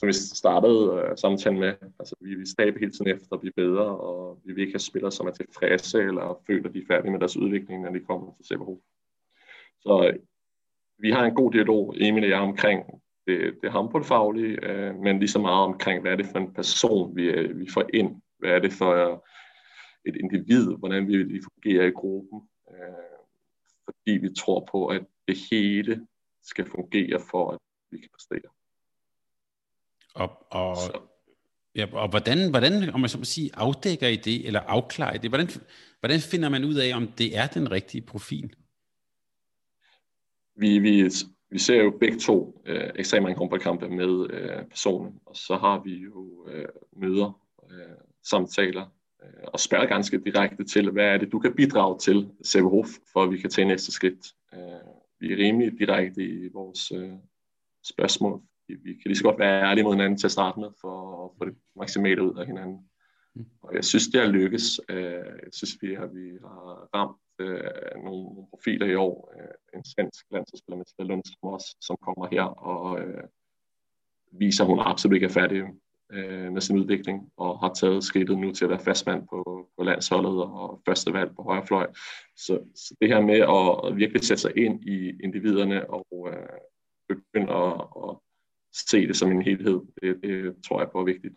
som 0.00 0.06
vi 0.06 0.12
startede 0.12 0.82
øh, 0.92 1.16
samtalen 1.16 1.60
med. 1.60 1.74
Altså, 1.98 2.16
vi 2.20 2.34
vil 2.34 2.46
stabe 2.46 2.78
hele 2.78 2.92
tiden 2.92 3.08
efter 3.08 3.32
at 3.32 3.40
blive 3.40 3.52
bedre, 3.56 3.86
og 3.86 4.40
vi 4.44 4.52
vil 4.52 4.60
ikke 4.60 4.72
have 4.72 4.88
spillere, 4.90 5.12
som 5.12 5.26
er 5.26 5.30
tilfredse 5.30 5.98
eller 5.98 6.42
føler, 6.46 6.68
at 6.68 6.74
de 6.74 6.78
er 6.78 6.86
færdige 6.88 7.12
med 7.12 7.20
deres 7.20 7.36
udvikling, 7.36 7.82
når 7.82 7.90
de 7.90 8.00
kommer 8.00 8.34
til 8.36 8.46
CBH. 8.46 8.70
Så 9.80 10.08
øh, 10.08 10.18
vi 10.98 11.10
har 11.10 11.24
en 11.24 11.34
god 11.34 11.52
dialog, 11.52 11.94
Emil 11.96 12.24
og 12.24 12.30
jeg, 12.30 12.38
omkring 12.38 12.84
det, 13.26 13.54
det 13.62 13.70
håndboldfaglige, 13.70 14.70
øh, 14.70 14.94
men 14.94 15.18
lige 15.18 15.28
så 15.28 15.40
meget 15.40 15.64
omkring, 15.64 16.00
hvad 16.00 16.12
er 16.12 16.16
det 16.16 16.26
for 16.26 16.38
en 16.38 16.54
person, 16.54 17.16
vi, 17.16 17.24
øh, 17.24 17.58
vi 17.58 17.66
får 17.74 17.84
ind? 17.94 18.22
Hvad 18.38 18.50
er 18.50 18.58
det 18.58 18.72
for 18.72 18.92
øh, 18.92 19.18
et 20.04 20.16
individ? 20.16 20.76
Hvordan 20.78 21.08
vi 21.08 21.16
vil 21.16 21.44
fungere 21.52 21.88
i 21.88 21.90
gruppen? 21.90 22.40
Øh, 22.70 23.10
fordi 23.84 24.12
vi 24.18 24.34
tror 24.34 24.68
på, 24.72 24.86
at 24.86 25.02
det 25.28 25.36
hele 25.50 26.06
skal 26.42 26.66
fungere 26.66 27.20
for, 27.30 27.50
at 27.50 27.58
vi 27.90 27.98
kan 27.98 28.08
præstere. 28.12 28.50
Og, 30.14 30.46
og, 30.50 30.76
ja, 31.74 31.86
og 31.92 32.08
hvordan, 32.08 32.50
hvordan, 32.50 32.90
om 32.94 33.00
man 33.00 33.10
så 33.10 33.18
må 33.18 33.24
sige, 33.24 33.50
afdækker 33.54 34.08
I 34.08 34.16
det, 34.16 34.46
eller 34.46 34.60
afklarer 34.60 35.14
I 35.14 35.18
det? 35.18 35.30
Hvordan, 35.30 35.48
hvordan 36.00 36.20
finder 36.20 36.48
man 36.48 36.64
ud 36.64 36.74
af, 36.74 36.96
om 36.96 37.08
det 37.08 37.36
er 37.36 37.46
den 37.46 37.70
rigtige 37.70 38.02
profil? 38.02 38.54
Vi, 40.56 40.78
vi 40.78 41.10
vi 41.50 41.58
ser 41.58 41.82
jo 41.82 41.90
begge 42.00 42.18
to 42.18 42.62
øh, 42.66 42.90
ekstremt 42.96 43.22
mange 43.22 43.38
håndboldkampe 43.38 43.88
med 43.88 44.30
øh, 44.30 44.64
personen, 44.64 45.20
og 45.26 45.36
så 45.36 45.56
har 45.56 45.82
vi 45.84 45.94
jo 45.94 46.46
øh, 46.48 46.68
møder, 46.96 47.40
øh, 47.70 47.96
samtaler, 48.24 48.86
øh, 49.22 49.44
og 49.46 49.60
spørger 49.60 49.86
ganske 49.86 50.20
direkte 50.24 50.64
til, 50.64 50.90
hvad 50.90 51.04
er 51.04 51.18
det, 51.18 51.32
du 51.32 51.38
kan 51.38 51.54
bidrage 51.54 51.98
til 51.98 52.30
CVH, 52.46 52.88
for 53.12 53.22
at 53.22 53.30
vi 53.30 53.38
kan 53.38 53.50
tage 53.50 53.68
næste 53.68 53.92
skridt. 53.92 54.34
Øh, 54.54 54.60
vi 55.20 55.32
er 55.32 55.36
rimelig 55.36 55.72
direkte 55.78 56.24
i 56.24 56.48
vores 56.52 56.92
øh, 56.92 57.12
spørgsmål. 57.84 58.42
Vi, 58.84 58.92
kan 58.92 59.02
lige 59.06 59.16
så 59.16 59.24
godt 59.24 59.38
være 59.38 59.62
ærlige 59.62 59.84
mod 59.84 59.92
hinanden 59.92 60.18
til 60.18 60.26
at 60.26 60.32
starte 60.32 60.60
med, 60.60 60.68
for 60.80 61.24
at 61.24 61.30
få 61.38 61.44
det 61.44 61.54
maksimale 61.76 62.22
ud 62.22 62.38
af 62.38 62.46
hinanden. 62.46 62.90
Mm. 63.34 63.46
Og 63.62 63.74
jeg 63.74 63.84
synes, 63.84 64.08
det 64.08 64.20
har 64.20 64.28
lykkes. 64.28 64.80
Øh, 64.88 65.24
jeg 65.44 65.52
synes, 65.52 65.76
vi 65.82 65.94
har, 65.94 66.06
vi 66.06 66.30
har 66.42 66.88
ramt 66.94 67.20
øh, 67.40 68.04
nogle, 68.04 68.46
profiler 68.50 68.86
i 68.86 68.94
år. 68.94 69.34
Øh, 69.36 69.78
en 69.78 69.84
svensk 69.84 70.24
landsholdsspiller, 70.30 70.76
Mathilda 70.76 71.02
Lundstrøm 71.02 71.52
også, 71.52 71.76
som 71.80 71.96
kommer 72.02 72.28
her 72.30 72.42
og 72.42 73.00
øh, 73.00 73.24
viser, 74.32 74.64
at 74.64 74.70
hun 74.70 74.80
absolut 74.80 75.14
ikke 75.14 75.26
er 75.26 75.38
færdig 75.40 75.62
øh, 76.12 76.52
med 76.52 76.60
sin 76.60 76.78
udvikling, 76.78 77.32
og 77.36 77.58
har 77.58 77.72
taget 77.74 78.04
skridtet 78.04 78.38
nu 78.38 78.52
til 78.52 78.64
at 78.64 78.70
være 78.70 78.84
fastmand 78.84 79.28
på, 79.28 79.68
på 79.76 79.84
landsholdet 79.84 80.42
og 80.42 80.82
første 80.86 81.12
valg 81.12 81.30
på 81.36 81.42
højre 81.42 81.66
fløj. 81.66 81.86
Så, 82.36 82.60
så 82.74 82.94
det 83.00 83.08
her 83.08 83.20
med 83.20 83.40
at 83.90 83.96
virkelig 83.96 84.24
sætte 84.24 84.40
sig 84.40 84.52
ind 84.56 84.84
i 84.84 85.12
individerne 85.24 85.90
og 85.90 86.28
øh, 86.28 86.48
begynde 87.08 87.52
at, 87.52 87.72
at 88.04 88.16
se 88.90 89.06
det 89.06 89.16
som 89.16 89.30
en 89.30 89.42
helhed, 89.42 89.80
det, 90.02 90.16
det 90.22 90.54
tror 90.68 90.80
jeg 90.80 90.88
på 90.92 91.00
er 91.00 91.04
vigtigt. 91.04 91.34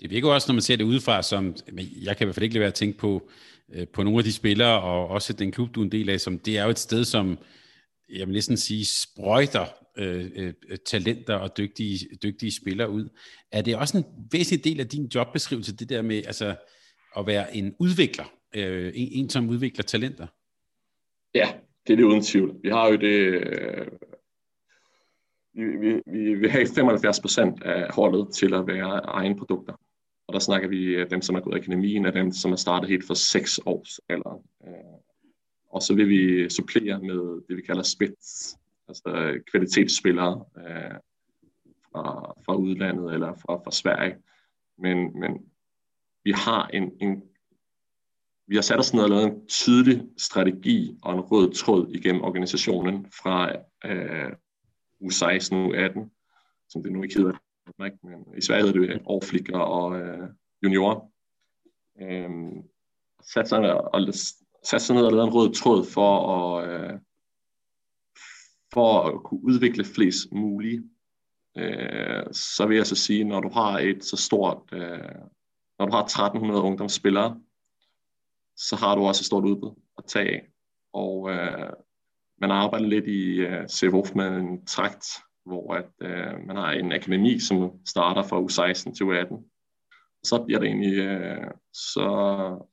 Det 0.00 0.10
virker 0.10 0.28
også, 0.28 0.48
når 0.48 0.54
man 0.54 0.62
ser 0.62 0.76
det 0.76 0.84
udefra, 0.84 1.22
som 1.22 1.54
jeg 2.02 2.16
kan 2.16 2.24
i 2.24 2.26
hvert 2.26 2.34
fald 2.34 2.44
ikke 2.44 2.54
lade 2.54 2.60
være 2.60 2.68
at 2.68 2.74
tænke 2.74 2.98
på, 2.98 3.30
øh, 3.72 3.88
på 3.88 4.02
nogle 4.02 4.18
af 4.18 4.24
de 4.24 4.32
spillere, 4.32 4.82
og 4.82 5.08
også 5.08 5.32
den 5.32 5.52
klub, 5.52 5.74
du 5.74 5.80
er 5.80 5.84
en 5.84 5.92
del 5.92 6.10
af, 6.10 6.20
som 6.20 6.38
det 6.38 6.58
er 6.58 6.64
jo 6.64 6.70
et 6.70 6.78
sted, 6.78 7.04
som 7.04 7.38
jeg 8.08 8.26
vil 8.26 8.32
næsten 8.32 8.56
sige, 8.56 8.84
sprøjter 8.84 9.66
øh, 9.98 10.30
øh, 10.36 10.54
talenter 10.86 11.34
og 11.34 11.56
dygtige, 11.56 11.98
dygtige 12.22 12.52
spillere 12.62 12.90
ud. 12.90 13.08
Er 13.52 13.62
det 13.62 13.76
også 13.76 13.98
en 13.98 14.04
væsentlig 14.32 14.64
del 14.64 14.80
af 14.80 14.88
din 14.88 15.06
jobbeskrivelse, 15.14 15.76
det 15.76 15.88
der 15.88 16.02
med 16.02 16.16
altså, 16.16 16.56
at 17.16 17.26
være 17.26 17.56
en 17.56 17.74
udvikler, 17.78 18.32
øh, 18.54 18.92
en, 18.94 19.08
en 19.12 19.30
som 19.30 19.48
udvikler 19.48 19.82
talenter? 19.82 20.26
Ja, 21.34 21.52
det 21.86 21.92
er 21.92 21.96
det 21.96 22.04
uden 22.04 22.22
tvivl. 22.22 22.56
Vi 22.62 22.68
har 22.68 22.88
jo 22.88 22.96
det... 22.96 23.42
Vi, 25.54 25.64
vi, 25.64 26.00
vi 26.06 26.34
vil 26.34 26.50
have 26.50 26.66
75 26.66 27.20
procent 27.20 27.62
af 27.62 27.94
holdet 27.94 28.34
til 28.34 28.54
at 28.54 28.66
være 28.66 28.98
egen 28.98 29.38
produkter. 29.38 29.74
Og 30.26 30.34
der 30.34 30.40
snakker 30.40 30.68
vi 30.68 30.84
øh, 30.84 31.10
dem, 31.10 31.22
som 31.22 31.36
er 31.36 31.40
gået 31.40 31.56
i 31.56 31.58
akademien, 31.58 32.06
af 32.06 32.12
dem, 32.12 32.32
som 32.32 32.52
er 32.52 32.56
startet 32.56 32.90
helt 32.90 33.06
for 33.06 33.14
seks 33.14 33.60
års 33.66 34.00
alder. 34.08 34.42
Øh, 34.66 34.72
og 35.70 35.82
så 35.82 35.94
vil 35.94 36.08
vi 36.08 36.50
supplere 36.50 37.00
med 37.00 37.48
det, 37.48 37.56
vi 37.56 37.62
kalder 37.62 37.82
spids, 37.82 38.58
altså 38.88 39.08
øh, 39.08 39.40
kvalitetsspillere 39.50 40.44
øh, 40.58 40.98
fra, 41.92 42.34
fra 42.44 42.54
udlandet 42.54 43.14
eller 43.14 43.34
fra, 43.34 43.56
fra 43.64 43.70
Sverige. 43.70 44.16
Men, 44.78 45.20
men 45.20 45.32
vi 46.24 46.32
har 46.32 46.66
en, 46.66 46.92
en 47.00 47.22
vi 48.46 48.54
har 48.54 48.62
sat 48.62 48.78
os 48.78 48.94
ned 48.94 49.02
og 49.02 49.10
lavet 49.10 49.24
en 49.24 49.46
tydelig 49.46 50.02
strategi 50.18 50.98
og 51.02 51.14
en 51.14 51.20
rød 51.20 51.52
tråd 51.52 51.90
igennem 51.90 52.22
organisationen 52.22 53.06
fra 53.22 53.52
øh, 53.84 54.32
U16 55.02 55.54
og 55.54 55.66
U18, 55.66 56.08
som 56.68 56.82
det 56.82 56.92
nu 56.92 57.02
ikke 57.02 57.16
hedder, 57.18 57.32
men 58.06 58.36
i 58.36 58.40
Sverige 58.40 58.66
hedder 58.66 58.80
det 58.80 59.02
overflikker 59.04 59.58
og 59.58 60.00
øh, 60.00 60.28
juniorer. 60.62 61.00
Øh, 62.00 62.30
sat 63.32 63.48
sig 63.48 63.94
og 63.94 64.14
sat 64.64 64.82
sig 64.82 64.96
ned 64.96 65.04
og 65.04 65.12
lavet 65.12 65.26
en 65.26 65.34
rød 65.34 65.54
tråd 65.54 65.84
for 65.84 66.36
at, 66.36 66.68
øh, 66.70 66.98
for 68.72 69.02
at 69.02 69.22
kunne 69.22 69.44
udvikle 69.44 69.84
flest 69.84 70.32
mulige. 70.32 70.82
Øh, 71.56 72.24
så 72.32 72.66
vil 72.66 72.76
jeg 72.76 72.86
så 72.86 72.96
sige, 72.96 73.24
når 73.24 73.40
du 73.40 73.48
har 73.48 73.78
et 73.78 74.04
så 74.04 74.16
stort, 74.16 74.62
øh, 74.72 75.14
når 75.78 75.86
du 75.86 75.92
har 75.92 76.02
1300 76.02 76.62
ungdomsspillere, 76.62 77.40
så 78.56 78.76
har 78.76 78.94
du 78.94 79.02
også 79.02 79.22
et 79.22 79.26
stort 79.26 79.44
udbud 79.44 79.74
at 79.98 80.04
tage 80.04 80.28
af. 80.28 80.48
Og 80.92 81.30
øh, 81.30 81.72
man 82.40 82.50
arbejder 82.50 82.86
lidt 82.86 83.06
i 83.06 83.34
øh, 83.34 83.60
uh, 83.60 83.66
CVF 83.66 84.14
med 84.14 84.28
en 84.28 84.66
trakt, 84.66 85.06
hvor 85.46 85.74
at, 85.74 85.90
uh, 86.04 86.46
man 86.46 86.56
har 86.56 86.70
en 86.70 86.92
akademi, 86.92 87.40
som 87.40 87.70
starter 87.86 88.22
fra 88.22 88.40
U16 88.40 88.94
til 88.94 89.04
U18. 89.04 89.50
Så 90.24 90.42
bliver 90.44 90.60
det 90.60 90.66
egentlig, 90.66 90.98
uh, 90.98 91.50
så 91.72 92.66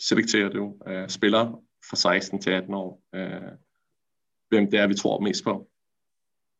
selekterer 0.00 0.48
du 0.48 0.76
uh, 0.86 1.08
spillere 1.08 1.58
fra 1.90 1.96
16 1.96 2.40
til 2.40 2.50
18 2.50 2.74
år, 2.74 3.02
uh, 3.16 3.58
hvem 4.48 4.70
det 4.70 4.80
er, 4.80 4.86
vi 4.86 4.94
tror 4.94 5.20
mest 5.20 5.44
på. 5.44 5.68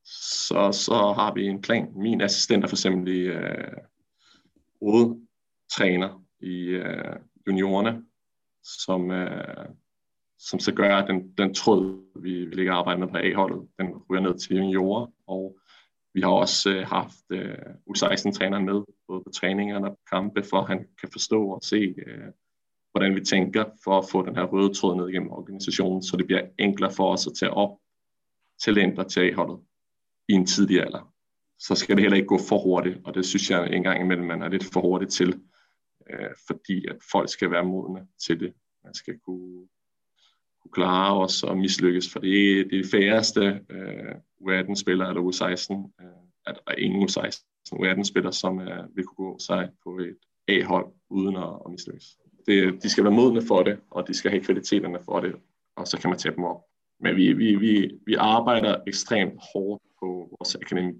Så, 0.05 0.73
så 0.73 0.95
har 0.95 1.35
vi 1.35 1.47
en 1.47 1.63
plan. 1.63 1.89
Min 1.97 2.21
assistent 2.21 2.65
er 2.65 2.69
for 2.69 2.77
eksempel 2.77 3.15
i 3.15 3.21
øh, 3.21 3.77
hovedtræner 4.83 6.25
i 6.41 6.77
uh, 6.77 7.17
juniorerne, 7.47 8.05
som, 8.65 9.11
øh, 9.11 9.69
som 10.49 10.59
så 10.59 10.73
gør, 10.73 10.97
at 10.97 11.09
den, 11.09 11.33
den 11.39 11.55
tråd, 11.55 12.03
vi, 12.23 12.45
vi 12.45 12.55
ligger 12.55 12.75
arbejder 12.75 13.01
med 13.01 13.09
på 13.09 13.17
A-holdet, 13.17 13.69
den 13.79 13.87
ryger 14.11 14.23
ned 14.23 14.39
til 14.39 14.57
juniorer, 14.57 15.07
og 15.27 15.59
vi 16.15 16.21
har 16.21 16.31
også 16.31 16.71
øh, 16.71 16.87
haft 16.87 17.25
øh, 17.31 17.55
U16-træneren 17.91 18.65
med, 18.65 18.83
både 19.09 19.23
på 19.25 19.31
træningerne 19.35 19.91
og 19.91 19.99
kampe, 20.13 20.43
for 20.51 20.57
at 20.57 20.69
han 20.69 20.79
kan 21.01 21.09
forstå 21.13 21.47
og 21.47 21.61
se, 21.63 21.95
øh, 22.07 22.33
hvordan 22.91 23.15
vi 23.15 23.21
tænker 23.25 23.65
for 23.85 23.99
at 23.99 24.05
få 24.11 24.27
den 24.27 24.37
her 24.37 24.45
røde 24.45 24.75
tråd 24.75 24.97
ned 24.97 25.09
igennem 25.09 25.31
organisationen, 25.31 26.03
så 26.03 26.17
det 26.17 26.27
bliver 26.27 26.43
enklere 26.59 26.93
for 26.93 27.13
os 27.13 27.27
at 27.27 27.33
tage 27.39 27.51
op 27.51 27.79
talenter 28.65 29.03
til 29.03 29.21
A-holdet 29.21 29.61
i 30.29 30.33
en 30.33 30.47
tidlig 30.47 30.81
alder. 30.81 31.13
Så 31.59 31.75
skal 31.75 31.97
det 31.97 32.03
heller 32.03 32.17
ikke 32.17 32.27
gå 32.27 32.39
for 32.49 32.59
hurtigt, 32.59 32.99
og 33.05 33.15
det 33.15 33.27
synes 33.27 33.51
jeg 33.51 33.73
en 33.73 33.83
gang 33.83 34.01
imellem, 34.01 34.27
man 34.27 34.43
er 34.43 34.49
lidt 34.49 34.65
for 34.73 34.81
hurtigt 34.81 35.13
til, 35.13 35.41
øh, 36.11 36.31
fordi 36.47 36.87
at 36.89 36.97
folk 37.13 37.29
skal 37.29 37.51
være 37.51 37.65
modne 37.65 38.07
til 38.27 38.41
det. 38.41 38.55
Man 38.85 38.95
skal 38.95 39.19
kunne, 39.19 39.69
kunne 40.63 40.73
klare 40.73 41.21
os 41.21 41.43
og 41.43 41.59
mislykkes, 41.59 42.13
for 42.13 42.19
det 42.21 42.61
er 42.61 42.65
det 42.65 42.87
færreste 42.91 43.61
øh, 43.71 44.15
U18-spillere 44.41 45.09
eller 45.09 45.23
U16, 45.23 46.05
øh, 46.05 46.11
at 46.47 46.55
der 46.55 46.73
er 46.73 46.77
ingen 46.77 47.09
U16 47.09 47.45
U18-spiller, 47.73 48.31
som 48.31 48.61
øh, 48.61 48.97
vil 48.97 49.05
kunne 49.05 49.27
gå 49.27 49.39
sig 49.39 49.69
på 49.85 49.99
et 49.99 50.17
A-hold 50.49 50.87
uden 51.11 51.37
at, 51.37 51.53
at 51.67 51.71
mislykkes 51.71 52.17
det, 52.47 52.83
de 52.83 52.91
skal 52.91 53.05
være 53.05 53.13
modne 53.13 53.43
for 53.47 53.63
det, 53.63 53.79
og 53.91 54.09
de 54.09 54.15
skal 54.15 54.31
have 54.31 54.45
kvaliteterne 54.45 54.99
for 55.05 55.21
det, 55.21 55.33
og 55.77 55.87
så 55.87 55.99
kan 55.99 56.11
man 56.11 56.19
tage 56.19 56.35
dem 56.35 56.45
op. 56.45 56.61
Men 57.01 57.17
vi, 57.17 57.33
vi, 57.33 57.57
vi, 57.57 57.91
vi 58.07 58.15
arbejder 58.15 58.77
ekstremt 58.87 59.41
hårdt 59.53 59.83
på 60.01 60.07
vores 60.07 60.55
akademi 60.55 60.93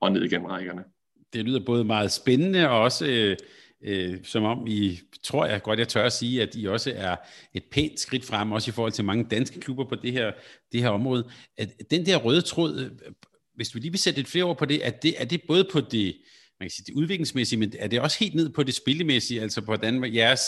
og 0.00 0.12
ned 0.12 0.22
igennem 0.22 0.46
rækkerne. 0.46 0.84
Det 1.32 1.44
lyder 1.44 1.64
både 1.66 1.84
meget 1.84 2.12
spændende 2.12 2.70
og 2.70 2.80
også 2.80 3.06
øh, 3.06 3.36
øh, 3.84 4.24
som 4.24 4.44
om 4.44 4.66
I, 4.66 5.00
tror 5.22 5.46
jeg 5.46 5.62
godt, 5.62 5.78
jeg 5.78 5.88
tør 5.88 6.04
at 6.04 6.12
sige, 6.12 6.42
at 6.42 6.54
I 6.54 6.66
også 6.66 6.92
er 6.96 7.16
et 7.54 7.64
pænt 7.64 8.00
skridt 8.00 8.24
frem, 8.24 8.52
også 8.52 8.70
i 8.70 8.72
forhold 8.72 8.92
til 8.92 9.04
mange 9.04 9.24
danske 9.24 9.60
klubber 9.60 9.84
på 9.84 9.94
det 9.94 10.12
her, 10.12 10.32
det 10.72 10.82
her 10.82 10.88
område. 10.88 11.30
At 11.56 11.68
den 11.90 12.06
der 12.06 12.16
røde 12.16 12.40
tråd, 12.40 12.80
øh, 12.80 13.12
hvis 13.54 13.74
vi 13.74 13.80
lige 13.80 13.90
vil 13.90 14.00
sætte 14.00 14.18
lidt 14.18 14.28
flere 14.28 14.44
ord 14.44 14.58
på 14.58 14.64
det, 14.64 14.86
er 14.86 14.90
det, 14.90 15.14
er 15.18 15.24
det 15.24 15.42
både 15.48 15.68
på 15.72 15.80
det, 15.80 16.16
man 16.60 16.68
kan 16.68 16.70
sige, 16.70 16.84
det 16.86 16.94
udviklingsmæssige, 16.94 17.58
men 17.58 17.72
er 17.78 17.88
det 17.88 18.00
også 18.00 18.18
helt 18.20 18.34
ned 18.34 18.50
på 18.50 18.62
det 18.62 18.74
spillemæssige, 18.74 19.42
altså 19.42 19.60
på 19.60 19.64
hvordan 19.64 20.14
jeres 20.14 20.40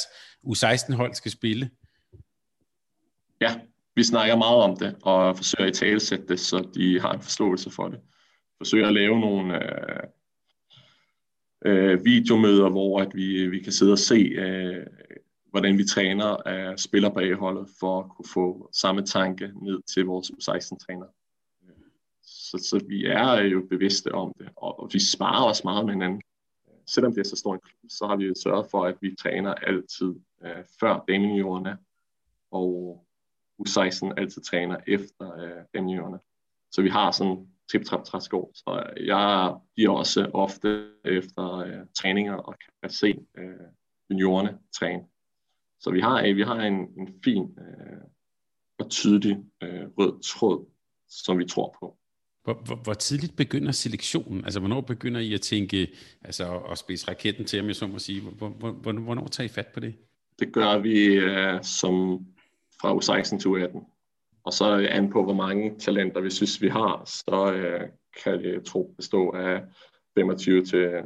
U16-hold 0.46 1.14
skal 1.14 1.30
spille? 1.30 1.70
Ja, 3.40 3.54
vi 3.96 4.04
snakker 4.04 4.36
meget 4.36 4.56
om 4.56 4.76
det, 4.76 4.96
og 5.02 5.36
forsøger 5.36 5.68
at 5.68 5.74
talesætte 5.74 6.26
det, 6.28 6.40
så 6.40 6.68
de 6.74 7.00
har 7.00 7.12
en 7.12 7.22
forståelse 7.22 7.70
for 7.70 7.88
det. 7.88 8.00
Forsøger 8.58 8.86
at 8.86 8.94
lave 8.94 9.20
nogle 9.20 9.54
øh, 9.54 10.02
øh, 11.66 12.04
videomøder, 12.04 12.68
hvor 12.70 13.00
at 13.00 13.14
vi, 13.14 13.46
vi 13.46 13.60
kan 13.60 13.72
sidde 13.72 13.92
og 13.92 13.98
se, 13.98 14.14
øh, 14.14 14.86
hvordan 15.50 15.78
vi 15.78 15.84
træner 15.84 16.48
øh, 16.48 16.78
spiller 16.78 17.10
på 17.10 17.20
A-holdet, 17.20 17.68
for 17.80 18.00
at 18.00 18.10
kunne 18.10 18.28
få 18.34 18.70
samme 18.72 19.06
tanke 19.06 19.52
ned 19.62 19.82
til 19.94 20.04
vores 20.04 20.30
U16-træner. 20.30 21.06
Så, 22.22 22.58
så 22.70 22.84
vi 22.88 23.06
er 23.06 23.28
øh, 23.30 23.52
jo 23.52 23.66
bevidste 23.70 24.12
om 24.12 24.32
det, 24.38 24.48
og, 24.56 24.80
og 24.80 24.90
vi 24.92 25.00
sparer 25.00 25.44
også 25.44 25.62
meget 25.64 25.84
med 25.84 25.94
hinanden. 25.94 26.22
Selvom 26.86 27.14
det 27.14 27.20
er 27.20 27.28
så 27.28 27.36
stor 27.36 27.54
en 27.54 27.60
klub, 27.60 27.90
så 27.90 28.06
har 28.06 28.16
vi 28.16 28.24
jo 28.24 28.34
sørget 28.42 28.66
for, 28.70 28.84
at 28.84 28.96
vi 29.00 29.14
træner 29.22 29.54
altid 29.54 30.14
øh, 30.44 30.64
før 30.80 31.04
damejuniorerne, 31.08 31.78
og 32.50 33.04
U16 33.62 34.12
altid 34.16 34.42
træner 34.42 34.76
efter 34.86 35.34
øh, 35.42 35.62
damejuniorerne. 35.74 36.18
Så 36.70 36.82
vi 36.82 36.88
har 36.88 37.10
sådan 37.10 37.48
tip 37.72 37.84
trap 37.84 38.04
træsko. 38.04 38.52
Så 38.54 38.92
jeg 38.96 39.54
giver 39.76 39.90
også 39.90 40.30
ofte 40.34 40.88
efter 41.04 41.58
øh, 41.58 41.86
træninger 41.94 42.34
og 42.34 42.54
kan 42.82 42.90
se 42.90 43.14
øh, 43.38 43.66
juniorerne 44.10 44.58
træne. 44.78 45.02
Så 45.80 45.90
vi 45.90 46.00
har, 46.00 46.34
vi 46.34 46.42
har 46.42 46.60
en, 46.60 46.74
en 46.74 47.20
fin 47.24 47.42
øh, 47.42 48.02
og 48.78 48.90
tydelig 48.90 49.36
øh, 49.62 49.86
rød 49.98 50.22
tråd, 50.22 50.66
som 51.08 51.38
vi 51.38 51.44
tror 51.44 51.76
på. 51.80 51.98
Hvor, 52.44 52.54
hvor, 52.54 52.76
hvor 52.76 52.94
tidligt 52.94 53.36
begynder 53.36 53.72
selektionen? 53.72 54.44
Altså, 54.44 54.60
hvornår 54.60 54.80
begynder 54.80 55.20
I 55.20 55.34
at 55.34 55.40
tænke, 55.40 55.88
altså 56.22 56.58
at 56.58 56.78
spise 56.78 57.08
raketten 57.08 57.44
til, 57.44 57.60
om 57.60 57.66
jeg 57.66 57.76
så 57.76 57.86
må 57.86 57.98
sige? 57.98 58.20
Hvor, 58.20 58.48
hvor, 58.48 58.72
hvor, 58.72 58.92
hvornår 58.92 59.26
tager 59.26 59.44
I 59.44 59.48
fat 59.48 59.66
på 59.66 59.80
det? 59.80 59.94
Det 60.38 60.52
gør 60.52 60.78
vi 60.78 61.18
uh, 61.18 61.62
som 61.62 62.26
fra 62.80 62.94
U16 62.94 63.38
til 63.38 63.48
U18 63.48 63.95
og 64.46 64.52
så 64.52 64.88
an 64.90 65.10
på, 65.10 65.24
hvor 65.24 65.34
mange 65.34 65.78
talenter 65.78 66.20
vi 66.20 66.30
synes, 66.30 66.62
vi 66.62 66.68
har, 66.68 67.02
så 67.04 67.52
øh, 67.52 67.88
kan 68.22 68.38
det 68.38 68.64
tro 68.64 68.94
bestå 68.96 69.30
af 69.30 69.62
25 70.14 70.64
til 70.64 71.02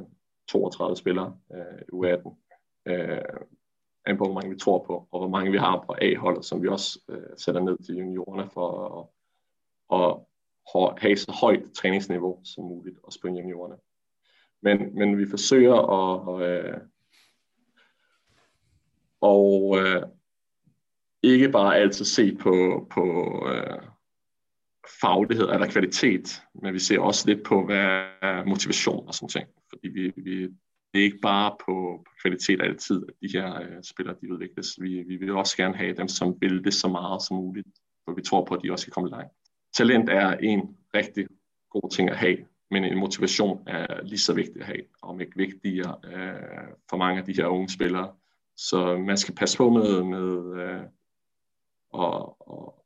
32 0.49 0.97
spillere 0.97 1.37
øh, 1.55 1.81
i 1.89 1.91
U18. 1.93 2.37
Øh, 2.87 3.19
an 4.07 4.17
på, 4.17 4.25
hvor 4.25 4.35
mange 4.35 4.51
vi 4.51 4.59
tror 4.59 4.85
på, 4.85 5.09
og 5.11 5.19
hvor 5.19 5.29
mange 5.29 5.51
vi 5.51 5.59
har 5.59 5.85
på 5.87 5.95
A-holdet, 6.01 6.45
som 6.45 6.63
vi 6.63 6.69
også 6.69 7.01
øh, 7.09 7.37
sætter 7.37 7.61
ned 7.61 7.79
til 7.79 7.97
juniorerne 7.97 8.51
for 8.51 9.11
at, 9.93 10.21
at 10.75 11.03
have 11.03 11.17
så 11.17 11.33
højt 11.41 11.73
træningsniveau 11.75 12.41
som 12.45 12.65
muligt, 12.65 12.99
også 13.03 13.21
på 13.21 13.29
juniorerne. 13.29 13.77
Men, 14.63 14.95
men 14.99 15.19
vi 15.19 15.27
forsøger 15.31 15.75
at, 15.75 16.43
øh, 16.49 16.81
og 19.21 19.79
øh, 19.79 20.03
ikke 21.23 21.49
bare 21.49 21.77
altid 21.77 22.05
se 22.05 22.35
på, 22.35 22.87
på 22.91 23.05
øh, 23.53 23.83
faglighed 25.01 25.49
eller 25.49 25.67
kvalitet, 25.71 26.43
men 26.63 26.75
vi 26.75 26.79
ser 26.79 26.99
også 26.99 27.29
lidt 27.29 27.45
på, 27.45 27.65
hvad 27.67 28.05
er 28.23 28.45
motivation 28.45 29.07
og 29.07 29.15
sådan 29.15 29.29
ting. 29.29 29.47
Fordi 29.69 29.89
vi, 29.89 30.13
vi, 30.17 30.43
det 30.93 31.01
er 31.01 31.05
ikke 31.05 31.19
bare 31.23 31.57
på, 31.67 32.03
på 32.07 32.13
kvalitet 32.23 32.63
altid, 32.63 33.03
at 33.09 33.15
de 33.23 33.39
her 33.39 33.61
øh, 33.61 33.83
spillere 33.83 34.17
de 34.21 34.33
udvikles. 34.33 34.69
Vi, 34.81 35.03
vi 35.03 35.17
vil 35.17 35.31
også 35.31 35.57
gerne 35.57 35.77
have 35.77 35.97
dem, 35.97 36.09
som 36.09 36.37
vil 36.41 36.65
det 36.65 36.75
så 36.75 36.89
meget 36.89 37.23
som 37.23 37.37
muligt, 37.37 37.69
for 38.05 38.15
vi 38.15 38.23
tror 38.23 38.45
på, 38.45 38.55
at 38.55 38.61
de 38.65 38.73
også 38.73 38.87
kan 38.87 38.93
komme 38.93 39.11
langt. 39.11 39.33
Talent 39.77 40.09
er 40.09 40.37
en 40.37 40.77
rigtig 40.95 41.27
god 41.71 41.91
ting 41.91 42.11
at 42.11 42.17
have, 42.17 42.37
men 42.71 42.85
en 42.85 42.99
motivation 42.99 43.63
er 43.67 44.03
lige 44.03 44.19
så 44.19 44.35
vigtig 44.35 44.61
at 44.61 44.67
have, 44.67 44.83
om 45.03 45.21
ikke 45.21 45.37
vigtigere 45.37 45.97
øh, 46.05 46.75
for 46.91 46.97
mange 46.97 47.21
af 47.21 47.27
de 47.27 47.33
her 47.33 47.47
unge 47.47 47.69
spillere. 47.69 48.13
Så 48.57 48.99
man 48.99 49.17
skal 49.17 49.35
passe 49.35 49.57
på 49.59 49.71
med, 49.71 50.03
med 50.03 50.63
øh, 50.63 50.81
og, 51.93 52.49
og 52.51 52.85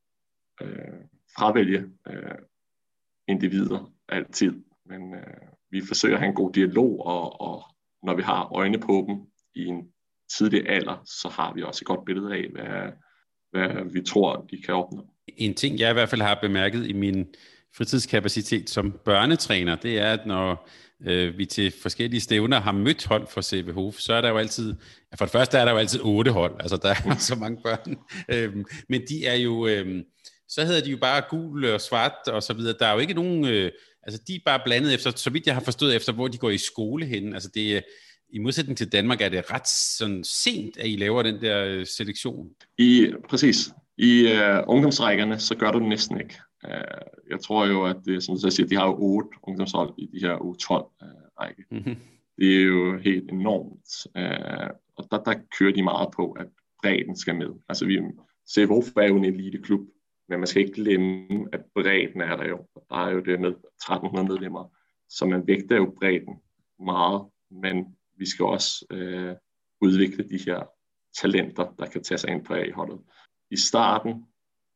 øh, 0.63 1.01
fravælge 1.37 1.85
øh, 2.09 2.39
individer 3.29 3.93
altid, 4.09 4.65
men 4.87 5.15
øh, 5.15 5.49
vi 5.71 5.83
forsøger 5.87 6.15
at 6.15 6.21
have 6.21 6.29
en 6.29 6.35
god 6.35 6.53
dialog, 6.53 7.07
og, 7.07 7.41
og 7.41 7.63
når 8.03 8.15
vi 8.15 8.23
har 8.23 8.53
øjne 8.53 8.81
på 8.81 9.05
dem 9.09 9.17
i 9.55 9.67
en 9.67 9.93
tidlig 10.39 10.69
alder, 10.69 11.03
så 11.05 11.29
har 11.29 11.55
vi 11.55 11.63
også 11.63 11.83
et 11.83 11.87
godt 11.87 12.05
billede 12.05 12.35
af, 12.35 12.49
hvad, 12.51 12.93
hvad 13.51 13.93
vi 13.93 14.03
tror, 14.03 14.47
de 14.51 14.63
kan 14.63 14.75
opnå. 14.75 15.11
En 15.27 15.55
ting, 15.55 15.79
jeg 15.79 15.91
i 15.91 15.93
hvert 15.93 16.09
fald 16.09 16.21
har 16.21 16.39
bemærket 16.43 16.87
i 16.87 16.93
min 16.93 17.35
fritidskapacitet 17.77 18.71
som 18.71 18.93
børnetræner, 19.05 19.77
det 19.77 19.99
er, 19.99 20.13
at 20.13 20.27
når 20.27 20.69
øh, 21.07 21.39
vi 21.39 21.47
til 21.47 21.73
forskellige 21.83 22.21
stævner 22.21 22.61
har 22.61 22.73
mødt 22.73 23.07
hold 23.07 23.27
for 23.31 23.43
CB 23.43 23.71
Hof, 23.71 23.95
så 23.99 24.15
er 24.15 24.21
der 24.21 24.29
jo 24.29 24.39
altid, 24.39 24.75
for 25.19 25.25
det 25.25 25.33
første 25.33 25.59
er 25.59 25.65
der 25.65 25.73
jo 25.73 25.79
altid 25.79 26.01
otte 26.03 26.31
hold, 26.31 26.57
altså 26.61 26.77
der 26.77 26.89
er 26.89 27.19
så 27.19 27.35
mange 27.35 27.59
børn, 27.63 27.97
øhm, 28.29 28.65
men 28.89 29.03
de 29.09 29.27
er 29.27 29.35
jo, 29.35 29.67
øhm, 29.67 30.03
så 30.49 30.65
hedder 30.65 30.85
de 30.85 30.91
jo 30.91 30.97
bare 30.97 31.23
gul 31.31 31.65
og 31.65 31.81
svart 31.81 32.29
og 32.29 32.43
så 32.43 32.53
videre. 32.53 32.77
Der 32.79 32.87
er 32.87 32.93
jo 32.93 32.99
ikke 32.99 33.15
nogen, 33.15 33.45
øh, 33.45 33.71
altså 34.03 34.21
de 34.29 34.35
er 34.35 34.41
bare 34.45 34.61
blandet 34.65 34.95
efter, 34.95 35.13
så 35.17 35.31
vidt 35.31 35.47
jeg 35.47 35.55
har 35.55 35.63
forstået 35.63 35.97
efter, 35.97 36.13
hvor 36.13 36.29
de 36.29 36.39
går 36.39 36.51
i 36.51 36.59
skole 36.59 37.07
henne, 37.07 37.35
Altså 37.35 37.51
det, 37.55 37.85
i 38.33 38.39
modsætning 38.39 38.79
til 38.79 38.93
Danmark 38.93 39.21
er 39.21 39.29
det 39.29 39.51
ret 39.51 39.69
sådan 39.69 40.25
sent, 40.25 40.77
at 40.77 40.89
I 40.89 40.97
laver 40.97 41.23
den 41.23 41.41
der 41.41 41.65
øh, 41.65 41.87
selektion. 41.87 42.49
I, 42.79 43.13
præcis. 43.29 43.71
I 43.99 44.29
øh, 44.29 44.63
ungdomsrækkerne, 44.67 45.39
så 45.39 45.55
gør 45.55 45.71
du 45.71 45.79
det 45.79 45.89
næsten 45.89 46.21
ikke. 46.21 46.35
Uh, 46.65 47.31
jeg 47.31 47.41
tror 47.41 47.67
jo, 47.67 47.85
at 47.85 47.97
det, 48.05 48.23
som 48.23 48.35
du 48.35 48.51
siger, 48.51 48.67
de 48.67 48.77
har 48.77 48.87
jo 48.87 48.97
otte 48.99 49.29
ungdomshold 49.43 49.95
i 49.99 50.07
de 50.07 50.21
her 50.21 50.37
U12-række. 50.37 51.65
Uh, 51.71 51.77
mm-hmm. 51.77 51.97
Det 52.39 52.57
er 52.57 52.63
jo 52.63 52.99
helt 52.99 53.31
enormt. 53.31 54.07
Uh, 54.19 54.71
og 54.97 55.09
der, 55.11 55.23
der 55.23 55.41
kører 55.59 55.73
de 55.73 55.83
meget 55.83 56.09
på, 56.17 56.33
at 56.33 56.47
bredden 56.83 57.17
skal 57.17 57.37
med. 57.37 57.51
Altså 57.69 57.87
vi, 57.87 58.01
CFO 58.51 58.83
er 58.97 59.07
jo 59.07 59.17
en 59.17 59.25
eliteklub, 59.25 59.81
men 60.29 60.39
man 60.39 60.47
skal 60.47 60.63
ikke 60.63 60.83
glemme, 60.83 61.49
at 61.53 61.61
bredden 61.75 62.21
er 62.21 62.37
der 62.37 62.49
jo. 62.49 62.67
Der 62.91 62.97
er 62.97 63.11
jo 63.11 63.21
det 63.21 63.41
med 63.41 63.49
1300 63.49 64.29
medlemmer, 64.29 64.75
så 65.09 65.27
man 65.27 65.47
vægter 65.47 65.77
jo 65.77 65.95
bredden 65.99 66.35
meget, 66.85 67.23
men 67.51 67.97
vi 68.17 68.27
skal 68.27 68.45
også 68.45 68.87
øh, 68.91 69.35
udvikle 69.81 70.29
de 70.29 70.39
her 70.47 70.67
talenter, 71.21 71.75
der 71.79 71.87
kan 71.87 72.03
tage 72.03 72.19
sig 72.19 72.31
ind 72.31 72.45
på 72.45 72.55
A-holdet. 72.55 73.01
I 73.51 73.57
starten, 73.57 74.27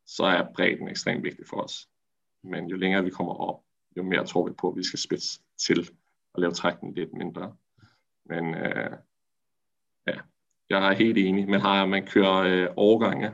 så 0.08 0.24
er 0.24 0.52
bredden 0.54 0.88
ekstremt 0.88 1.24
vigtig 1.24 1.46
for 1.46 1.56
os. 1.56 1.88
Men 2.44 2.66
jo 2.66 2.76
længere 2.76 3.04
vi 3.04 3.10
kommer 3.10 3.34
op, 3.34 3.60
jo 3.96 4.02
mere 4.02 4.26
tror 4.26 4.48
vi 4.48 4.54
på, 4.58 4.68
at 4.68 4.76
vi 4.76 4.82
skal 4.82 4.98
spidse 4.98 5.40
til 5.66 5.90
og 6.34 6.40
lave 6.40 6.52
trækken 6.52 6.94
lidt 6.94 7.12
mindre. 7.12 7.56
Men 8.24 8.54
øh, 8.54 8.96
ja, 10.06 10.14
jeg 10.70 10.88
er 10.88 10.92
helt 10.92 11.18
enig. 11.18 11.48
Man, 11.48 11.60
har, 11.60 11.86
man 11.86 12.06
kører 12.06 12.36
øh, 12.36 12.68
overgange 12.76 13.32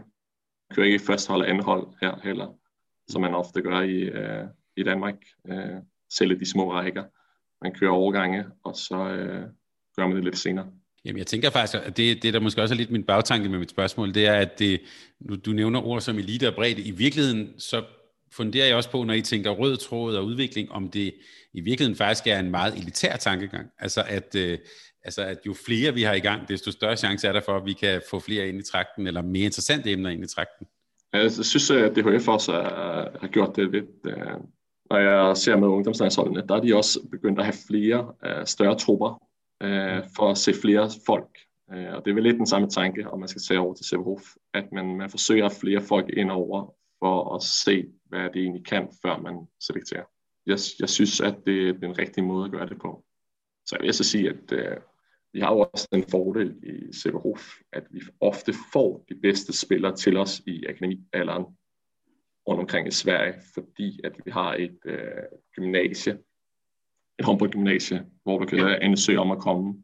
kører 0.74 0.86
ikke 0.86 1.04
første 1.04 1.30
hold 1.30 1.42
og 1.42 1.48
anden 1.48 1.64
hold 1.64 1.86
her 2.00 2.20
heller, 2.22 2.58
som 3.08 3.22
man 3.22 3.34
ofte 3.34 3.62
gør 3.62 3.80
i, 3.80 3.98
øh, 4.00 4.46
i 4.76 4.82
Danmark, 4.82 5.14
øh, 5.46 5.76
selv 6.10 6.40
de 6.40 6.50
små 6.50 6.72
rækker. 6.72 7.04
Man 7.62 7.74
kører 7.74 7.92
overgange, 7.92 8.44
og 8.64 8.76
så 8.76 9.08
øh, 9.08 9.48
gør 9.96 10.06
man 10.06 10.16
det 10.16 10.24
lidt 10.24 10.38
senere. 10.38 10.72
Jamen, 11.04 11.18
jeg 11.18 11.26
tænker 11.26 11.50
faktisk, 11.50 11.82
at 11.84 11.96
det, 11.96 12.22
det 12.22 12.34
der 12.34 12.40
måske 12.40 12.62
også 12.62 12.74
er 12.74 12.76
lidt 12.76 12.90
min 12.90 13.02
bagtanke 13.02 13.48
med 13.48 13.58
mit 13.58 13.70
spørgsmål, 13.70 14.14
det 14.14 14.26
er, 14.26 14.34
at 14.34 14.58
det, 14.58 14.80
nu, 15.20 15.36
du 15.36 15.50
nævner 15.52 15.86
ord 15.86 16.00
som 16.00 16.18
elite 16.18 16.48
og 16.48 16.54
bredde. 16.54 16.82
I 16.82 16.90
virkeligheden, 16.90 17.54
så 17.58 17.84
funderer 18.32 18.66
jeg 18.66 18.76
også 18.76 18.90
på, 18.90 19.04
når 19.04 19.14
I 19.14 19.22
tænker 19.22 19.50
rød 19.50 19.76
tråd 19.76 20.16
og 20.16 20.24
udvikling, 20.24 20.72
om 20.72 20.88
det 20.88 21.14
i 21.52 21.60
virkeligheden 21.60 21.96
faktisk 21.96 22.26
er 22.26 22.38
en 22.38 22.50
meget 22.50 22.76
elitær 22.76 23.16
tankegang. 23.16 23.68
Altså, 23.78 24.04
at, 24.08 24.34
øh, 24.36 24.58
altså 25.04 25.22
at 25.22 25.38
jo 25.46 25.54
flere 25.66 25.94
vi 25.94 26.02
har 26.02 26.14
i 26.14 26.20
gang, 26.20 26.48
desto 26.48 26.70
større 26.70 26.96
chance 26.96 27.28
er 27.28 27.32
der 27.32 27.40
for, 27.40 27.56
at 27.56 27.66
vi 27.66 27.72
kan 27.72 28.02
få 28.10 28.20
flere 28.20 28.48
ind 28.48 28.58
i 28.58 28.70
trakten, 28.70 29.06
eller 29.06 29.22
mere 29.22 29.44
interessante 29.44 29.92
emner 29.92 30.10
ind 30.10 30.24
i 30.24 30.28
trakten. 30.28 30.66
Jeg 31.12 31.32
synes, 31.32 31.70
at 31.70 31.96
DHF 31.96 32.28
også 32.28 32.52
har 33.20 33.28
gjort 33.28 33.56
det 33.56 33.70
lidt. 33.70 33.84
Øh, 34.06 34.16
når 34.90 34.98
jeg 34.98 35.36
ser 35.36 35.56
med 35.56 35.68
ungdomslandsholdene, 35.68 36.42
der 36.48 36.54
er 36.54 36.60
de 36.60 36.76
også 36.76 37.00
begyndt 37.10 37.38
at 37.38 37.44
have 37.44 37.54
flere 37.68 38.12
øh, 38.26 38.46
større 38.46 38.78
trupper 38.78 39.22
øh, 39.64 40.02
for 40.16 40.30
at 40.30 40.38
se 40.38 40.52
flere 40.54 40.90
folk. 41.06 41.38
Øh, 41.72 41.94
og 41.94 42.04
det 42.04 42.10
er 42.10 42.14
vel 42.14 42.22
lidt 42.22 42.36
den 42.36 42.46
samme 42.46 42.68
tanke, 42.68 43.10
om 43.10 43.18
man 43.18 43.28
skal 43.28 43.42
se 43.42 43.58
over 43.58 43.74
til 43.74 43.86
Severhof, 43.86 44.22
at 44.54 44.72
man, 44.72 44.96
man 44.96 45.10
forsøger 45.10 45.48
flere 45.48 45.80
folk 45.80 46.08
ind 46.08 46.30
over 46.30 46.74
for 46.98 47.34
at 47.34 47.42
se, 47.42 47.84
hvad 48.04 48.30
det 48.30 48.42
egentlig 48.42 48.66
kan, 48.66 48.88
før 49.02 49.18
man 49.18 49.46
selekterer. 49.60 50.04
Jeg, 50.46 50.58
jeg 50.80 50.88
synes, 50.88 51.20
at 51.20 51.36
det 51.46 51.68
er 51.68 51.72
den 51.72 51.98
rigtige 51.98 52.24
måde 52.24 52.44
at 52.44 52.50
gøre 52.50 52.68
det 52.68 52.78
på. 52.78 53.04
Så 53.66 53.76
jeg 53.76 53.82
vil 53.82 53.94
så 53.94 54.04
sige, 54.04 54.28
at 54.28 54.52
øh, 54.52 54.76
vi 55.32 55.40
har 55.40 55.52
jo 55.52 55.60
også 55.72 55.88
den 55.92 56.04
fordel 56.10 56.56
i 56.62 56.92
Severhof, 56.92 57.54
at 57.72 57.84
vi 57.90 58.00
ofte 58.20 58.52
får 58.72 59.04
de 59.08 59.14
bedste 59.14 59.52
spillere 59.52 59.96
til 59.96 60.16
os 60.16 60.42
i 60.46 60.66
akademialderen 60.66 61.44
rundt 62.48 62.60
omkring 62.60 62.88
i 62.88 62.90
Sverige, 62.90 63.34
fordi 63.54 64.00
at 64.04 64.12
vi 64.24 64.30
har 64.30 64.54
et 64.54 64.78
øh, 64.84 65.22
gymnasie, 65.54 66.18
et 67.18 67.24
håndboldgymnasie, 67.24 68.06
hvor 68.22 68.38
du 68.38 68.46
kan 68.46 68.78
ansøge 68.82 69.20
om 69.20 69.30
at 69.30 69.38
komme. 69.38 69.82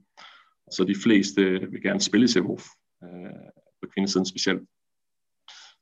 Så 0.70 0.84
de 0.84 0.94
fleste 1.04 1.42
vil 1.70 1.82
gerne 1.82 2.00
spille 2.00 2.24
i 2.24 2.28
Severhof, 2.28 2.64
øh, 3.04 3.50
på 3.82 3.88
kvindesiden 3.94 4.26
specielt. 4.26 4.68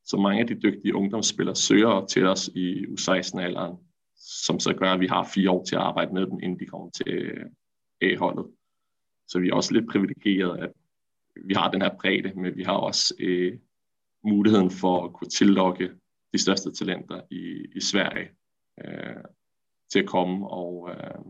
Så 0.05 0.17
mange 0.17 0.41
af 0.41 0.47
de 0.47 0.55
dygtige 0.55 0.95
ungdomsspillere 0.95 1.57
søger 1.57 2.07
til 2.07 2.27
os 2.27 2.49
i 2.55 2.85
U16-alderen, 2.87 3.77
som 4.17 4.61
så 4.61 4.75
gør, 4.75 4.93
at 4.93 5.01
vi 5.01 5.07
har 5.07 5.31
fire 5.35 5.51
år 5.51 5.65
til 5.65 5.75
at 5.75 5.83
arbejde 5.83 6.15
med 6.15 6.27
dem, 6.27 6.39
inden 6.43 6.59
de 6.59 6.67
kommer 6.67 6.91
til 6.91 7.33
A-holdet. 8.01 8.47
Så 9.29 9.39
vi 9.39 9.49
er 9.49 9.55
også 9.55 9.73
lidt 9.73 9.91
privilegeret, 9.91 10.59
at 10.59 10.73
vi 11.45 11.55
har 11.55 11.71
den 11.71 11.83
her 11.83 11.97
bredde, 12.01 12.33
men 12.41 12.57
vi 12.57 12.63
har 12.63 12.77
også 12.77 13.15
øh, 13.21 13.59
muligheden 14.25 14.71
for 14.71 15.05
at 15.05 15.13
kunne 15.13 15.29
tillokke 15.29 15.91
de 16.33 16.39
største 16.39 16.73
talenter 16.73 17.21
i, 17.31 17.67
i 17.77 17.81
Sverige 17.81 18.29
øh, 18.85 19.25
til 19.93 19.99
at 19.99 20.07
komme 20.07 20.49
og, 20.49 20.91
øh, 20.91 21.21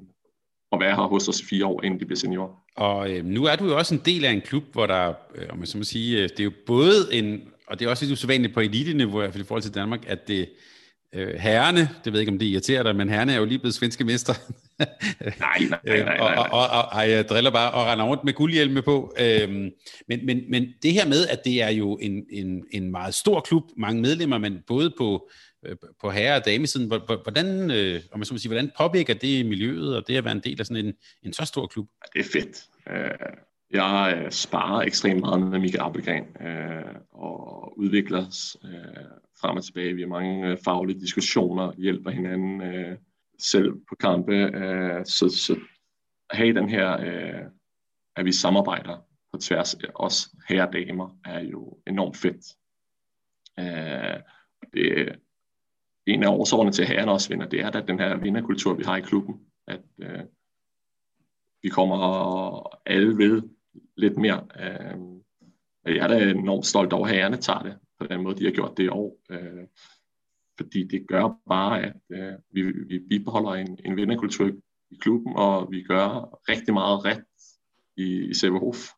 og 0.71 0.81
være 0.81 0.97
her 0.97 1.03
hos 1.03 1.29
os 1.29 1.41
i 1.41 1.45
fire 1.45 1.67
år, 1.67 1.85
inden 1.85 2.01
de 2.01 2.05
bliver 2.05 2.19
seniorer. 2.19 2.65
Og 2.77 3.11
øh, 3.11 3.25
nu 3.25 3.45
er 3.45 3.57
du 3.57 3.65
jo 3.65 3.77
også 3.77 3.95
en 3.95 4.03
del 4.05 4.25
af 4.25 4.31
en 4.33 4.41
klub, 4.41 4.65
hvor 4.73 4.87
der, 4.87 5.15
øh, 5.35 5.47
om 5.51 5.59
man 5.59 5.67
så 5.67 5.79
må 5.79 5.85
sige, 5.85 6.23
øh, 6.23 6.29
det 6.29 6.41
er 6.41 6.45
jo 6.45 6.53
både 6.67 6.95
en, 7.13 7.49
og 7.67 7.79
det 7.79 7.87
er 7.87 7.91
også 7.91 8.05
lidt 8.05 8.13
usædvanligt 8.13 8.55
på 8.55 8.61
elite-niveau, 8.61 9.23
i 9.23 9.43
forhold 9.45 9.63
til 9.63 9.75
Danmark, 9.75 10.05
at 10.07 10.29
det 10.29 10.41
øh, 10.41 10.47
herrene, 11.15 11.81
det 11.81 12.13
ved 12.13 12.13
jeg 12.13 12.21
ikke, 12.21 12.33
om 12.33 12.39
det 12.39 12.47
irriterer 12.47 12.83
dig, 12.83 12.97
men 12.97 13.09
herrene 13.09 13.33
er 13.33 13.37
jo 13.37 13.45
lige 13.45 13.59
blevet 13.59 13.75
svenske 13.75 14.05
mester. 14.05 14.35
nej, 14.79 15.59
nej, 15.71 15.81
nej, 15.85 16.05
nej, 16.05 16.19
og, 16.19 16.47
og, 16.53 16.69
og, 16.71 16.85
og, 16.93 17.11
jeg 17.11 17.29
driller 17.29 17.51
bare 17.51 17.71
og 17.71 17.87
render 17.87 18.05
rundt 18.05 18.25
med 18.25 18.33
guldhjelme 18.33 18.83
på. 18.83 19.15
Øhm, 19.21 19.71
men, 20.09 20.27
men, 20.27 20.51
men 20.51 20.67
det 20.83 20.93
her 20.93 21.09
med, 21.09 21.27
at 21.27 21.45
det 21.45 21.63
er 21.63 21.69
jo 21.69 21.97
en, 21.97 22.25
en, 22.31 22.65
en 22.71 22.91
meget 22.91 23.15
stor 23.15 23.41
klub, 23.41 23.63
mange 23.77 24.03
medlemmer, 24.03 24.39
men 24.39 24.59
både 24.67 24.93
på, 24.99 25.31
øh, 25.67 25.77
på 26.01 26.11
herre- 26.11 26.37
og 26.37 26.45
damesiden, 26.45 26.87
hvordan, 26.87 27.71
øh, 27.71 28.01
om 28.13 28.19
man 28.19 28.27
så 28.27 28.35
må 28.35 28.39
sige, 28.39 28.51
hvordan 28.51 28.71
påvirker 28.79 29.15
det 29.15 29.47
miljøet, 29.47 29.97
og 29.97 30.09
det 30.09 30.17
at 30.17 30.25
være 30.25 30.33
en 30.33 30.43
del 30.45 30.61
af 30.61 30.67
sådan 30.67 30.87
en, 30.87 30.95
en 31.23 31.33
så 31.33 31.45
stor 31.45 31.67
klub? 31.67 31.89
Det 32.15 32.21
er 32.21 32.29
fedt. 32.33 32.65
Øh, 32.91 33.11
jeg 33.71 34.23
øh, 34.25 34.31
sparer 34.31 34.83
ekstremt 34.83 35.21
meget 35.21 35.41
med 35.41 35.59
Mikael 35.59 35.83
Appelgren 35.83 36.25
øh, 36.41 36.95
og 37.11 37.79
udvikler 37.79 38.23
øh, 38.65 39.05
frem 39.41 39.57
og 39.57 39.65
tilbage. 39.65 39.95
Vi 39.95 40.01
har 40.01 40.09
mange 40.09 40.59
faglige 40.65 41.01
diskussioner, 41.01 41.73
hjælper 41.77 42.11
hinanden 42.11 42.63
selv 43.39 43.73
på 43.89 43.95
kampe. 44.01 44.35
Øh, 44.35 45.05
så, 45.05 45.29
så 45.29 45.61
have 46.31 46.55
den 46.55 46.69
her, 46.69 47.01
øh, 47.01 47.51
at 48.17 48.25
vi 48.25 48.33
samarbejder 48.33 48.97
på 49.33 49.39
tværs 49.39 49.75
af 49.75 49.89
os 49.95 50.31
herre 50.49 50.71
damer, 50.73 51.19
er 51.25 51.41
jo 51.41 51.79
enormt 51.87 52.17
fedt. 52.17 52.47
Øh, 53.59 54.21
det, 54.75 55.19
en 56.07 56.23
af 56.23 56.29
årsagerne 56.29 56.73
til, 56.73 56.83
at 56.83 56.89
herren 56.89 57.09
også 57.09 57.29
vinder, 57.29 57.49
det 57.49 57.61
er 57.61 57.71
at 57.71 57.89
den 57.89 57.99
her 57.99 58.17
vinderkultur, 58.17 58.75
vi 58.75 58.85
har 58.85 58.97
i 58.97 59.01
klubben. 59.01 59.41
At 59.67 59.81
øh, 59.99 60.21
vi 61.63 61.69
kommer 61.69 62.77
alle 62.87 63.19
ved 63.19 63.43
lidt 63.97 64.17
mere. 64.17 64.47
Øh, 64.61 64.97
jeg 65.97 66.05
er 66.05 66.09
da 66.09 66.31
enormt 66.31 66.67
stolt 66.67 66.93
over, 66.93 67.07
at 67.07 67.15
herrerne 67.15 67.37
tager 67.37 67.63
det 67.63 67.79
på 68.01 68.07
den 68.07 68.23
måde, 68.23 68.39
de 68.39 68.45
har 68.45 68.53
gjort 68.53 68.77
det 68.77 68.85
i 68.85 68.89
år. 68.89 69.19
Øh, 69.31 69.67
fordi 70.57 70.87
det 70.87 71.09
gør 71.09 71.39
bare, 71.49 71.83
at 71.83 71.97
øh, 72.11 72.33
vi, 72.51 72.63
vi 72.63 72.99
bibeholder 73.11 73.51
en, 73.51 73.79
en 73.85 73.97
vinderkultur 73.97 74.51
i 74.91 74.97
klubben, 75.01 75.33
og 75.37 75.71
vi 75.71 75.83
gør 75.83 76.39
rigtig 76.49 76.75
meget 76.75 77.05
ret 77.05 77.25
i, 77.97 78.29
i 78.31 78.35
Severhof. 78.35 78.89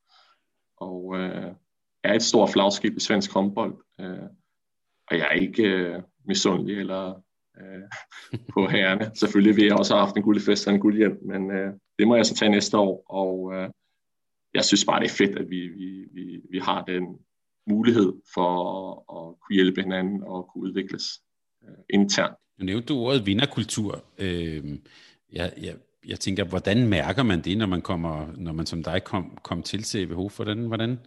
Og 0.77 1.19
øh, 1.19 1.53
er 2.05 2.15
et 2.15 2.23
stort 2.23 2.51
flagskib 2.51 2.97
i 2.97 3.01
svensk 3.01 3.33
håndbold. 3.33 3.75
Øh, 4.01 4.29
og 5.11 5.19
jeg 5.19 5.27
er 5.31 5.41
ikke 5.41 5.63
øh, 5.63 6.03
misundelig 6.25 6.79
eller 6.79 7.23
øh, 7.61 7.83
på 8.55 8.67
herrene. 8.67 9.11
Selvfølgelig 9.15 9.57
vil 9.57 9.65
jeg 9.65 9.79
også 9.79 9.95
have 9.95 10.05
haft 10.05 10.17
en 10.17 10.23
guldfest 10.23 10.67
og 10.67 10.75
en 10.75 10.81
guldhjem, 10.81 11.19
men 11.23 11.51
øh, 11.51 11.73
det 11.99 12.09
må 12.09 12.17
jeg 12.17 12.27
så 12.27 12.35
tage 12.35 12.51
næste 12.51 12.79
år. 12.79 13.05
Og 13.09 13.55
øh, 13.55 13.69
jeg 14.55 14.65
synes 14.65 14.85
bare, 14.85 15.01
det 15.01 15.07
er 15.07 15.15
fedt, 15.15 15.39
at 15.39 15.51
vi, 15.51 15.69
vi, 15.69 16.05
vi, 16.13 16.41
vi 16.51 16.59
har 16.59 16.85
den 16.85 17.05
mulighed 17.67 18.13
for 18.35 18.51
at, 18.59 19.17
at 19.17 19.41
kunne 19.41 19.55
hjælpe 19.55 19.83
hinanden 19.83 20.23
og 20.23 20.49
kunne 20.53 20.63
udvikles 20.63 21.05
øh, 21.65 21.75
internt. 21.91 22.37
Nu 22.59 22.65
nævnte 22.65 22.87
du 22.87 22.99
ordet 22.99 23.27
vinderkultur. 23.27 24.05
Øh, 24.19 24.79
jeg, 25.33 25.53
jeg, 25.63 25.75
jeg 26.07 26.21
tænker, 26.21 26.45
hvordan 26.45 26.89
mærker 26.89 27.23
man 27.23 27.41
det, 27.41 27.59
når 27.59 27.67
man 27.67 27.83
kommer, 27.83 28.27
når 28.37 28.53
man 28.53 28.67
som 28.67 28.83
dig 28.83 29.05
kom, 29.05 29.39
kom 29.43 29.63
til 29.63 29.85
CVH? 29.85 30.37
Hvordan, 30.37 30.59
hvordan, 30.59 30.99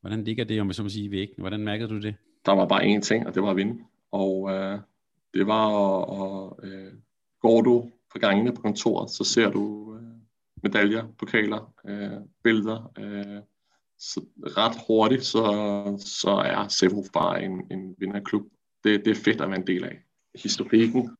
hvordan 0.00 0.24
ligger 0.24 0.44
det, 0.44 0.60
om 0.60 0.66
jeg 0.66 0.74
så 0.74 0.82
må 0.82 0.88
sige, 0.88 1.04
i 1.04 1.10
væggen? 1.10 1.36
Hvordan 1.38 1.60
mærkede 1.60 1.88
du 1.88 2.00
det? 2.00 2.14
Der 2.46 2.52
var 2.52 2.66
bare 2.66 2.82
én 2.82 3.00
ting, 3.00 3.26
og 3.26 3.34
det 3.34 3.42
var 3.42 3.50
at 3.50 3.56
vinde. 3.56 3.84
Og 4.12 4.50
øh, 4.50 4.78
det 5.34 5.46
var, 5.46 5.66
og, 5.66 6.58
øh, 6.62 6.92
går 7.40 7.60
du 7.60 7.90
på 8.12 8.18
gangene 8.18 8.54
på 8.54 8.62
kontoret, 8.62 9.10
så 9.10 9.24
ser 9.24 9.50
du 9.50 9.81
medaljer, 10.62 11.08
pokaler, 11.18 11.72
øh, 11.86 12.20
billeder. 12.44 12.92
Øh, 12.98 13.42
så 13.98 14.24
ret 14.56 14.76
hurtigt, 14.86 15.24
så, 15.24 15.44
så 15.98 16.30
er 16.30 16.68
Sevhof 16.68 17.06
bare 17.12 17.44
en, 17.44 17.66
en 17.70 17.94
vinderklub. 17.98 18.42
Det, 18.84 19.04
det 19.04 19.10
er 19.10 19.22
fedt 19.24 19.40
at 19.40 19.48
være 19.48 19.58
en 19.58 19.66
del 19.66 19.84
af. 19.84 20.02
Historikken 20.34 21.16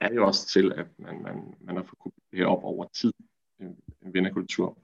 er 0.00 0.14
jo 0.14 0.26
også 0.26 0.48
til, 0.48 0.72
at 0.76 0.86
man, 0.98 1.22
man, 1.22 1.54
man 1.60 1.76
har 1.76 1.82
fået 1.82 2.14
det 2.32 2.46
op 2.46 2.64
over 2.64 2.86
tid, 2.94 3.12
en, 3.60 3.76
en 4.02 4.14
vinderkultur. 4.14 4.78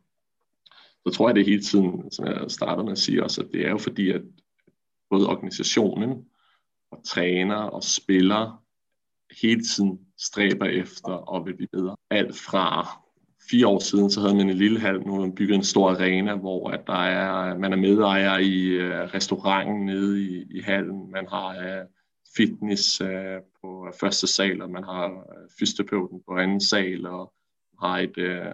Så 1.06 1.12
tror 1.12 1.28
jeg 1.28 1.36
det 1.36 1.46
hele 1.46 1.62
tiden, 1.62 2.10
som 2.10 2.26
jeg 2.26 2.50
startede 2.50 2.84
med 2.84 2.92
at 2.92 2.98
sige 2.98 3.24
også, 3.24 3.42
at 3.42 3.48
det 3.52 3.66
er 3.66 3.70
jo 3.70 3.78
fordi, 3.78 4.10
at 4.10 4.22
både 5.10 5.28
organisationen 5.28 6.28
og 6.90 7.04
træner 7.04 7.56
og 7.56 7.84
spillere 7.84 8.58
hele 9.40 9.62
tiden 9.62 10.06
stræber 10.18 10.66
efter 10.66 11.12
og 11.12 11.46
vil 11.46 11.56
blive 11.56 11.68
bedre. 11.72 11.96
Alt 12.10 12.36
fra 12.36 13.00
fire 13.50 13.66
år 13.66 13.78
siden, 13.78 14.10
så 14.10 14.20
havde 14.20 14.36
man 14.36 14.50
en 14.50 14.56
lille 14.56 14.80
hal, 14.80 15.06
nu 15.06 15.12
har 15.12 15.20
man 15.20 15.34
bygget 15.34 15.56
en 15.56 15.64
stor 15.64 15.90
arena, 15.90 16.34
hvor 16.34 16.70
at 16.70 16.86
der 16.86 17.02
er, 17.04 17.58
man 17.58 17.72
er 17.72 17.76
medejer 17.76 18.38
i 18.38 18.78
uh, 18.78 19.14
restauranten 19.14 19.86
nede 19.86 20.22
i, 20.22 20.46
i 20.50 20.60
hallen, 20.60 21.10
man 21.10 21.26
har 21.28 21.48
uh, 21.48 21.86
fitness 22.36 23.00
uh, 23.00 23.08
på 23.60 23.88
første 24.00 24.26
sal, 24.26 24.62
og 24.62 24.70
man 24.70 24.84
har 24.84 25.08
uh, 25.10 25.50
fysioterapeuten 25.58 26.20
på 26.28 26.36
anden 26.36 26.60
sal, 26.60 27.06
og 27.06 27.32
har 27.82 27.98
et 27.98 28.16
uh, 28.18 28.52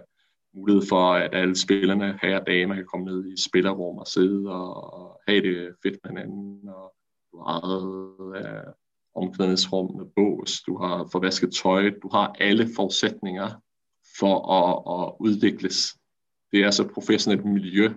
mulighed 0.53 0.83
for, 0.89 1.13
at 1.13 1.35
alle 1.35 1.55
spillerne, 1.55 2.19
her 2.21 2.39
og 2.39 2.47
damer, 2.47 2.75
kan 2.75 2.85
komme 2.85 3.05
ned 3.05 3.25
i 3.25 3.41
spillerrum 3.49 3.97
og 3.97 4.07
sidde 4.07 4.49
og, 4.49 4.93
og 4.93 5.19
have 5.27 5.41
det 5.41 5.75
fedt 5.83 5.97
med 6.03 6.11
hinanden, 6.11 6.69
og 6.69 6.93
du 7.31 7.37
har 7.37 7.61
eget 7.63 7.83
uh, 8.19 8.73
omklædningsrum 9.23 9.95
med 9.97 10.05
bås, 10.15 10.61
du 10.61 10.77
har 10.77 11.09
forvasket 11.11 11.53
tøj, 11.63 11.89
du 12.03 12.09
har 12.11 12.35
alle 12.39 12.69
forudsætninger 12.75 13.62
for 14.19 14.51
at, 14.59 14.73
at 14.95 15.15
udvikles. 15.19 15.95
Det 16.51 16.63
er 16.63 16.71
så 16.71 16.87
professionelt 16.87 17.45
miljø, 17.45 17.93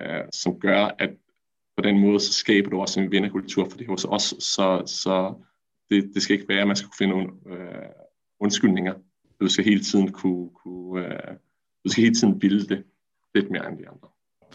øh, 0.00 0.24
som 0.32 0.60
gør, 0.60 0.90
at 0.98 1.10
på 1.76 1.82
den 1.82 1.98
måde, 1.98 2.20
så 2.20 2.32
skaber 2.32 2.70
du 2.70 2.80
også 2.80 3.00
en 3.00 3.10
vinderkultur, 3.10 3.68
for 3.70 3.78
det 3.78 3.86
hos 3.86 4.04
os, 4.04 4.34
så, 4.38 4.82
så 4.86 5.34
det, 5.90 6.10
det 6.14 6.22
skal 6.22 6.34
ikke 6.34 6.48
være, 6.48 6.60
at 6.60 6.66
man 6.66 6.76
skal 6.76 6.88
kunne 6.88 7.06
finde 7.06 7.14
uh, 7.14 7.90
undskyldninger. 8.40 8.94
Du 9.40 9.48
skal 9.48 9.64
hele 9.64 9.84
tiden 9.84 10.12
kunne, 10.12 10.50
kunne 10.50 11.06
øh, 11.06 11.34
du 11.84 11.90
skal 11.90 12.02
hele 12.02 12.14
tiden 12.14 12.38
bilde 12.38 12.68
det 12.68 12.84
lidt 13.34 13.50
mere 13.50 13.68
end 13.68 13.78
de 13.78 13.88
andre. 13.88 14.08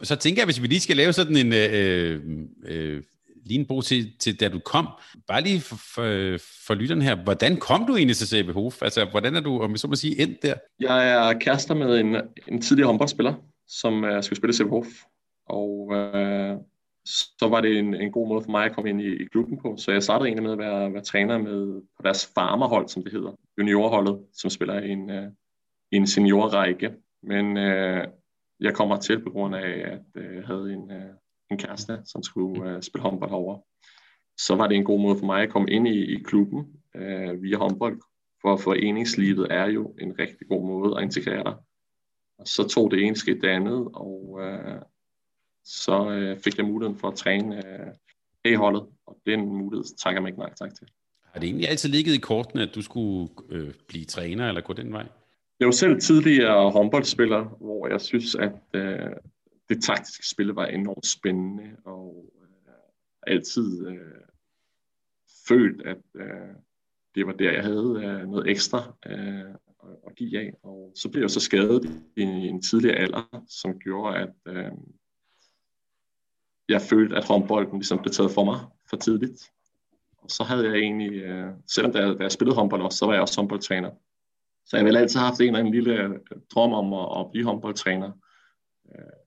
Så 0.03 0.15
tænker 0.15 0.41
jeg, 0.41 0.47
hvis 0.47 0.61
vi 0.61 0.67
lige 0.67 0.79
skal 0.79 0.97
lave 0.97 1.13
sådan 1.13 1.37
en 1.37 1.53
øh, 1.53 1.69
øh, 1.73 2.21
øh 2.65 3.03
lignbro 3.45 3.81
til, 3.81 4.17
til 4.19 4.39
da 4.39 4.49
du 4.49 4.59
kom. 4.59 4.87
Bare 5.27 5.41
lige 5.41 5.61
for, 5.61 5.75
for, 5.75 6.37
for 6.67 6.73
lytterne 6.73 7.03
her, 7.03 7.15
hvordan 7.15 7.57
kom 7.57 7.85
du 7.85 7.95
egentlig 7.95 8.17
til 8.17 8.27
CB 8.27 8.53
Hof? 8.53 8.81
Altså, 8.81 9.05
hvordan 9.05 9.35
er 9.35 9.41
du, 9.41 9.59
om 9.59 9.71
jeg 9.71 9.79
så 9.79 9.87
må 9.87 9.95
sige, 9.95 10.21
endt 10.21 10.43
der? 10.43 10.53
Jeg 10.79 11.09
er 11.09 11.39
kærester 11.39 11.75
med 11.75 11.99
en, 11.99 12.15
en 12.47 12.61
tidligere 12.61 12.87
håndboldspiller, 12.87 13.33
som 13.67 14.03
uh, 14.03 14.23
skulle 14.23 14.37
spille 14.37 14.55
CB 14.55 14.69
Hof. 14.69 14.87
Og 15.45 15.69
uh, 15.87 16.61
så 17.39 17.47
var 17.47 17.61
det 17.61 17.77
en, 17.77 17.93
en 17.93 18.11
god 18.11 18.27
måde 18.27 18.43
for 18.43 18.51
mig 18.51 18.65
at 18.65 18.75
komme 18.75 18.89
ind 18.89 19.01
i, 19.01 19.23
i 19.23 19.25
klubben 19.31 19.59
på. 19.61 19.75
Så 19.77 19.91
jeg 19.91 20.03
startede 20.03 20.27
egentlig 20.27 20.43
med 20.43 20.51
at 20.51 20.57
være, 20.57 20.93
være 20.93 21.03
træner 21.03 21.37
med, 21.37 21.81
på 21.97 22.01
deres 22.03 22.31
farmerhold, 22.35 22.87
som 22.87 23.03
det 23.03 23.11
hedder. 23.11 23.31
Juniorholdet, 23.57 24.19
som 24.33 24.49
spiller 24.49 24.81
i 24.81 24.89
en, 24.89 25.09
uh, 25.09 25.31
en 25.91 26.07
seniorrække. 26.07 26.93
Men 27.23 27.57
uh, 27.57 28.03
jeg 28.59 28.73
kommer 28.73 28.97
til 28.97 29.23
på 29.23 29.29
grund 29.29 29.55
af, 29.55 29.69
at 29.69 29.99
jeg 30.15 30.43
havde 30.45 30.73
en, 30.73 30.91
en 31.53 31.59
kæreste, 31.59 32.01
som 32.05 32.23
skulle 32.23 32.75
uh, 32.75 32.81
spille 32.81 33.03
håndbold 33.03 33.31
over. 33.31 33.59
Så 34.37 34.55
var 34.55 34.67
det 34.67 34.77
en 34.77 34.83
god 34.83 34.99
måde 35.01 35.19
for 35.19 35.25
mig 35.25 35.43
at 35.43 35.49
komme 35.49 35.71
ind 35.71 35.87
i, 35.87 36.15
i 36.15 36.17
klubben 36.23 36.59
uh, 36.95 37.43
via 37.43 37.57
håndbold, 37.57 38.01
for 38.41 38.57
foreningslivet 38.57 39.47
er 39.51 39.65
jo 39.65 39.95
en 40.01 40.19
rigtig 40.19 40.47
god 40.47 40.65
måde 40.65 40.97
at 40.97 41.03
integrere 41.03 41.43
dig. 41.43 41.55
Og 42.39 42.47
så 42.47 42.67
tog 42.67 42.91
det 42.91 43.03
ene 43.03 43.15
skridt 43.15 43.41
det 43.41 43.47
andet, 43.47 43.87
og 43.93 44.39
uh, 44.41 44.81
så 45.65 45.97
uh, 45.99 46.41
fik 46.43 46.57
jeg 46.57 46.65
muligheden 46.65 46.99
for 46.99 47.07
at 47.07 47.15
træne 47.15 47.55
uh, 47.55 47.93
A-holdet, 48.45 48.83
og 49.05 49.17
den 49.25 49.45
mulighed 49.45 49.97
takker 50.03 50.21
mig 50.21 50.29
ikke 50.29 50.39
nej 50.39 50.53
tak 50.53 50.75
til. 50.75 50.87
Har 51.33 51.39
det 51.39 51.47
egentlig 51.47 51.69
altid 51.69 51.89
ligget 51.89 52.13
i 52.13 52.19
kortene, 52.19 52.61
at 52.61 52.75
du 52.75 52.81
skulle 52.81 53.29
øh, 53.49 53.73
blive 53.87 54.05
træner 54.05 54.47
eller 54.47 54.61
gå 54.61 54.73
den 54.73 54.93
vej? 54.93 55.07
Jeg 55.59 55.65
var 55.65 55.71
selv 55.71 56.01
tidligere 56.01 56.71
håndboldspiller, 56.71 57.43
hvor 57.43 57.87
jeg 57.87 58.01
synes, 58.01 58.35
at 58.35 58.59
øh, 58.73 59.11
det 59.69 59.83
taktiske 59.83 60.27
spil 60.27 60.47
var 60.47 60.65
enormt 60.65 61.05
spændende, 61.05 61.77
og 61.85 62.31
øh, 62.41 62.73
altid 63.27 63.87
øh, 63.87 64.21
følt, 65.47 65.81
at 65.81 66.01
øh, 66.15 66.55
det 67.15 67.27
var 67.27 67.33
der, 67.33 67.51
jeg 67.51 67.63
havde 67.63 68.01
øh, 68.03 68.29
noget 68.29 68.49
ekstra 68.49 68.95
øh, 69.05 69.55
at 70.07 70.15
give 70.15 70.39
af. 70.39 70.53
Og 70.63 70.91
så 70.95 71.09
blev 71.09 71.21
jeg 71.21 71.29
så 71.29 71.39
skadet 71.39 72.03
i 72.17 72.21
en 72.21 72.61
tidligere 72.61 72.95
alder, 72.95 73.43
som 73.47 73.79
gjorde, 73.79 74.17
at 74.17 74.33
øh, 74.45 74.71
jeg 76.69 76.81
følte, 76.81 77.15
at 77.15 77.27
håndbolden 77.27 77.77
ligesom 77.77 77.99
blev 77.99 78.11
taget 78.11 78.31
for 78.31 78.43
mig 78.43 78.59
for 78.89 78.97
tidligt. 78.97 79.51
Og 80.17 80.29
så 80.29 80.43
havde 80.43 80.65
jeg 80.65 80.75
egentlig, 80.75 81.13
øh, 81.13 81.53
selvom 81.67 81.91
da 81.93 81.99
jeg, 81.99 82.17
da 82.17 82.23
jeg 82.23 82.31
spillede 82.31 82.55
håndbold 82.55 82.81
også, 82.81 82.97
så 82.97 83.05
var 83.05 83.13
jeg 83.13 83.21
også 83.21 83.41
håndboldtræner. 83.41 83.91
Så 84.65 84.77
jeg 84.77 84.85
ville 84.85 84.99
altid 84.99 85.19
have 85.19 85.27
haft 85.27 85.41
en 85.41 85.47
eller 85.47 85.59
anden 85.59 85.73
lille 85.73 85.93
øh, 85.93 86.19
drøm 86.55 86.73
om 86.73 86.93
at, 86.93 87.19
at 87.19 87.31
blive 87.31 87.45
håndboldtræner. 87.45 88.11
Øh, 88.95 89.22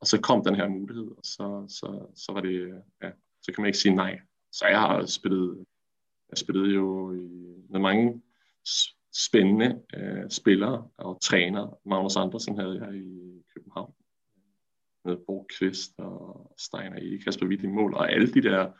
og 0.00 0.06
så 0.06 0.20
kom 0.20 0.44
den 0.44 0.54
her 0.54 0.68
mulighed, 0.68 1.06
og 1.06 1.24
så, 1.24 1.64
så, 1.68 2.06
så 2.14 2.32
var 2.32 2.40
det, 2.40 2.82
ja, 3.02 3.10
så 3.42 3.52
kan 3.52 3.62
man 3.62 3.66
ikke 3.66 3.78
sige 3.78 3.94
nej. 3.94 4.20
Så 4.52 4.66
jeg 4.66 4.80
har 4.80 5.06
spillet, 5.06 5.64
jeg 6.30 6.38
spillede 6.38 6.74
jo 6.74 7.12
i, 7.12 7.28
med 7.70 7.80
mange 7.80 8.22
spændende 9.14 9.82
øh, 9.94 10.30
spillere 10.30 10.88
og 10.98 11.20
træner. 11.22 11.78
Magnus 11.88 12.16
Andersen 12.16 12.58
havde 12.58 12.84
jeg 12.84 12.94
i 12.96 13.42
København 13.54 13.94
med 15.04 15.16
Bo 15.26 15.46
Kvist 15.58 15.92
og 15.98 16.52
Steiner 16.58 16.96
i 16.96 17.16
Kasper 17.16 17.46
Witt 17.46 17.62
i 17.62 17.66
mål, 17.66 17.94
og 17.94 18.12
alle 18.12 18.32
de 18.32 18.42
der 18.42 18.72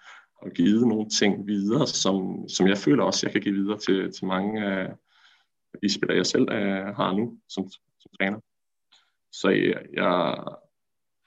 har 0.42 0.50
givet 0.50 0.88
nogle 0.88 1.08
ting 1.08 1.46
videre, 1.46 1.86
som, 1.86 2.48
som 2.48 2.66
jeg 2.66 2.78
føler 2.78 3.04
også, 3.04 3.26
jeg 3.26 3.32
kan 3.32 3.42
give 3.42 3.54
videre 3.54 3.78
til, 3.78 4.12
til 4.12 4.26
mange 4.26 4.64
af 4.64 4.94
de 5.82 5.94
spillere, 5.94 6.16
jeg 6.16 6.26
selv 6.26 6.48
øh, 6.52 6.86
har 6.96 7.12
nu 7.12 7.38
som, 7.48 7.68
som 8.00 8.10
træner. 8.20 8.40
Så 9.32 9.48
jeg, 9.48 9.82
jeg, 9.92 10.44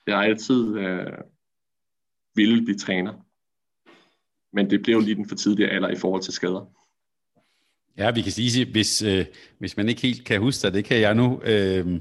jeg 0.07 0.15
har 0.15 0.23
altid 0.23 0.77
øh, 0.77 1.17
ville 2.35 2.65
blive 2.65 2.77
træner. 2.77 3.13
Men 4.53 4.69
det 4.69 4.83
blev 4.83 4.99
lige 4.99 5.15
den 5.15 5.29
for 5.29 5.35
tidlige 5.35 5.69
alder 5.69 5.89
i 5.89 5.95
forhold 5.95 6.21
til 6.21 6.33
skader. 6.33 6.65
Ja, 7.97 8.11
vi 8.11 8.21
kan 8.21 8.31
sige, 8.31 8.71
hvis, 8.71 9.01
øh, 9.01 9.25
hvis 9.59 9.77
man 9.77 9.89
ikke 9.89 10.01
helt 10.01 10.25
kan 10.25 10.39
huske 10.39 10.67
det, 10.67 10.73
det 10.73 10.85
kan 10.85 10.99
jeg 10.99 11.15
nu. 11.15 11.41
Øh, 11.43 11.99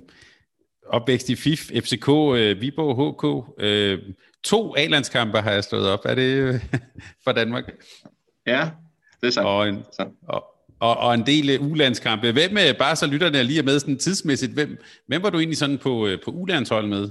opvækst 0.86 1.28
i 1.28 1.34
FIF, 1.34 1.70
FCK, 1.70 2.08
øh, 2.08 2.60
Viborg, 2.60 2.96
HK. 2.96 3.54
Øh, 3.64 3.98
to 4.44 4.74
A-landskampe 4.76 5.38
har 5.38 5.50
jeg 5.50 5.64
slået 5.64 5.88
op. 5.88 6.00
Er 6.04 6.14
det 6.14 6.34
øh, 6.34 6.54
for 7.24 7.32
Danmark? 7.32 7.64
Ja, 8.46 8.70
det 9.20 9.26
er 9.26 9.30
sandt. 9.30 9.48
Og 9.48 9.68
en, 9.68 9.84
og, 10.28 10.44
og, 10.80 10.96
og 10.96 11.14
en 11.14 11.26
del 11.26 11.60
uh, 11.60 11.70
ulandskampe. 11.70 12.32
Hvem, 12.32 12.52
uh, 12.52 12.78
bare 12.78 12.96
så 12.96 13.06
lytterne 13.06 13.42
lige 13.42 13.58
er 13.58 13.62
med 13.62 13.78
sådan 13.78 13.98
tidsmæssigt, 13.98 14.52
hvem, 14.52 14.78
hvem 15.06 15.22
var 15.22 15.30
du 15.30 15.38
egentlig 15.38 15.58
sådan 15.58 15.78
på, 15.78 16.06
uh, 16.06 16.12
på 16.24 16.30
ulandshold 16.30 16.86
med? 16.86 17.10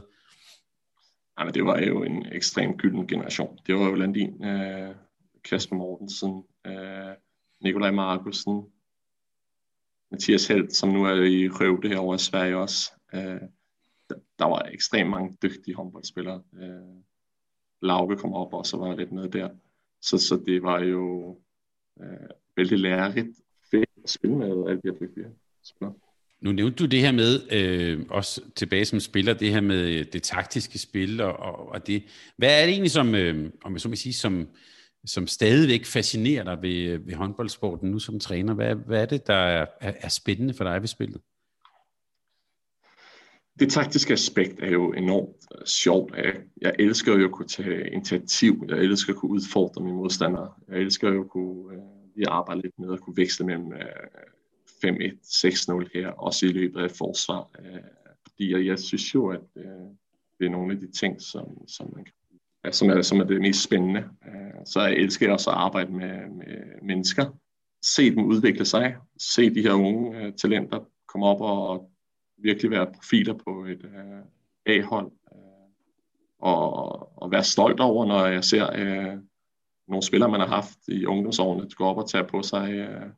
Ja, 1.40 1.44
men 1.46 1.54
det 1.54 1.66
var 1.66 1.80
jo 1.80 2.04
en 2.04 2.26
ekstrem 2.32 2.78
gylden 2.78 3.08
generation. 3.08 3.60
Det 3.68 3.76
var 3.76 3.90
jo 3.90 3.96
Landin, 3.96 4.46
øh, 4.46 4.96
Kasper 5.44 5.76
Mortensen, 5.76 6.44
øh, 6.68 7.16
Nikolaj 7.62 7.92
Markusen, 7.92 8.66
Mathias 10.12 10.48
Helt, 10.48 10.74
som 10.74 10.90
nu 10.90 11.04
er 11.04 11.14
i 11.14 11.50
Røvde 11.50 11.88
herovre 11.88 12.16
i 12.16 12.20
Sverige 12.20 12.58
også. 12.58 12.92
Øh, 13.14 13.42
der 14.40 14.46
var 14.46 14.70
ekstremt 14.74 15.10
mange 15.10 15.38
dygtige 15.44 15.76
håndboldspillere. 15.76 16.44
Øh, 16.54 17.04
Lauke 17.82 18.16
kom 18.16 18.34
op 18.34 18.54
og 18.54 18.66
så 18.66 18.78
var 18.78 18.96
lidt 18.96 19.12
med 19.12 19.30
der. 19.30 19.50
Så, 20.02 20.18
så 20.18 20.44
det 20.46 20.64
var 20.64 20.80
jo 20.80 21.38
øh, 22.02 22.30
vældig 22.58 22.80
lærerigt 22.80 23.38
fedt 23.72 23.90
at 24.04 24.10
spille 24.10 24.38
med 24.38 24.48
alle 24.48 24.82
de 24.82 24.92
her 24.92 25.00
dygtige 25.00 25.28
spillere. 25.64 25.96
Nu 26.42 26.52
nævnte 26.52 26.84
du 26.84 26.86
det 26.86 27.00
her 27.00 27.12
med, 27.12 27.52
øh, 27.52 28.06
også 28.10 28.42
tilbage 28.56 28.86
som 28.86 29.00
spiller, 29.00 29.34
det 29.34 29.52
her 29.52 29.62
med 29.62 29.80
øh, 29.80 30.06
det 30.14 30.24
taktiske 30.24 30.80
spil, 30.80 31.22
og, 31.22 31.34
og, 31.40 31.70
og 31.70 31.88
det. 31.88 32.04
Hvad 32.38 32.62
er 32.62 32.66
det 32.66 32.72
egentlig, 32.72 32.92
som, 32.92 33.16
øh, 33.16 33.52
om 33.64 33.74
jeg 33.74 33.82
så 33.82 33.90
må 33.90 33.96
sige, 33.96 34.14
som, 34.14 34.48
som 35.06 35.28
stadigvæk 35.28 35.86
fascinerer 35.86 36.44
dig 36.44 36.58
ved, 36.62 36.76
øh, 36.76 37.08
ved 37.08 37.14
håndboldsporten 37.14 37.92
nu 37.92 38.00
som 38.00 38.20
træner? 38.20 38.54
Hvad, 38.54 38.76
hvad 38.76 39.02
er 39.02 39.06
det, 39.06 39.28
der 39.28 39.34
er, 39.34 39.66
er, 39.82 39.94
er 40.00 40.10
spændende 40.10 40.54
for 40.54 40.64
dig 40.64 40.82
ved 40.82 40.88
spillet? 40.88 41.22
Det 43.60 43.72
taktiske 43.72 44.14
aspekt 44.14 44.60
er 44.60 44.72
jo 44.72 44.92
enormt 44.92 45.36
øh, 45.56 45.66
sjovt. 45.66 46.16
Jeg 46.62 46.76
elsker 46.80 47.18
jo 47.18 47.26
at 47.26 47.32
kunne 47.32 47.48
tage 47.48 47.92
initiativ. 47.92 48.66
Jeg 48.70 48.78
elsker 48.78 49.14
at 49.14 49.20
kunne 49.20 49.32
udfordre 49.32 49.84
mine 49.84 49.96
modstandere. 49.96 50.52
Jeg 50.68 50.78
elsker 50.78 51.10
jo 51.10 51.24
at 51.24 51.30
kunne 51.30 51.74
øh, 51.74 51.82
lige 52.16 52.30
arbejde 52.30 52.62
lidt 52.62 52.80
med 52.80 52.94
at 52.94 53.00
kunne 53.02 53.18
veksle 53.18 53.46
mellem 53.46 53.74
øh, 53.74 53.82
5-1, 54.86 55.18
6-0 55.24 55.90
her, 55.94 56.08
også 56.08 56.46
i 56.46 56.50
løbet 56.50 56.82
af 56.82 56.92
forsvar. 56.92 57.50
Øh, 57.60 57.82
fordi 58.24 58.52
jeg, 58.52 58.66
jeg 58.66 58.80
synes 58.80 59.16
jo, 59.16 59.28
at 59.28 59.42
øh, 59.56 59.88
det 60.40 60.46
er 60.46 60.50
nogle 60.50 60.74
af 60.74 60.80
de 60.80 60.92
ting, 60.92 61.22
som, 61.22 61.68
som, 61.68 61.94
man 61.96 62.06
kan, 62.06 62.14
ja, 62.66 62.72
som, 62.72 62.90
er, 62.90 63.02
som 63.02 63.20
er 63.20 63.24
det 63.24 63.42
mest 63.42 63.64
spændende. 63.64 64.00
Øh, 64.00 64.66
så 64.66 64.82
jeg 64.82 64.94
elsker 64.94 65.32
også 65.32 65.50
at 65.50 65.56
arbejde 65.56 65.92
med, 65.92 66.30
med 66.30 66.82
mennesker. 66.82 67.26
Se 67.82 68.16
dem 68.16 68.26
udvikle 68.26 68.66
sig. 68.66 68.96
Se 69.20 69.56
de 69.56 69.62
her 69.62 69.74
unge 69.74 70.18
øh, 70.18 70.34
talenter 70.34 70.86
komme 71.08 71.26
op 71.26 71.42
og 71.42 71.92
virkelig 72.38 72.72
være 72.72 72.94
profiler 72.94 73.34
på 73.34 73.66
et 73.66 73.86
øh, 73.86 74.22
A-hold. 74.66 75.12
Øh, 75.34 75.40
og, 76.40 77.22
og 77.22 77.32
være 77.32 77.44
stolt 77.44 77.80
over, 77.80 78.06
når 78.06 78.26
jeg 78.26 78.44
ser 78.44 78.68
øh, 78.76 79.18
nogle 79.88 80.04
spillere, 80.04 80.32
man 80.32 80.40
har 80.40 80.48
haft 80.48 80.88
i 80.88 81.06
ungdomsårene, 81.06 81.70
gå 81.70 81.86
op 81.86 81.98
og 81.98 82.10
tage 82.10 82.24
på 82.24 82.42
sig 82.42 82.72
øh, 82.72 83.10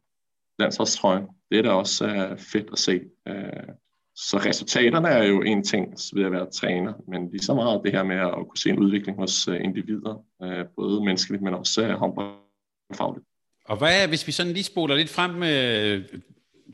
landsholdstrøjen. 0.59 1.27
Det 1.51 1.59
er 1.59 1.61
da 1.61 1.69
også 1.69 2.05
uh, 2.05 2.37
fedt 2.39 2.67
at 2.71 2.79
se. 2.79 3.01
Uh, 3.29 3.73
så 4.15 4.37
resultaterne 4.37 5.07
er 5.07 5.23
jo 5.23 5.41
en 5.41 5.63
ting 5.63 5.93
ved 6.13 6.25
at 6.25 6.31
være 6.31 6.51
træner, 6.51 6.93
men 7.07 7.31
lige 7.31 7.43
så 7.43 7.53
meget 7.53 7.81
det 7.83 7.91
her 7.91 8.03
med 8.03 8.15
at 8.15 8.33
kunne 8.33 8.57
se 8.57 8.69
en 8.69 8.79
udvikling 8.79 9.17
hos 9.17 9.47
uh, 9.47 9.55
individer, 9.55 10.25
uh, 10.39 10.65
både 10.75 11.05
menneskeligt, 11.05 11.43
men 11.43 11.53
også 11.53 11.87
uh, 11.87 11.89
håndboldfagligt. 11.89 13.25
Og 13.65 13.77
hvad 13.77 14.03
er, 14.03 14.07
hvis 14.07 14.27
vi 14.27 14.31
sådan 14.31 14.53
lige 14.53 14.63
spoler 14.63 14.95
lidt 14.95 15.09
frem 15.09 15.31
med, 15.31 16.03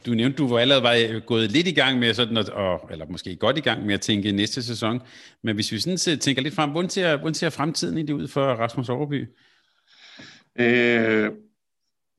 du 0.06 0.12
nævnte, 0.12 0.38
du 0.38 0.48
var 0.48 0.60
allerede 0.60 0.84
var 0.84 1.20
gået 1.20 1.52
lidt 1.52 1.68
i 1.68 1.74
gang 1.74 2.00
med 2.00 2.14
sådan, 2.14 2.38
at, 2.38 2.50
og, 2.50 2.90
eller 2.92 3.06
måske 3.10 3.36
godt 3.36 3.58
i 3.58 3.62
gang 3.62 3.86
med 3.86 3.94
at 3.94 4.02
tænke 4.02 4.32
næste 4.32 4.64
sæson, 4.64 5.02
men 5.44 5.56
hvis 5.56 5.72
vi 5.72 5.80
sådan 5.80 6.20
tænker 6.20 6.42
lidt 6.42 6.54
frem, 6.54 6.70
hvordan 6.70 6.90
ser, 6.90 7.18
hvordan 7.18 7.34
ser 7.34 7.50
fremtiden 7.50 7.98
egentlig 7.98 8.16
ud 8.16 8.28
for 8.28 8.42
Rasmus 8.42 8.90
Overby? 8.90 9.28
Øh, 10.60 11.30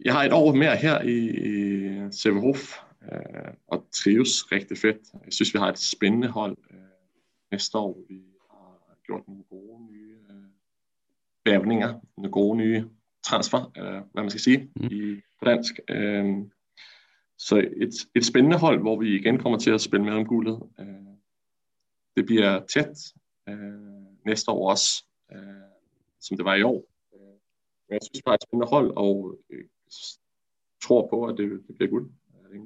jeg 0.04 0.12
har 0.14 0.24
et 0.24 0.32
år 0.32 0.54
mere 0.54 0.76
her 0.76 1.02
i, 1.02 1.16
i 1.16 2.12
Severhof 2.12 2.78
øh, 3.12 3.52
og 3.66 3.86
trives 3.92 4.52
rigtig 4.52 4.78
fedt. 4.78 4.98
Jeg 5.24 5.32
synes, 5.32 5.54
vi 5.54 5.58
har 5.58 5.68
et 5.68 5.78
spændende 5.78 6.28
hold 6.28 6.56
øh, 6.70 6.76
næste 7.52 7.78
år. 7.78 7.98
Vi 8.08 8.22
har 8.50 8.96
gjort 9.06 9.28
nogle 9.28 9.44
gode 9.50 9.86
nye 9.92 10.16
øh, 10.30 10.44
bævninger, 11.44 12.00
nogle 12.16 12.32
gode 12.32 12.56
nye 12.56 12.84
transfer, 13.22 13.72
eller 13.76 14.02
hvad 14.12 14.22
man 14.22 14.30
skal 14.30 14.40
sige 14.40 14.70
mm. 14.76 14.86
i, 14.90 15.20
på 15.38 15.44
dansk. 15.44 15.80
Øh, 15.88 16.36
så 17.38 17.56
et, 17.56 17.94
et 18.14 18.26
spændende 18.26 18.58
hold, 18.58 18.80
hvor 18.80 18.96
vi 19.00 19.18
igen 19.20 19.38
kommer 19.38 19.58
til 19.58 19.70
at 19.70 19.80
spille 19.80 20.04
med 20.04 20.12
om 20.12 20.26
guldet. 20.26 20.62
Øh, 20.80 20.86
det 22.16 22.26
bliver 22.26 22.66
tæt 22.66 23.14
øh, 23.48 23.98
næste 24.26 24.50
år 24.50 24.70
også, 24.70 25.04
øh, 25.32 25.38
som 26.20 26.36
det 26.36 26.44
var 26.44 26.54
i 26.54 26.62
år. 26.62 26.84
Øh, 27.14 27.20
men 27.88 27.92
jeg 27.94 28.00
synes 28.02 28.22
bare, 28.22 28.34
et 28.34 28.42
spændende 28.42 28.70
hold, 28.70 28.92
og 28.96 29.38
øh, 29.50 29.64
tror 30.82 31.08
på, 31.10 31.24
at 31.24 31.38
det, 31.38 31.50
det 31.50 31.76
bliver 31.76 31.90
guld. 31.90 32.10
Øh, 32.52 32.60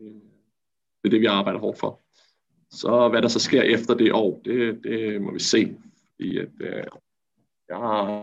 det 1.02 1.08
er 1.08 1.10
det, 1.10 1.20
vi 1.20 1.26
arbejder 1.26 1.60
hårdt 1.60 1.78
for. 1.78 2.00
Så 2.70 3.08
hvad 3.08 3.22
der 3.22 3.28
så 3.28 3.38
sker 3.38 3.62
efter 3.62 3.94
det 3.94 4.12
år, 4.12 4.40
det, 4.44 4.84
det 4.84 5.22
må 5.22 5.32
vi 5.32 5.38
se. 5.38 5.76
Fordi 6.14 6.38
at, 6.38 6.48
øh, 6.60 6.84
jeg 7.68 8.22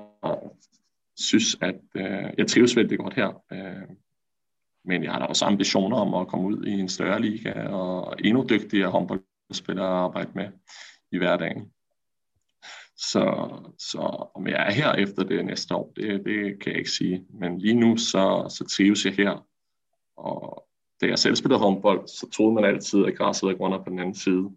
synes, 1.17 1.57
at 1.61 1.81
øh, 1.95 2.33
jeg 2.37 2.47
trives 2.47 2.75
vældig 2.75 2.97
godt 2.97 3.13
her. 3.13 3.43
Øh, 3.51 3.95
men 4.85 5.03
jeg 5.03 5.11
har 5.11 5.19
da 5.19 5.25
også 5.25 5.45
ambitioner 5.45 5.97
om 5.97 6.13
at 6.13 6.27
komme 6.27 6.47
ud 6.47 6.65
i 6.65 6.71
en 6.71 6.89
større 6.89 7.21
liga 7.21 7.67
og 7.67 8.15
endnu 8.23 8.45
dygtigere 8.49 8.91
håndboldspillere 8.91 9.87
at 9.87 9.93
arbejde 9.93 10.31
med 10.35 10.47
i 11.11 11.17
hverdagen. 11.17 11.71
Så, 12.99 13.49
så 13.77 14.29
om 14.35 14.47
jeg 14.47 14.67
er 14.67 14.71
her 14.71 14.93
efter 14.93 15.23
det 15.23 15.45
næste 15.45 15.75
år, 15.75 15.91
det, 15.95 16.25
det 16.25 16.59
kan 16.59 16.71
jeg 16.71 16.77
ikke 16.77 16.91
sige. 16.91 17.25
Men 17.29 17.59
lige 17.59 17.73
nu, 17.73 17.97
så, 17.97 18.55
så 18.57 18.67
trives 18.77 19.05
jeg 19.05 19.13
her. 19.13 19.47
Og 20.17 20.67
da 21.01 21.05
jeg 21.07 21.19
selv 21.19 21.35
spillede 21.35 21.59
håndbold, 21.59 22.07
så 22.07 22.29
troede 22.29 22.53
man 22.53 22.63
altid, 22.63 23.05
at 23.05 23.17
græsset 23.17 23.47
var 23.47 23.55
grønnere 23.55 23.83
på 23.83 23.89
den 23.89 23.99
anden 23.99 24.15
side. 24.15 24.49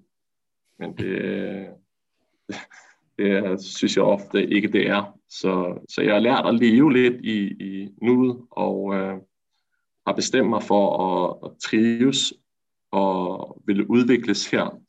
Men 0.79 0.97
det, 0.97 1.69
det, 3.19 3.43
det 3.43 3.61
synes 3.61 3.97
jeg 3.97 4.05
ofte 4.05 4.51
ikke, 4.51 4.69
det 4.69 4.89
er. 4.89 5.19
Så, 5.29 5.81
så 5.89 6.03
jeg 6.03 6.13
har 6.13 6.21
lært 6.21 6.47
at 6.47 6.55
leve 6.55 6.93
lidt 6.93 7.25
i, 7.25 7.39
i 7.47 7.89
nuet, 8.03 8.47
og 8.51 8.95
øh, 8.95 9.19
har 10.07 10.13
bestemt 10.15 10.49
mig 10.49 10.63
for 10.63 10.99
at, 11.05 11.51
at 11.51 11.59
trives 11.59 12.33
og 12.91 13.63
ville 13.67 13.91
udvikles 13.91 14.51
her. 14.51 14.81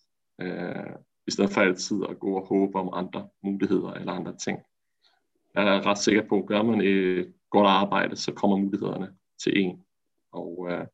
Øh, 0.41 0.95
i 1.27 1.31
stedet 1.31 1.51
for 1.51 1.61
altid 1.61 1.97
at 2.09 2.19
gå 2.19 2.35
og 2.35 2.47
håbe 2.47 2.79
om 2.79 2.89
andre 2.93 3.27
muligheder 3.43 3.91
eller 3.91 4.11
andre 4.11 4.35
ting. 4.37 4.59
Jeg 5.55 5.75
er 5.75 5.85
ret 5.85 5.97
sikker 5.97 6.21
på, 6.29 6.39
at 6.39 6.45
gør 6.45 6.63
man 6.63 6.81
et 6.81 7.33
godt 7.51 7.67
arbejde, 7.67 8.15
så 8.15 8.31
kommer 8.31 8.57
mulighederne 8.57 9.09
til 9.43 9.59
en. 9.59 9.79
Og 10.31 10.67
øh, 10.71 10.85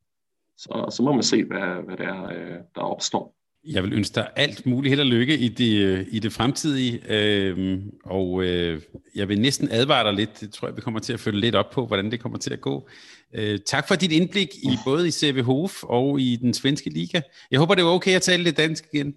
så, 0.58 0.94
så 0.96 1.04
må 1.04 1.14
man 1.14 1.24
se, 1.24 1.44
hvad, 1.44 1.84
hvad 1.86 1.98
det 1.98 2.06
er, 2.06 2.24
øh, 2.24 2.58
der 2.76 2.82
opstår. 2.82 3.36
Jeg 3.64 3.84
vil 3.84 3.94
ønske 3.94 4.16
dig 4.16 4.30
alt 4.36 4.66
muligt 4.66 4.92
held 4.92 5.00
og 5.00 5.06
lykke 5.06 5.38
i 5.38 5.48
det, 5.48 5.84
øh, 5.84 6.06
i 6.12 6.20
det 6.20 6.34
fremtidige, 6.34 7.02
øh, 7.10 7.80
og 8.06 8.44
øh, 8.44 8.82
jeg 9.16 9.30
vil 9.30 9.42
næsten 9.42 9.68
advare 9.72 10.04
dig 10.04 10.14
lidt, 10.14 10.40
det 10.40 10.54
tror 10.54 10.68
jeg, 10.68 10.76
vi 10.76 10.82
kommer 10.82 11.00
til 11.00 11.14
at 11.14 11.20
følge 11.20 11.40
lidt 11.40 11.56
op 11.56 11.70
på, 11.70 11.86
hvordan 11.86 12.12
det 12.12 12.20
kommer 12.20 12.38
til 12.38 12.54
at 12.54 12.62
gå. 12.62 12.90
Øh, 13.34 13.60
tak 13.66 13.88
for 13.88 13.96
dit 13.96 14.12
indblik 14.12 14.56
i 14.56 14.70
både 14.86 15.08
i 15.08 15.12
CV 15.12 15.42
Hof 15.42 15.84
og 15.84 16.22
i 16.22 16.36
den 16.36 16.54
svenske 16.54 16.90
liga. 16.90 17.22
Jeg 17.52 17.60
håber, 17.60 17.76
det 17.76 17.84
var 17.84 17.92
okay 17.92 18.16
at 18.16 18.22
tale 18.22 18.44
lidt 18.44 18.58
dansk 18.58 18.86
igen. 18.94 19.16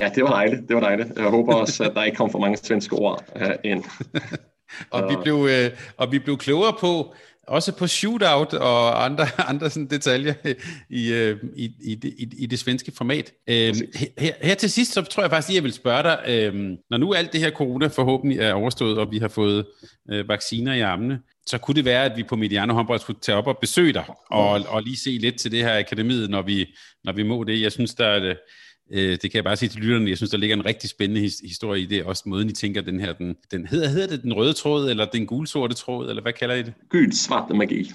Ja, 0.00 0.10
det 0.14 0.22
var 0.22 0.30
dejligt, 0.30 0.68
det 0.68 0.76
var 0.76 0.82
dejligt. 0.82 1.08
Jeg 1.16 1.30
håber 1.30 1.54
også, 1.54 1.84
at 1.84 1.94
der 1.94 2.04
ikke 2.04 2.16
kom 2.16 2.30
for 2.30 2.38
mange 2.38 2.56
svenske 2.56 2.96
ord 2.96 3.24
uh, 3.36 3.50
ind. 3.64 3.84
og, 4.90 5.10
vi 5.10 5.16
blev, 5.22 5.48
øh, 5.50 5.70
og 5.96 6.12
vi 6.12 6.18
blev 6.18 6.38
klogere 6.38 6.72
på, 6.80 7.14
også 7.48 7.76
på 7.76 7.86
shootout 7.86 8.54
og 8.54 9.04
andre, 9.04 9.26
andre 9.50 9.70
sådan 9.70 9.86
detaljer 9.86 10.34
i, 10.90 11.12
øh, 11.12 11.36
i, 11.56 11.64
i, 11.64 11.92
i, 12.18 12.28
i 12.38 12.46
det 12.46 12.58
svenske 12.58 12.92
format. 12.96 13.32
Øh, 13.48 13.74
her, 14.18 14.32
her 14.42 14.54
til 14.54 14.70
sidst, 14.70 14.92
så 14.92 15.02
tror 15.02 15.22
jeg 15.22 15.30
faktisk, 15.30 15.50
at 15.50 15.54
jeg 15.54 15.64
vil 15.64 15.72
spørge 15.72 16.02
dig, 16.02 16.18
øh, 16.28 16.54
når 16.90 16.96
nu 16.96 17.14
alt 17.14 17.32
det 17.32 17.40
her 17.40 17.50
corona 17.50 17.86
forhåbentlig 17.86 18.38
er 18.38 18.52
overstået, 18.52 18.98
og 18.98 19.10
vi 19.10 19.18
har 19.18 19.28
fået 19.28 19.66
øh, 20.10 20.28
vacciner 20.28 20.74
i 20.74 20.80
armene, 20.80 21.20
så 21.46 21.58
kunne 21.58 21.74
det 21.74 21.84
være, 21.84 22.04
at 22.04 22.16
vi 22.16 22.22
på 22.22 22.36
Mediano 22.36 22.74
Håndbold 22.74 22.98
skulle 22.98 23.20
tage 23.20 23.38
op 23.38 23.46
og 23.46 23.58
besøge 23.60 23.92
dig, 23.92 24.04
og, 24.30 24.60
og 24.68 24.82
lige 24.82 24.96
se 24.96 25.10
lidt 25.10 25.38
til 25.38 25.52
det 25.52 25.64
her 25.64 25.78
akademiet, 25.78 26.30
når 26.30 26.42
vi, 26.42 26.66
når 27.04 27.12
vi 27.12 27.22
må 27.22 27.44
det. 27.44 27.62
Jeg 27.62 27.72
synes, 27.72 27.94
der 27.94 28.06
er 28.06 28.20
Øh, 28.20 28.36
det 28.92 29.20
kan 29.20 29.34
jeg 29.34 29.44
bare 29.44 29.56
sige 29.56 29.68
til 29.68 29.80
lytterne. 29.80 30.08
Jeg 30.10 30.16
synes, 30.16 30.30
der 30.30 30.38
ligger 30.38 30.56
en 30.56 30.64
rigtig 30.66 30.90
spændende 30.90 31.20
his- 31.26 31.46
historie 31.46 31.82
i 31.82 31.86
det. 31.86 32.04
Også 32.04 32.22
måden, 32.26 32.48
I 32.48 32.52
tænker 32.52 32.80
den 32.80 33.00
her. 33.00 33.12
Den, 33.12 33.36
den 33.50 33.66
hedder, 33.66 33.88
hedder 33.88 34.06
det 34.06 34.22
den 34.22 34.32
røde 34.32 34.52
tråd, 34.52 34.90
eller 34.90 35.04
den 35.06 35.26
gulsorte 35.26 35.74
tråd, 35.74 36.08
eller 36.08 36.22
hvad 36.22 36.32
kalder 36.32 36.54
I 36.54 36.62
det? 36.62 36.74
Gyldsvart 36.88 37.56
magi. 37.56 37.90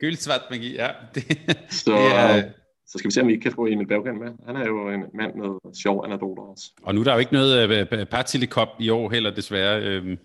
Gyldsvart 0.00 0.40
magi, 0.50 0.74
ja. 0.74 0.88
Det, 1.14 1.22
så, 1.70 1.92
det 1.92 2.16
er, 2.16 2.42
så 2.86 2.98
skal 2.98 3.08
vi 3.08 3.12
se, 3.12 3.20
om 3.20 3.26
vi 3.26 3.32
ikke 3.32 3.42
kan 3.42 3.52
få 3.52 3.66
Emil 3.66 3.86
Berggren 3.86 4.18
med. 4.18 4.28
Han 4.46 4.56
er 4.56 4.66
jo 4.66 4.88
en 4.90 5.00
mand 5.14 5.34
med 5.34 5.74
sjov 5.82 6.04
anekdoter 6.04 6.42
også. 6.42 6.64
Og 6.82 6.94
nu 6.94 7.00
er 7.00 7.04
der 7.04 7.12
jo 7.12 7.18
ikke 7.18 7.32
noget 7.32 7.92
uh, 7.92 8.04
partilekop 8.06 8.68
i 8.80 8.88
år 8.90 9.10
heller, 9.10 9.30
desværre. 9.30 9.82
Øhm, 9.82 10.18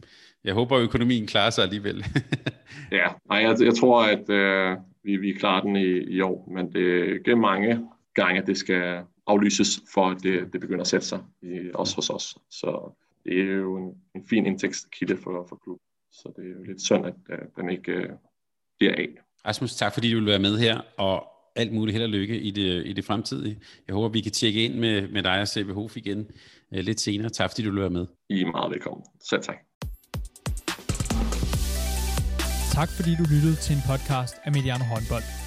jeg 0.43 0.53
håber, 0.53 0.77
økonomien 0.77 1.27
klarer 1.27 1.49
sig 1.49 1.63
alligevel. 1.63 2.05
ja, 2.91 3.07
nej, 3.29 3.39
jeg, 3.39 3.57
jeg 3.61 3.75
tror, 3.75 4.03
at 4.03 4.29
uh, 4.29 4.83
vi, 5.03 5.17
vi 5.17 5.33
klarer 5.33 5.61
den 5.61 5.75
i, 5.75 6.15
i 6.15 6.21
år, 6.21 6.51
men 6.53 6.73
det 6.73 7.27
er 7.27 7.35
mange 7.35 7.79
gange, 8.15 8.41
det 8.47 8.57
skal 8.57 8.97
aflyses, 9.27 9.81
for 9.93 10.09
at 10.09 10.17
det, 10.23 10.53
det 10.53 10.61
begynder 10.61 10.81
at 10.81 10.87
sætte 10.87 11.05
sig, 11.07 11.19
i, 11.41 11.71
også 11.73 11.95
hos 11.95 12.09
os. 12.09 12.37
Så 12.49 12.97
det 13.25 13.41
er 13.41 13.53
jo 13.55 13.77
en, 13.77 13.93
en 14.15 14.27
fin 14.29 14.45
indtægtskilde 14.45 15.17
for, 15.17 15.45
for 15.49 15.55
klubben. 15.63 15.85
Så 16.11 16.33
det 16.35 16.45
er 16.45 16.49
jo 16.49 16.63
lidt 16.63 16.81
synd, 16.81 17.05
at 17.05 17.13
uh, 17.29 17.63
den 17.63 17.69
ikke 17.69 17.97
uh, 17.97 18.15
bliver 18.79 18.93
af. 18.93 19.09
Rasmus, 19.45 19.75
tak 19.75 19.93
fordi 19.93 20.11
du 20.11 20.17
vil 20.17 20.25
være 20.25 20.39
med 20.39 20.57
her, 20.57 20.81
og 20.97 21.27
alt 21.55 21.73
muligt 21.73 21.93
held 21.93 22.03
og 22.03 22.09
lykke 22.09 22.39
i 22.39 22.51
det, 22.51 22.85
i 22.85 22.93
det 22.93 23.05
fremtidige. 23.05 23.59
Jeg 23.87 23.93
håber, 23.95 24.09
vi 24.09 24.21
kan 24.21 24.31
tjekke 24.31 24.65
ind 24.65 24.75
med, 24.75 25.07
med 25.07 25.23
dig 25.23 25.41
og 25.41 25.47
CBH 25.47 25.97
igen 25.97 26.19
uh, 26.71 26.77
lidt 26.77 26.99
senere. 26.99 27.29
Tak 27.29 27.49
fordi 27.49 27.63
du 27.63 27.71
vil 27.71 27.81
være 27.81 27.89
med. 27.89 28.05
I 28.29 28.41
er 28.41 28.51
meget 28.51 28.71
velkommen. 28.71 29.05
Selv 29.29 29.41
tak. 29.41 29.57
tak 32.77 32.89
fordi 32.89 33.15
du 33.15 33.23
lyttede 33.33 33.55
til 33.55 33.75
en 33.75 33.81
podcast 33.91 34.35
af 34.43 34.51
Mediano 34.51 34.83
Håndbold. 34.83 35.46